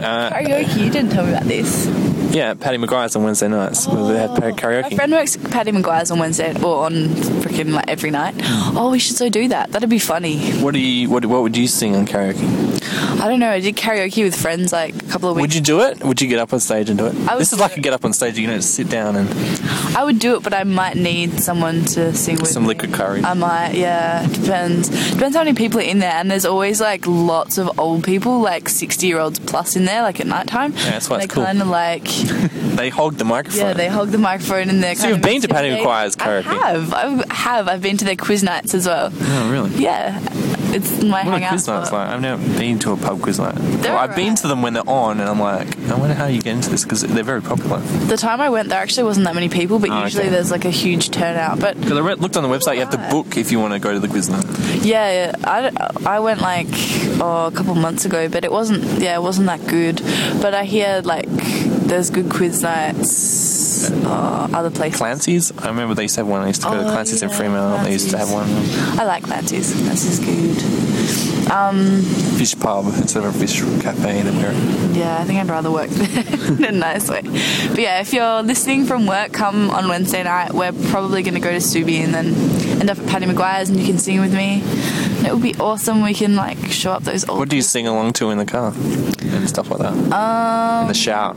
Uh, 0.00 0.30
Karaoke, 0.30 0.84
you 0.84 0.90
didn't 0.90 1.10
tell 1.10 1.24
me 1.26 1.32
about 1.32 1.44
this. 1.44 1.86
Yeah, 2.32 2.54
Paddy 2.54 2.78
Maguire's 2.78 3.14
on 3.14 3.24
Wednesday 3.24 3.48
nights. 3.48 3.86
where 3.86 4.12
they 4.12 4.18
had 4.18 4.30
oh. 4.30 4.40
My 4.40 4.52
karaoke. 4.52 4.96
friend 4.96 5.12
works 5.12 5.36
Paddy 5.36 5.70
Maguire's 5.70 6.10
on 6.10 6.18
Wednesday 6.18 6.54
or 6.62 6.86
on 6.86 7.08
freaking 7.44 7.72
like 7.72 7.88
every 7.88 8.10
night. 8.10 8.34
Hmm. 8.42 8.78
Oh, 8.78 8.90
we 8.90 8.98
should 8.98 9.16
so 9.16 9.28
do 9.28 9.48
that. 9.48 9.70
That'd 9.72 9.90
be 9.90 9.98
funny. 9.98 10.52
What 10.54 10.72
do 10.72 10.80
you? 10.80 11.10
What, 11.10 11.26
what 11.26 11.42
would 11.42 11.56
you 11.56 11.66
sing 11.66 11.94
on 11.94 12.06
karaoke? 12.06 12.71
I 12.82 13.28
don't 13.28 13.40
know. 13.40 13.50
I 13.50 13.60
did 13.60 13.76
karaoke 13.76 14.22
with 14.24 14.34
friends 14.34 14.72
like 14.72 14.94
a 14.94 15.06
couple 15.06 15.28
of 15.30 15.36
weeks. 15.36 15.42
Would 15.42 15.54
you 15.54 15.60
do 15.60 15.80
it? 15.82 16.02
Would 16.04 16.20
you 16.20 16.28
get 16.28 16.38
up 16.38 16.52
on 16.52 16.60
stage 16.60 16.88
and 16.90 16.98
do 16.98 17.06
it? 17.06 17.14
I 17.28 17.34
would 17.34 17.40
This 17.40 17.52
is 17.52 17.58
do 17.58 17.62
like 17.62 17.72
it. 17.72 17.78
a 17.78 17.80
get 17.80 17.92
up 17.92 18.04
on 18.04 18.12
stage. 18.12 18.38
You 18.38 18.46
know, 18.46 18.56
just 18.56 18.74
sit 18.74 18.88
down 18.88 19.16
and 19.16 19.28
I 19.96 20.04
would 20.04 20.18
do 20.18 20.36
it, 20.36 20.42
but 20.42 20.54
I 20.54 20.64
might 20.64 20.96
need 20.96 21.40
someone 21.40 21.84
to 21.86 22.12
sing 22.14 22.36
with 22.36 22.48
some 22.48 22.62
me. 22.64 22.68
liquid 22.70 22.92
courage. 22.92 23.24
I 23.24 23.34
might, 23.34 23.74
yeah. 23.74 24.26
Depends. 24.26 24.88
Depends 25.12 25.36
how 25.36 25.44
many 25.44 25.54
people 25.54 25.78
are 25.80 25.84
in 25.84 25.98
there, 26.00 26.12
and 26.12 26.30
there's 26.30 26.44
always 26.44 26.80
like 26.80 27.06
lots 27.06 27.58
of 27.58 27.78
old 27.78 28.04
people, 28.04 28.40
like 28.40 28.68
sixty 28.68 29.06
year 29.06 29.18
olds 29.18 29.38
plus 29.38 29.76
in 29.76 29.84
there, 29.84 30.02
like 30.02 30.20
at 30.20 30.26
night 30.26 30.46
time. 30.48 30.72
Yeah, 30.72 30.90
that's 30.92 31.08
why 31.10 31.18
they 31.18 31.24
it's 31.24 31.34
cool. 31.34 31.44
kind 31.44 31.60
of 31.62 31.68
like, 31.68 32.04
they 32.76 32.88
hog 32.88 33.14
the 33.16 33.24
microphone. 33.24 33.60
yeah, 33.60 33.72
they 33.74 33.88
hog 33.88 34.08
the 34.08 34.18
microphone 34.18 34.68
and 34.70 34.82
they're. 34.82 34.94
So 34.94 35.02
kind 35.02 35.10
you've 35.10 35.18
of 35.18 35.24
been 35.24 35.40
to 35.42 35.48
Paddy. 35.48 35.70
Maguire's 35.70 36.16
karaoke? 36.16 36.46
I 36.46 36.72
have. 36.72 36.92
I 36.94 37.34
have. 37.34 37.68
I've 37.68 37.82
been 37.82 37.96
to 37.98 38.04
their 38.04 38.16
quiz 38.16 38.42
nights 38.42 38.74
as 38.74 38.86
well. 38.86 39.10
Oh, 39.14 39.50
really? 39.50 39.70
Yeah, 39.82 40.18
it's 40.72 41.02
my 41.02 41.24
What 41.24 41.40
hangout 41.40 41.60
spot. 41.60 41.92
like. 41.92 42.08
I've 42.08 42.20
never 42.20 42.42
been 42.58 42.78
to 42.80 42.92
a 42.92 42.96
pub 42.96 43.20
quiz 43.22 43.38
night. 43.38 43.58
Well, 43.58 43.98
I've 43.98 44.16
been 44.16 44.34
to 44.36 44.46
them 44.48 44.62
when 44.62 44.72
they're 44.74 44.88
on, 44.88 45.20
and 45.20 45.28
I'm 45.28 45.40
like, 45.40 45.76
I 45.88 45.94
wonder 45.94 46.14
how 46.14 46.26
you 46.26 46.40
get 46.40 46.54
into 46.54 46.70
this 46.70 46.82
because 46.84 47.02
they're 47.02 47.22
very 47.24 47.42
popular. 47.42 47.78
The 47.80 48.16
time 48.16 48.40
I 48.40 48.48
went, 48.50 48.68
there 48.68 48.80
actually 48.80 49.04
wasn't 49.04 49.26
that 49.26 49.34
many 49.34 49.48
people, 49.48 49.78
but 49.78 49.90
Oh, 49.90 50.02
usually 50.02 50.24
okay. 50.24 50.30
there's 50.30 50.50
like 50.50 50.64
a 50.64 50.70
huge 50.70 51.10
turnout. 51.10 51.60
But 51.60 51.78
Because 51.80 51.98
I 51.98 52.00
looked 52.14 52.36
on 52.36 52.42
the 52.42 52.48
website, 52.48 52.74
you 52.74 52.80
have 52.80 52.90
to 52.90 53.08
book 53.10 53.36
if 53.36 53.50
you 53.52 53.60
want 53.60 53.72
to 53.74 53.78
go 53.78 53.92
to 53.92 54.00
the 54.00 54.08
quiz 54.08 54.28
night. 54.28 54.44
Yeah, 54.82 55.10
yeah. 55.12 55.32
I, 55.44 56.16
I 56.16 56.20
went 56.20 56.40
like 56.40 56.66
oh, 57.20 57.46
a 57.46 57.52
couple 57.52 57.74
months 57.74 58.04
ago, 58.04 58.28
but 58.28 58.44
it 58.44 58.50
wasn't. 58.52 58.84
Yeah, 59.00 59.16
it 59.16 59.22
wasn't 59.22 59.46
that 59.48 59.66
good. 59.66 60.00
But 60.40 60.54
I 60.54 60.64
hear 60.64 61.00
like 61.04 61.26
there's 61.28 62.10
good 62.10 62.30
quiz 62.30 62.62
nights. 62.62 63.51
Uh, 63.90 64.48
other 64.52 64.70
places. 64.70 64.98
Clancy's, 64.98 65.52
I 65.58 65.68
remember 65.68 65.94
they 65.94 66.02
used 66.02 66.14
to 66.16 66.20
have 66.20 66.28
one. 66.28 66.42
I 66.42 66.48
used 66.48 66.62
to 66.62 66.68
go 66.68 66.74
to 66.82 66.88
Oh, 66.88 66.90
Clancy's 66.92 67.22
in 67.22 67.28
yeah, 67.30 67.36
Fremantle. 67.36 67.84
They 67.84 67.92
used 67.92 68.10
to 68.10 68.18
have 68.18 68.30
one. 68.30 68.46
I 69.00 69.04
like 69.04 69.24
Clancy's. 69.24 69.70
Is 69.72 70.18
good. 70.18 70.60
Fish 72.38 72.58
pub 72.58 72.86
instead 72.96 73.24
of 73.24 73.34
a 73.36 73.38
fish 73.38 73.60
cafe 73.82 74.22
that 74.22 74.34
we're. 74.34 74.98
Yeah, 74.98 75.18
I 75.20 75.24
think 75.24 75.38
I'd 75.38 75.48
rather 75.48 75.70
work 75.70 75.90
there 75.90 76.56
in 76.56 76.64
a 76.64 76.72
nice 76.72 77.08
way. 77.08 77.20
But 77.22 77.78
yeah, 77.78 78.00
if 78.00 78.12
you're 78.12 78.42
listening 78.42 78.84
from 78.86 79.06
work, 79.06 79.32
come 79.32 79.70
on 79.70 79.88
Wednesday 79.88 80.22
night. 80.22 80.52
We're 80.54 80.72
probably 80.90 81.22
going 81.22 81.34
to 81.34 81.40
go 81.40 81.50
to 81.50 81.58
Subi 81.58 81.98
and 82.02 82.14
then 82.14 82.34
end 82.80 82.90
up 82.90 82.98
at 82.98 83.06
Paddy 83.06 83.26
Maguire's, 83.26 83.68
and 83.68 83.78
you 83.78 83.86
can 83.86 83.98
sing 83.98 84.20
with 84.20 84.34
me. 84.34 84.62
And 85.18 85.26
it 85.26 85.32
would 85.32 85.42
be 85.42 85.54
awesome. 85.56 86.02
We 86.02 86.14
can 86.14 86.34
like 86.36 86.58
show 86.70 86.90
up 86.92 87.04
those 87.04 87.28
old. 87.28 87.38
What 87.38 87.48
do 87.48 87.56
you 87.56 87.62
sing 87.62 87.86
along 87.86 88.14
to 88.14 88.30
in 88.30 88.38
the 88.38 88.46
car 88.46 88.72
and 88.74 89.48
stuff 89.48 89.70
like 89.70 89.80
that? 89.80 89.92
Um, 90.12 90.82
in 90.82 90.88
the 90.88 90.94
shower. 90.94 91.34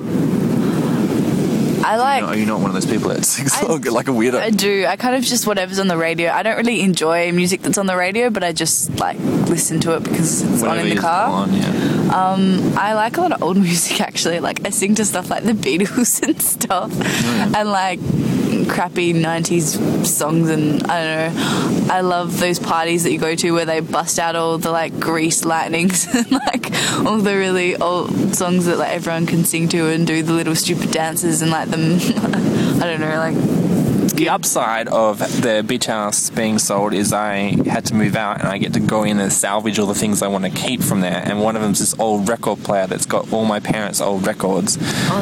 I 1.86 1.98
like. 1.98 2.24
Are 2.24 2.36
you 2.36 2.46
not 2.46 2.60
one 2.60 2.70
of 2.70 2.74
those 2.74 2.86
people 2.86 3.10
that 3.10 3.24
sings 3.26 3.54
I- 3.54 3.66
like 3.66 4.08
a 4.08 4.12
weirdo? 4.12 4.40
I 4.40 4.50
do. 4.50 4.86
I 4.88 4.96
kind 4.96 5.16
of 5.16 5.24
just 5.24 5.46
whatever's 5.48 5.80
on 5.80 5.88
the 5.88 5.98
radio. 5.98 6.32
I 6.32 6.44
don't 6.44 6.58
really 6.58 6.82
enjoy 6.82 7.32
music 7.32 7.62
that's 7.62 7.78
on 7.78 7.86
the 7.86 7.96
radio, 7.96 8.30
but 8.30 8.44
I 8.44 8.52
just 8.52 8.90
like 9.00 9.20
listen 9.50 9.80
to 9.82 9.96
it 9.96 10.04
because 10.04 10.42
it's 10.42 10.64
on 10.64 10.80
in 10.80 10.90
the 10.96 11.02
car. 11.02 11.30
on, 11.30 11.54
yeah. 11.54 11.72
Um, 12.14 12.74
I 12.78 12.94
like 12.94 13.18
a 13.18 13.22
lot 13.22 13.32
of 13.34 13.44
old 13.44 13.58
music 13.70 14.02
actually. 14.02 14.40
Like 14.40 14.66
I 14.66 14.70
sing 14.72 14.96
to 14.96 15.06
stuff 15.06 15.30
like 15.30 15.44
the 15.44 15.54
Beatles 15.54 16.22
and 16.28 16.42
stuff, 16.42 16.92
oh, 16.94 17.52
and 17.56 17.70
like 17.70 18.00
crappy 18.66 19.14
'90s 19.14 20.06
songs. 20.06 20.50
And 20.50 20.84
I 20.84 21.04
don't 21.04 21.36
know. 21.36 21.94
I 21.94 22.02
love 22.02 22.40
those 22.40 22.60
parties 22.60 23.04
that 23.04 23.12
you 23.12 23.20
go 23.20 23.36
to 23.36 23.52
where 23.52 23.66
they 23.66 23.80
bust 23.80 24.20
out 24.20 24.36
all 24.36 24.58
the 24.58 24.72
like 24.72 25.00
Grease 25.00 25.46
lightnings 25.46 26.06
and 26.14 26.32
like 26.32 26.72
all 27.06 27.18
the 27.18 27.36
really 27.36 27.76
old 27.76 28.36
songs 28.36 28.66
that 28.66 28.78
like 28.78 28.92
everyone 28.92 29.26
can 29.26 29.44
sing 29.46 29.68
to 29.70 29.90
and 29.90 30.06
do 30.06 30.24
the 30.24 30.34
little 30.34 30.56
stupid 30.56 30.92
dances 30.92 31.42
and 31.42 31.52
like 31.52 31.70
them. 31.70 31.96
I 32.82 32.88
don't 32.88 33.00
know, 33.00 33.18
like 33.18 33.55
The 34.16 34.30
upside 34.30 34.88
of 34.88 35.20
the 35.42 35.62
beach 35.68 35.88
house 35.88 36.30
being 36.30 36.58
sold 36.58 36.94
is 36.94 37.12
I 37.12 37.62
had 37.68 37.84
to 37.88 37.96
move 37.96 38.16
out 38.16 38.40
and 38.40 38.48
I 38.48 38.58
get 38.58 38.72
to 38.76 38.80
go 38.80 39.04
in 39.04 39.20
and 39.20 39.32
salvage 39.32 39.78
all 39.78 39.88
the 39.88 39.94
things 39.94 40.22
I 40.22 40.30
want 40.30 40.46
to 40.46 40.50
keep 40.50 40.82
from 40.82 41.02
there. 41.02 41.22
And 41.26 41.42
one 41.42 41.58
of 41.58 41.62
them 41.62 41.74
is 41.74 41.80
this 41.80 42.00
old 42.00 42.30
record 42.30 42.64
player 42.64 42.88
that's 42.88 43.06
got 43.06 43.34
all 43.34 43.44
my 43.44 43.60
parents' 43.60 44.00
old 44.00 44.26
records, 44.26 44.78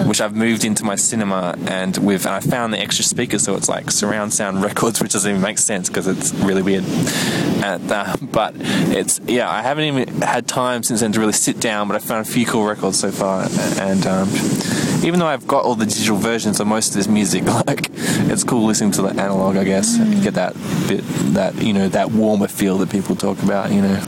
which 0.06 0.22
I've 0.22 0.36
moved 0.36 0.64
into 0.64 0.84
my 0.84 0.94
cinema 0.94 1.56
and 1.66 1.98
with. 1.98 2.28
And 2.28 2.36
I 2.36 2.40
found 2.40 2.72
the 2.72 2.80
extra 2.80 3.04
speakers, 3.04 3.42
so 3.42 3.56
it's 3.56 3.68
like 3.68 3.90
surround 3.90 4.32
sound 4.32 4.62
records, 4.64 5.02
which 5.02 5.14
doesn't 5.14 5.28
even 5.30 5.42
make 5.42 5.58
sense 5.58 5.90
because 5.90 6.06
it's 6.06 6.32
really 6.36 6.62
weird. 6.62 6.84
And, 6.86 7.92
uh, 7.92 8.16
but 8.22 8.54
it's 8.56 9.20
yeah, 9.28 9.50
I 9.50 9.64
haven't 9.64 9.86
even 9.86 10.22
had 10.22 10.48
time 10.48 10.84
since 10.84 11.00
then 11.00 11.14
to 11.14 11.20
really 11.20 11.34
sit 11.34 11.60
down. 11.60 11.88
But 11.88 11.96
I 11.96 12.00
found 12.00 12.28
a 12.28 12.30
few 12.30 12.46
cool 12.46 12.64
records 12.64 13.00
so 13.00 13.10
far, 13.10 13.48
and. 13.80 14.06
Um, 14.06 14.93
even 15.04 15.20
though 15.20 15.28
I've 15.28 15.48
got 15.48 15.64
all 15.66 15.76
the 15.76 15.86
digital 15.86 16.18
versions 16.18 16.60
of 16.60 16.68
most 16.68 16.90
of 16.90 16.96
this 16.96 17.08
music, 17.08 17.44
like 17.68 17.90
it's 18.32 18.44
cool 18.44 18.66
listening 18.66 18.92
to 18.94 19.02
the 19.04 19.10
analog. 19.10 19.58
I 19.58 19.64
guess 19.64 19.98
Mm. 19.98 20.24
get 20.24 20.34
that 20.36 20.54
bit, 20.88 21.04
that 21.34 21.56
you 21.62 21.74
know, 21.74 21.88
that 21.90 22.12
warmer 22.12 22.48
feel 22.48 22.78
that 22.80 22.90
people 22.90 23.16
talk 23.16 23.42
about. 23.44 23.72
You 23.72 23.82
know, 23.82 24.00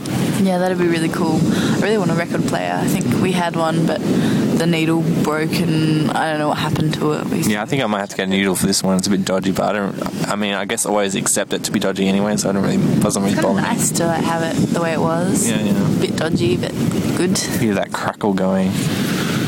Yeah, 0.42 0.58
that'd 0.58 0.78
be 0.78 0.86
really 0.88 1.08
cool. 1.08 1.38
I 1.76 1.80
really 1.82 1.98
want 1.98 2.10
a 2.10 2.14
record 2.14 2.42
player. 2.46 2.72
I 2.82 2.86
think 2.86 3.22
we 3.22 3.32
had 3.32 3.56
one, 3.56 3.86
but 3.86 4.00
the 4.58 4.66
needle 4.66 5.02
broke 5.22 5.52
and 5.60 6.10
I 6.12 6.30
don't 6.30 6.38
know 6.38 6.48
what 6.48 6.58
happened 6.58 6.94
to 6.94 7.12
it. 7.12 7.26
We- 7.26 7.40
yeah, 7.52 7.62
I 7.62 7.66
think 7.66 7.82
I 7.82 7.86
might 7.86 8.00
have 8.00 8.08
to 8.10 8.16
get 8.16 8.26
a 8.28 8.30
needle 8.30 8.54
for 8.56 8.66
this 8.66 8.82
one. 8.82 8.96
It's 8.96 9.06
a 9.06 9.10
bit 9.10 9.24
dodgy, 9.24 9.52
but 9.52 9.64
I 9.70 9.72
don't. 9.78 10.28
I 10.28 10.34
mean, 10.36 10.54
I 10.54 10.64
guess 10.64 10.86
I 10.86 10.90
always 10.90 11.14
accept 11.14 11.52
it 11.52 11.62
to 11.64 11.70
be 11.72 11.78
dodgy 11.78 12.08
anyway, 12.08 12.36
so 12.36 12.48
I 12.48 12.52
don't 12.52 12.62
really 12.62 12.78
doesn't 13.00 13.22
really 13.22 13.34
Kind 13.34 13.46
of 13.46 13.54
bother 13.56 13.62
me. 13.68 13.74
nice 13.76 13.90
to 13.92 14.06
like, 14.06 14.24
have 14.24 14.42
it 14.42 14.54
the 14.72 14.80
way 14.80 14.92
it 14.94 15.00
was. 15.00 15.48
Yeah, 15.48 15.60
yeah. 15.60 15.98
Bit 16.00 16.16
dodgy, 16.16 16.56
but 16.56 16.72
good. 17.16 17.36
Hear 17.38 17.74
that 17.74 17.92
crackle 17.92 18.32
going. 18.34 18.70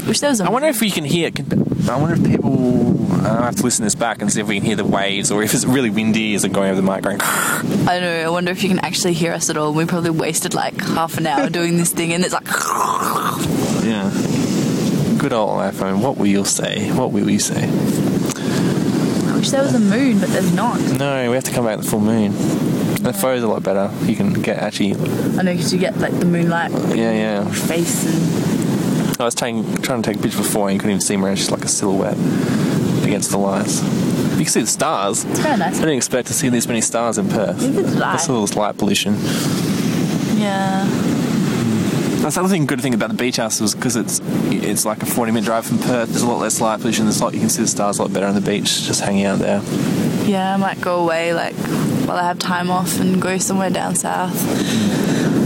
Wish 0.09 0.21
there 0.21 0.31
was 0.31 0.41
a 0.41 0.45
I 0.45 0.51
wonder 0.51 0.69
if 0.69 0.81
we 0.81 0.91
can 0.91 1.05
hear. 1.05 1.31
Can, 1.31 1.47
I 1.89 1.97
wonder 2.01 2.17
if 2.17 2.25
people. 2.25 2.97
I 3.27 3.45
have 3.45 3.57
to 3.57 3.63
listen 3.63 3.83
to 3.83 3.87
this 3.87 3.95
back 3.95 4.23
and 4.23 4.33
see 4.33 4.41
if 4.41 4.49
we 4.49 4.55
can 4.57 4.65
hear 4.65 4.77
the 4.77 4.85
waves, 4.85 5.31
or 5.31 5.43
if 5.43 5.53
it's 5.53 5.65
really 5.67 5.91
windy, 5.91 6.35
is 6.35 6.45
it 6.45 6.53
going 6.53 6.71
over 6.71 6.81
the 6.81 6.87
mic 6.91 7.03
going? 7.03 7.19
I 7.23 8.01
don't 8.01 8.01
know. 8.03 8.27
I 8.27 8.29
wonder 8.31 8.51
if 8.53 8.63
you 8.63 8.69
can 8.71 8.79
actually 8.79 9.13
hear 9.13 9.33
us 9.33 9.51
at 9.51 9.57
all. 9.57 9.73
We 9.75 9.85
probably 9.85 10.11
wasted 10.11 10.55
like 10.55 10.81
half 10.81 11.19
an 11.19 11.27
hour 11.27 11.51
doing 11.51 11.77
this 11.77 11.93
thing, 11.93 12.13
and 12.15 12.25
it's 12.25 12.33
like. 12.33 12.47
yeah. 13.85 14.11
Good 15.19 15.33
old 15.33 15.59
iPhone. 15.61 16.01
What 16.03 16.17
will 16.17 16.27
you 16.27 16.45
say? 16.45 16.91
What 16.93 17.13
will 17.13 17.29
you 17.29 17.41
say? 17.41 17.65
I 17.65 19.37
wish 19.37 19.51
there 19.51 19.63
was 19.63 19.75
a 19.75 19.81
moon, 19.81 20.21
but 20.21 20.29
there's 20.31 20.53
not. 20.55 20.81
No, 20.99 21.29
we 21.29 21.35
have 21.35 21.45
to 21.45 21.53
come 21.53 21.65
back 21.67 21.77
to 21.79 21.83
the 21.85 21.91
full 21.91 22.01
moon. 22.01 22.33
The 22.33 23.13
photo's 23.13 23.43
a 23.43 23.49
lot 23.49 23.63
better. 23.63 23.91
You 24.05 24.17
can 24.17 24.33
get 24.33 24.59
actually. 24.59 24.93
I 24.95 25.43
know 25.43 25.53
because 25.53 25.73
you 25.73 25.79
get 25.81 25.99
like 25.99 26.13
the 26.19 26.25
moonlight 26.25 26.71
Yeah, 26.97 27.13
yeah. 27.13 27.45
face 27.51 28.07
and 28.07 28.58
I 29.21 29.25
was 29.25 29.35
taking, 29.35 29.65
trying 29.83 30.03
to 30.03 30.11
take 30.11 30.21
a 30.21 30.23
picture 30.23 30.39
before 30.39 30.69
and 30.69 30.75
you 30.75 30.81
couldn't 30.81 30.93
even 30.93 31.01
see 31.01 31.17
me. 31.17 31.31
It's 31.31 31.41
just 31.41 31.51
like 31.51 31.65
a 31.65 31.69
silhouette 31.69 32.17
against 33.05 33.31
the 33.31 33.39
lights. 33.39 33.83
You 33.83 34.45
can 34.45 34.47
see 34.47 34.61
the 34.61 34.67
stars. 34.67 35.25
it's 35.25 35.41
very 35.41 35.57
nice. 35.57 35.77
I 35.77 35.81
didn't 35.81 35.97
expect 35.97 36.29
to 36.29 36.35
see 36.35 36.49
this 36.49 36.69
many 36.69 36.81
stars 36.81 37.19
in 37.19 37.29
Perth. 37.29 37.61
Neither 37.61 37.83
did 37.83 37.95
I. 37.97 38.13
That's 38.13 38.29
a 38.29 38.33
little 38.33 38.63
light 38.63 38.77
pollution. 38.79 39.15
Yeah. 40.39 40.87
That's 42.21 42.35
the 42.35 42.41
other 42.43 42.49
thing, 42.49 42.67
good 42.67 42.81
thing 42.81 42.95
about 42.95 43.09
the 43.09 43.17
beach 43.17 43.39
house 43.39 43.61
was 43.61 43.75
because 43.75 43.97
it's 43.97 44.21
it's 44.51 44.85
like 44.85 45.03
a 45.03 45.07
40 45.07 45.33
minute 45.33 45.47
drive 45.47 45.67
from 45.67 45.79
Perth. 45.79 46.11
There's 46.11 46.23
a 46.23 46.27
lot 46.29 46.41
less 46.41 46.61
light 46.61 46.81
pollution. 46.81 47.07
There's 47.07 47.21
a 47.21 47.25
lot, 47.25 47.35
you 47.35 47.41
can 47.41 47.49
see 47.49 47.63
the 47.63 47.69
stars 47.69 47.99
a 47.99 48.03
lot 48.03 48.13
better 48.13 48.27
on 48.27 48.35
the 48.35 48.41
beach, 48.41 48.83
just 48.83 49.01
hanging 49.01 49.25
out 49.25 49.39
there. 49.39 49.63
Yeah, 50.29 50.55
I 50.55 50.57
might 50.57 50.81
go 50.81 51.03
away 51.03 51.33
like 51.33 51.55
while 52.07 52.19
I 52.19 52.25
have 52.25 52.39
time 52.39 52.71
off 52.71 53.01
and 53.01 53.21
go 53.21 53.39
somewhere 53.39 53.71
down 53.71 53.95
south. 53.95 54.35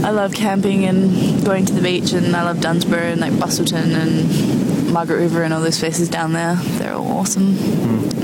I 0.03 0.11
love 0.11 0.33
camping 0.33 0.85
and 0.85 1.45
going 1.45 1.65
to 1.65 1.73
the 1.73 1.81
beach, 1.81 2.11
and 2.13 2.35
I 2.35 2.43
love 2.43 2.59
Dunsborough 2.59 3.11
and 3.13 3.21
like 3.21 3.33
Busselton 3.33 3.93
and 3.95 4.91
Margaret 4.91 5.17
River 5.17 5.43
and 5.43 5.53
all 5.53 5.61
those 5.61 5.79
places 5.79 6.09
down 6.09 6.33
there. 6.33 6.55
They're 6.55 6.93
all 6.93 7.19
awesome. 7.19 7.55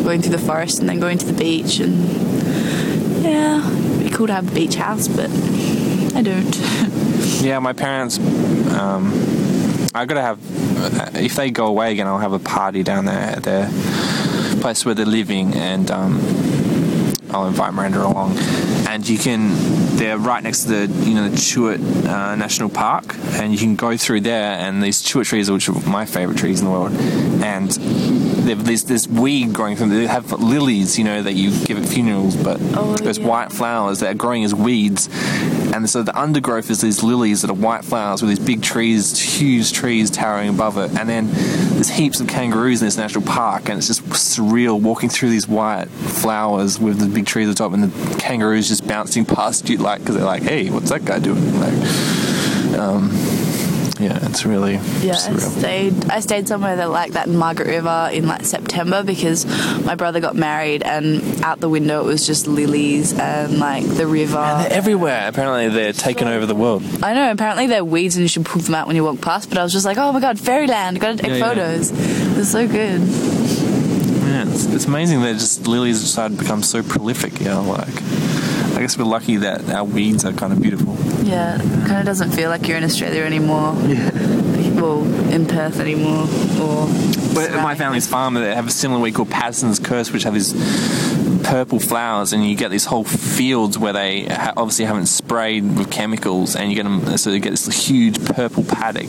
Going 0.03 0.21
through 0.21 0.31
the 0.31 0.37
forest 0.39 0.79
and 0.79 0.89
then 0.89 0.99
going 0.99 1.17
to 1.19 1.25
the 1.25 1.33
beach, 1.33 1.79
and 1.79 3.23
yeah, 3.23 3.65
it'd 3.67 4.03
be 4.03 4.09
cool 4.09 4.27
to 4.27 4.33
have 4.33 4.51
a 4.51 4.55
beach 4.55 4.75
house, 4.75 5.07
but 5.07 5.29
I 6.15 6.21
don't. 6.21 6.55
Yeah, 7.41 7.59
my 7.59 7.71
parents. 7.73 8.17
Um, 8.17 9.13
I 9.93 10.05
gotta 10.05 10.21
have. 10.21 10.39
If 11.15 11.35
they 11.35 11.51
go 11.51 11.67
away 11.67 11.93
again, 11.93 12.05
I'll 12.07 12.17
have 12.17 12.33
a 12.33 12.39
party 12.39 12.83
down 12.83 13.05
there 13.05 13.15
at 13.17 13.43
their 13.43 13.69
place 14.59 14.83
where 14.85 14.93
they're 14.93 15.05
living, 15.05 15.53
and 15.53 15.89
um, 15.89 16.19
I'll 17.31 17.47
invite 17.47 17.73
Miranda 17.73 18.05
along. 18.05 18.37
And 18.87 19.07
you 19.07 19.17
can. 19.17 19.51
They're 19.97 20.17
right 20.17 20.41
next 20.41 20.63
to 20.63 20.87
the 20.87 21.05
you 21.05 21.15
know 21.15 21.29
the 21.29 21.35
Tuart 21.35 21.79
uh, 22.05 22.35
National 22.35 22.69
Park, 22.69 23.15
and 23.33 23.51
you 23.51 23.57
can 23.59 23.75
go 23.75 23.97
through 23.97 24.21
there. 24.21 24.53
And 24.53 24.81
these 24.81 25.01
Tuart 25.01 25.25
trees, 25.25 25.51
which 25.51 25.69
are 25.69 25.73
my 25.87 26.05
favourite 26.05 26.39
trees 26.39 26.59
in 26.59 26.65
the 26.65 26.71
world, 26.71 26.93
and 27.43 27.69
there's 28.55 28.83
this 28.83 29.07
weed 29.07 29.53
growing 29.53 29.75
from. 29.75 29.89
They 29.89 30.07
have 30.07 30.31
lilies, 30.31 30.97
you 30.97 31.03
know, 31.03 31.21
that 31.21 31.33
you 31.33 31.51
give 31.65 31.77
at 31.81 31.88
funerals, 31.88 32.35
but 32.35 32.57
Oh, 32.75 32.95
those 32.95 33.17
yeah. 33.17 33.27
white 33.27 33.51
flowers 33.51 33.99
that 33.99 34.12
are 34.12 34.15
growing 34.15 34.43
as 34.43 34.53
weeds. 34.53 35.09
And 35.73 35.88
so 35.89 36.01
the 36.03 36.17
undergrowth 36.19 36.69
is 36.71 36.81
these 36.81 37.03
lilies 37.03 37.41
that 37.41 37.49
are 37.51 37.53
white 37.53 37.85
flowers 37.85 38.21
with 38.21 38.29
these 38.29 38.39
big 38.45 38.62
trees, 38.63 39.19
huge 39.19 39.71
trees 39.71 40.09
towering 40.09 40.49
above 40.49 40.77
it. 40.77 40.97
And 40.99 41.07
then 41.07 41.27
there's 41.31 41.89
heaps 41.89 42.19
of 42.19 42.27
kangaroos 42.27 42.81
in 42.81 42.88
this 42.88 42.97
national 42.97 43.23
park, 43.25 43.69
and 43.69 43.77
it's 43.77 43.88
just 43.88 44.03
surreal 44.09 44.79
walking 44.81 45.09
through 45.09 45.29
these 45.29 45.47
white 45.47 45.88
flowers 45.89 46.79
with 46.79 46.99
the 46.99 47.05
big 47.07 47.25
trees 47.27 47.47
at 47.47 47.51
the 47.55 47.63
top, 47.63 47.73
and 47.73 47.83
the 47.83 48.15
kangaroos 48.19 48.67
just 48.67 48.88
bouncing 48.88 49.25
past 49.35 49.69
you, 49.69 49.77
like 49.77 49.99
because 49.99 50.15
they're 50.15 50.25
like, 50.25 50.41
"Hey, 50.43 50.69
what's 50.69 50.89
that 50.89 51.05
guy 51.05 51.19
doing?" 51.19 51.59
Like, 51.59 51.73
um, 52.79 53.09
yeah, 53.99 54.17
it's 54.23 54.45
really 54.45 54.75
Yeah, 55.01 55.13
I 55.13 55.38
stayed. 55.38 56.09
I 56.09 56.19
stayed 56.21 56.47
somewhere 56.47 56.75
that 56.77 56.89
like 56.89 57.12
that 57.13 57.27
in 57.27 57.35
Margaret 57.35 57.67
River 57.67 58.09
in 58.13 58.27
like 58.27 58.45
September 58.45 59.03
because 59.03 59.45
my 59.85 59.95
brother 59.95 60.19
got 60.19 60.35
married, 60.35 60.83
and 60.83 61.43
out 61.43 61.59
the 61.59 61.69
window 61.69 62.01
it 62.01 62.05
was 62.05 62.25
just 62.25 62.47
lilies 62.47 63.12
and 63.17 63.59
like 63.59 63.85
the 63.85 64.07
river. 64.07 64.35
They're 64.35 64.71
everywhere. 64.71 65.27
Apparently, 65.27 65.67
they're 65.69 65.93
taking 65.93 66.27
over 66.27 66.45
the 66.45 66.55
world. 66.55 66.83
I 67.03 67.13
know. 67.13 67.31
Apparently 67.31 67.67
they're 67.67 67.83
weeds 67.85 68.15
and 68.15 68.23
you 68.23 68.29
should 68.29 68.45
pull 68.45 68.62
them 68.62 68.75
out 68.75 68.88
when 68.88 68.95
you 68.95 69.03
walk 69.03 69.21
past. 69.21 69.49
But 69.49 69.57
I 69.57 69.63
was 69.63 69.73
just 69.73 69.85
like, 69.85 69.97
oh 69.97 70.12
my 70.13 70.19
god, 70.21 70.39
fairyland! 70.39 70.99
Got 70.99 71.17
to 71.17 71.23
take 71.23 71.31
Yeah, 71.31 71.38
yeah. 71.38 71.47
photos. 71.49 71.91
It's 72.38 72.49
so 72.51 72.67
good. 72.67 73.01
Yeah, 74.29 74.43
it's, 74.47 74.65
it's 74.65 74.85
amazing 74.85 75.21
that 75.21 75.33
just 75.33 75.67
lilies 75.67 75.99
decided 76.01 76.38
to 76.38 76.43
become 76.43 76.63
so 76.63 76.83
prolific. 76.83 77.39
You 77.39 77.47
know, 77.47 77.63
like 77.63 78.01
I 78.75 78.81
guess 78.81 78.97
we're 78.97 79.03
lucky 79.05 79.38
that 79.38 79.69
our 79.69 79.83
weeds 79.83 80.23
are 80.23 80.31
kind 80.33 80.53
of 80.53 80.62
beautiful. 80.62 80.95
Yeah, 81.23 81.55
it 81.55 81.88
kind 81.88 81.99
of 81.99 82.05
doesn't 82.05 82.32
feel 82.32 82.49
like 82.49 82.67
you're 82.67 82.77
in 82.77 82.84
Australia 82.84 83.23
anymore. 83.23 83.75
Yeah. 83.88 84.12
Well, 84.79 85.03
in 85.32 85.45
Perth 85.45 85.79
anymore, 85.79 86.23
or 86.62 86.88
But 87.34 87.51
my 87.62 87.75
family's 87.75 88.08
farm, 88.08 88.36
they 88.36 88.55
have 88.55 88.67
a 88.67 88.71
similar 88.71 89.01
weed 89.01 89.13
called 89.13 89.29
Paterson's 89.29 89.79
Curse, 89.79 90.12
which 90.12 90.23
have 90.23 90.34
these 90.34 90.53
purple 91.43 91.79
flowers, 91.79 92.32
and 92.34 92.47
you 92.47 92.55
get 92.55 92.71
these 92.71 92.86
whole 92.86 93.03
fields 93.03 93.77
where 93.77 93.93
they 93.93 94.25
ha- 94.25 94.53
obviously 94.55 94.86
haven't 94.86 95.08
sprayed 95.08 95.77
with 95.77 95.89
chemicals, 95.91 96.55
and 96.55 96.69
you 96.69 96.75
get 96.75 96.84
them, 96.84 97.17
so 97.17 97.32
you 97.32 97.39
get 97.39 97.51
this 97.51 97.88
huge 97.88 98.23
purple 98.25 98.63
paddock. 98.63 99.08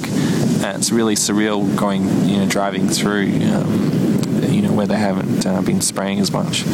And 0.63 0.77
it's 0.77 0.91
really 0.91 1.15
surreal 1.15 1.75
going, 1.77 2.03
you 2.29 2.39
know, 2.39 2.47
driving 2.47 2.89
through, 2.89 3.27
um, 3.53 4.43
you 4.49 4.63
know, 4.63 4.73
where 4.73 4.87
they 4.87 4.97
haven't 4.97 5.47
uh, 5.47 5.61
been 5.63 5.81
spraying 5.81 6.19
as 6.19 6.33
much. 6.33 6.65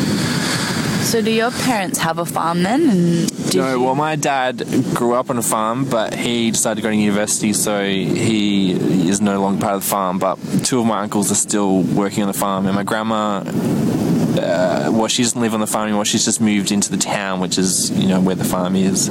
So, 1.06 1.22
do 1.22 1.30
your 1.30 1.52
parents 1.52 2.00
have 2.00 2.18
a 2.18 2.26
farm 2.26 2.64
then? 2.64 2.90
And 2.90 3.54
No, 3.54 3.80
well, 3.80 3.94
my 3.94 4.16
dad 4.16 4.58
grew 4.92 5.14
up 5.14 5.30
on 5.30 5.38
a 5.38 5.42
farm, 5.42 5.84
but 5.88 6.12
he 6.12 6.50
decided 6.50 6.76
to 6.76 6.82
go 6.82 6.90
to 6.90 6.96
university, 6.96 7.52
so 7.52 7.84
he 7.84 8.72
is 9.08 9.20
no 9.20 9.40
longer 9.40 9.60
part 9.60 9.74
of 9.76 9.82
the 9.84 9.88
farm. 9.88 10.18
But 10.18 10.36
two 10.64 10.80
of 10.80 10.86
my 10.86 11.02
uncles 11.02 11.30
are 11.30 11.36
still 11.36 11.82
working 11.82 12.24
on 12.24 12.26
the 12.26 12.36
farm, 12.36 12.66
and 12.66 12.74
my 12.74 12.82
grandma, 12.82 13.44
uh, 13.46 14.90
well, 14.92 15.06
she 15.06 15.22
doesn't 15.22 15.40
live 15.40 15.54
on 15.54 15.60
the 15.60 15.68
farm 15.68 15.84
anymore. 15.84 16.04
She's 16.04 16.24
just 16.24 16.40
moved 16.40 16.72
into 16.72 16.90
the 16.90 16.98
town, 16.98 17.38
which 17.38 17.56
is 17.56 17.88
you 17.92 18.08
know 18.08 18.20
where 18.20 18.34
the 18.34 18.44
farm 18.44 18.74
is. 18.74 19.08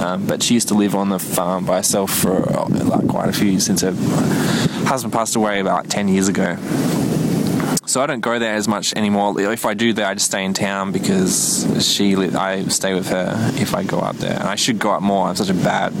Um, 0.00 0.26
but 0.26 0.40
she 0.40 0.54
used 0.54 0.68
to 0.68 0.74
live 0.74 0.94
on 0.94 1.08
the 1.08 1.18
farm 1.18 1.66
by 1.66 1.78
herself 1.78 2.12
for 2.12 2.48
uh, 2.48 2.68
like 2.68 3.08
quite 3.08 3.28
a 3.28 3.32
few 3.32 3.48
years 3.50 3.66
since 3.66 3.80
her 3.80 3.92
husband 4.86 5.12
passed 5.12 5.34
away 5.34 5.58
about 5.58 5.90
ten 5.90 6.06
years 6.06 6.28
ago. 6.28 6.56
So 7.94 8.02
I 8.02 8.06
don't 8.06 8.18
go 8.18 8.40
there 8.40 8.54
as 8.54 8.66
much 8.66 8.92
anymore. 8.96 9.40
If 9.40 9.64
I 9.64 9.74
do 9.74 9.92
there, 9.92 10.06
I 10.06 10.14
just 10.14 10.26
stay 10.26 10.44
in 10.44 10.52
town 10.52 10.90
because 10.90 11.64
she. 11.88 12.16
Li- 12.16 12.34
I 12.34 12.64
stay 12.64 12.92
with 12.92 13.08
her 13.10 13.52
if 13.54 13.72
I 13.72 13.84
go 13.84 14.00
up 14.00 14.16
there, 14.16 14.32
and 14.32 14.48
I 14.48 14.56
should 14.56 14.80
go 14.80 14.90
up 14.90 15.00
more. 15.00 15.28
I'm 15.28 15.36
such 15.36 15.48
a 15.48 15.54
bad 15.54 15.92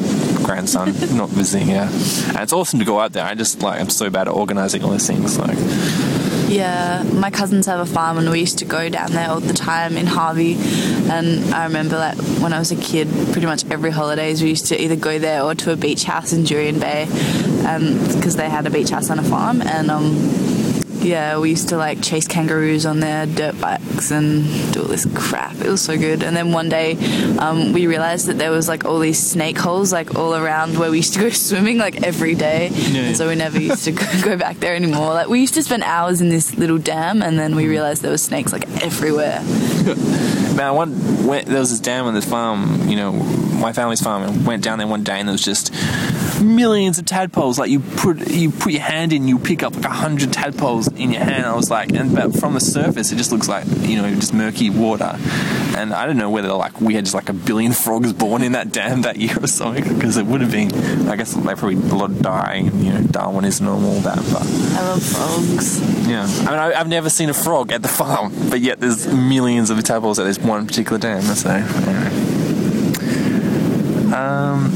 grandson, 0.42 0.88
not 1.16 1.28
visiting 1.28 1.68
her. 1.68 1.88
And 2.30 2.38
it's 2.38 2.52
awesome 2.52 2.80
to 2.80 2.84
go 2.84 2.98
out 2.98 3.12
there. 3.12 3.24
I 3.24 3.36
just 3.36 3.62
like 3.62 3.80
I'm 3.80 3.90
so 3.90 4.10
bad 4.10 4.26
at 4.26 4.34
organizing 4.34 4.82
all 4.82 4.90
these 4.90 5.06
things. 5.06 5.38
Like, 5.38 5.56
Yeah, 6.48 7.04
my 7.12 7.30
cousins 7.30 7.66
have 7.66 7.78
a 7.78 7.86
farm, 7.86 8.18
and 8.18 8.28
we 8.28 8.40
used 8.40 8.58
to 8.58 8.64
go 8.64 8.88
down 8.88 9.12
there 9.12 9.30
all 9.30 9.38
the 9.38 9.54
time 9.54 9.96
in 9.96 10.06
Harvey. 10.06 10.56
And 11.08 11.54
I 11.54 11.62
remember, 11.62 11.96
like, 11.96 12.18
when 12.42 12.52
I 12.52 12.58
was 12.58 12.72
a 12.72 12.76
kid, 12.76 13.06
pretty 13.30 13.46
much 13.46 13.70
every 13.70 13.92
holidays 13.92 14.42
we 14.42 14.48
used 14.48 14.66
to 14.66 14.82
either 14.82 14.96
go 14.96 15.20
there 15.20 15.42
or 15.42 15.54
to 15.54 15.70
a 15.70 15.76
beach 15.76 16.02
house 16.02 16.32
in 16.32 16.42
Jurien 16.42 16.80
Bay, 16.80 17.04
because 18.16 18.34
they 18.34 18.50
had 18.50 18.66
a 18.66 18.70
beach 18.70 18.90
house 18.90 19.10
on 19.10 19.20
a 19.20 19.22
farm. 19.22 19.62
And 19.62 19.92
um, 19.92 20.43
yeah, 21.04 21.38
we 21.38 21.50
used 21.50 21.68
to 21.68 21.76
like 21.76 22.02
chase 22.02 22.26
kangaroos 22.26 22.86
on 22.86 23.00
their 23.00 23.26
dirt 23.26 23.60
bikes 23.60 24.10
and 24.10 24.44
do 24.72 24.82
all 24.82 24.88
this 24.88 25.06
crap. 25.14 25.54
It 25.56 25.68
was 25.68 25.82
so 25.82 25.96
good. 25.96 26.22
And 26.22 26.36
then 26.36 26.52
one 26.52 26.68
day, 26.68 26.96
um, 27.38 27.72
we 27.72 27.86
realized 27.86 28.26
that 28.28 28.38
there 28.38 28.50
was 28.50 28.68
like 28.68 28.84
all 28.84 28.98
these 28.98 29.18
snake 29.18 29.58
holes 29.58 29.92
like 29.92 30.14
all 30.14 30.34
around 30.34 30.78
where 30.78 30.90
we 30.90 30.98
used 30.98 31.14
to 31.14 31.20
go 31.20 31.28
swimming 31.48 31.78
like 31.78 32.02
every 32.02 32.34
day. 32.34 32.70
Yeah. 32.72 33.02
And 33.02 33.16
so 33.16 33.28
we 33.28 33.34
never 33.34 33.60
used 33.60 33.84
to 33.84 33.92
go, 34.00 34.06
go 34.22 34.36
back 34.36 34.58
there 34.60 34.74
anymore. 34.74 35.12
Like 35.12 35.28
we 35.28 35.40
used 35.40 35.54
to 35.54 35.62
spend 35.62 35.82
hours 35.82 36.20
in 36.20 36.30
this 36.30 36.56
little 36.56 36.78
dam, 36.78 37.22
and 37.22 37.38
then 37.38 37.54
we 37.54 37.68
realized 37.68 38.02
there 38.02 38.10
were 38.10 38.18
snakes 38.18 38.52
like 38.52 38.68
everywhere. 38.82 39.42
man, 40.54 40.74
one 40.74 41.26
went, 41.26 41.46
there 41.46 41.60
was 41.60 41.70
this 41.70 41.80
dam 41.80 42.06
on 42.06 42.14
this 42.14 42.24
farm. 42.24 42.88
You 42.88 42.96
know, 42.96 43.12
my 43.12 43.72
family's 43.72 44.00
farm. 44.00 44.22
And 44.22 44.46
went 44.46 44.62
down 44.62 44.78
there 44.78 44.86
one 44.86 45.04
day, 45.04 45.18
and 45.18 45.28
there 45.28 45.32
was 45.32 45.44
just 45.44 45.72
millions 46.42 46.98
of 46.98 47.06
tadpoles. 47.06 47.58
Like 47.58 47.70
you 47.70 47.80
put 47.80 48.28
you 48.30 48.50
put 48.50 48.72
your 48.72 48.82
hand 48.82 49.12
in, 49.12 49.28
you 49.28 49.38
pick 49.38 49.62
up 49.62 49.74
like 49.74 49.84
a 49.84 49.90
hundred 49.90 50.32
tadpoles 50.32 50.88
in 50.88 51.12
your 51.12 51.22
hand. 51.22 51.46
I 51.46 51.54
was 51.54 51.70
like, 51.70 51.92
and 51.92 52.14
but 52.14 52.36
from 52.36 52.54
the 52.54 52.60
surface, 52.60 53.12
it 53.12 53.16
just 53.16 53.32
looks 53.32 53.48
like 53.48 53.66
you 53.80 53.96
know 53.96 54.12
just 54.14 54.34
murky 54.34 54.70
water. 54.70 55.16
And 55.76 55.92
I 55.92 56.06
don't 56.06 56.16
know 56.16 56.30
whether 56.30 56.52
like 56.52 56.80
we 56.80 56.94
had 56.94 57.04
just 57.04 57.14
like 57.14 57.28
a 57.28 57.32
billion 57.32 57.72
frogs 57.84 58.12
born 58.12 58.42
in 58.42 58.52
that 58.52 58.72
dam 58.72 59.02
that 59.02 59.16
year 59.16 59.36
or 59.42 59.46
something, 59.46 59.82
because 59.94 60.16
it 60.16 60.26
would 60.26 60.40
have 60.40 60.50
been. 60.50 60.72
I 61.08 61.16
guess 61.16 61.34
they 61.34 61.42
probably 61.54 61.74
a 61.74 61.94
lot 61.94 62.18
dying, 62.20 62.68
and 62.68 62.84
you 62.84 62.92
know 62.92 63.02
Darwinism 63.02 63.66
and 63.66 63.84
all 63.84 64.00
that. 64.00 64.16
But 64.16 64.42
I 64.78 64.88
love 64.88 65.02
frogs. 65.02 66.08
yeah, 66.08 66.24
I 66.24 66.50
mean 66.50 66.58
I, 66.58 66.72
I've 66.74 66.88
never 66.88 67.10
seen 67.10 67.30
a 67.30 67.34
frog 67.34 67.72
at 67.72 67.82
the 67.82 67.88
farm, 67.88 68.32
but 68.50 68.60
yet 68.60 68.80
there's 68.80 69.06
millions 69.06 69.70
of 69.70 69.82
tadpoles 69.84 70.18
at 70.18 70.24
this 70.24 70.38
one 70.44 70.66
particular 70.66 70.98
dam. 70.98 71.22
So 71.22 71.50
anyway. 71.50 72.10
Um. 74.14 74.70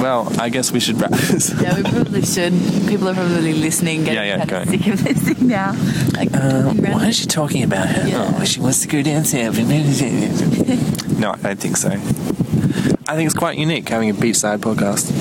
Well, 0.00 0.32
I 0.40 0.48
guess 0.48 0.72
we 0.72 0.80
should 0.80 0.98
wrap 0.98 1.10
this. 1.10 1.52
Yeah, 1.60 1.76
we 1.76 1.82
probably 1.82 2.22
should. 2.22 2.54
People 2.88 3.08
are 3.10 3.14
probably 3.14 3.52
listening, 3.52 4.04
getting 4.04 4.14
Yeah, 4.14 4.36
yeah, 4.38 4.46
kind 4.46 4.62
of 4.62 4.68
sick 4.70 4.86
of 4.86 5.04
this 5.04 5.18
thing 5.28 5.46
now. 5.48 5.72
Like, 6.14 6.32
Uh, 6.34 6.72
is 7.06 7.16
she 7.16 7.26
talking 7.26 7.62
about 7.62 7.86
her? 7.86 8.08
Yeah. 8.08 8.34
Oh, 8.34 8.44
she 8.44 8.60
wants 8.60 8.80
to 8.80 8.88
go 8.88 9.02
down 9.02 9.26
south. 9.26 9.58
no, 11.18 11.32
I 11.32 11.36
don't 11.36 11.60
think 11.60 11.76
so. 11.76 11.90
I 11.90 13.14
think 13.14 13.26
it's 13.26 13.34
quite 13.38 13.58
unique 13.58 13.90
having 13.90 14.08
a 14.08 14.14
beachside 14.14 14.60
podcast 14.60 15.12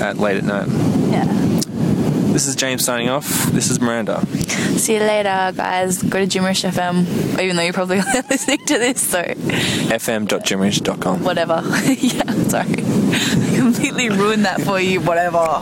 at 0.00 0.18
late 0.18 0.36
at 0.36 0.44
night. 0.44 0.66
This 2.32 2.46
is 2.46 2.56
James 2.56 2.82
signing 2.84 3.08
off. 3.10 3.28
This 3.52 3.70
is 3.70 3.78
Miranda. 3.80 4.24
See 4.78 4.94
you 4.94 5.00
later, 5.00 5.52
guys. 5.54 6.02
Go 6.02 6.24
to 6.24 6.26
Jimmerish 6.26 6.64
FM, 6.68 7.38
even 7.38 7.56
though 7.56 7.62
you're 7.62 7.74
probably 7.74 7.98
listening 8.30 8.64
to 8.66 8.78
this, 8.78 9.00
so 9.02 9.22
fm.jimmerish.com. 9.22 11.24
whatever. 11.24 11.60
yeah, 11.98 12.32
sorry. 12.48 12.74
Completely 13.56 14.08
ruined 14.08 14.46
that 14.46 14.62
for 14.62 14.80
you, 14.80 15.00
whatever. 15.02 15.60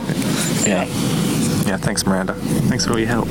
Yeah. 0.65 0.85
Yeah, 1.65 1.77
thanks, 1.77 2.05
Miranda. 2.05 2.33
Thanks 2.35 2.85
for 2.85 2.93
all 2.93 2.99
your 2.99 3.07
help. 3.09 3.27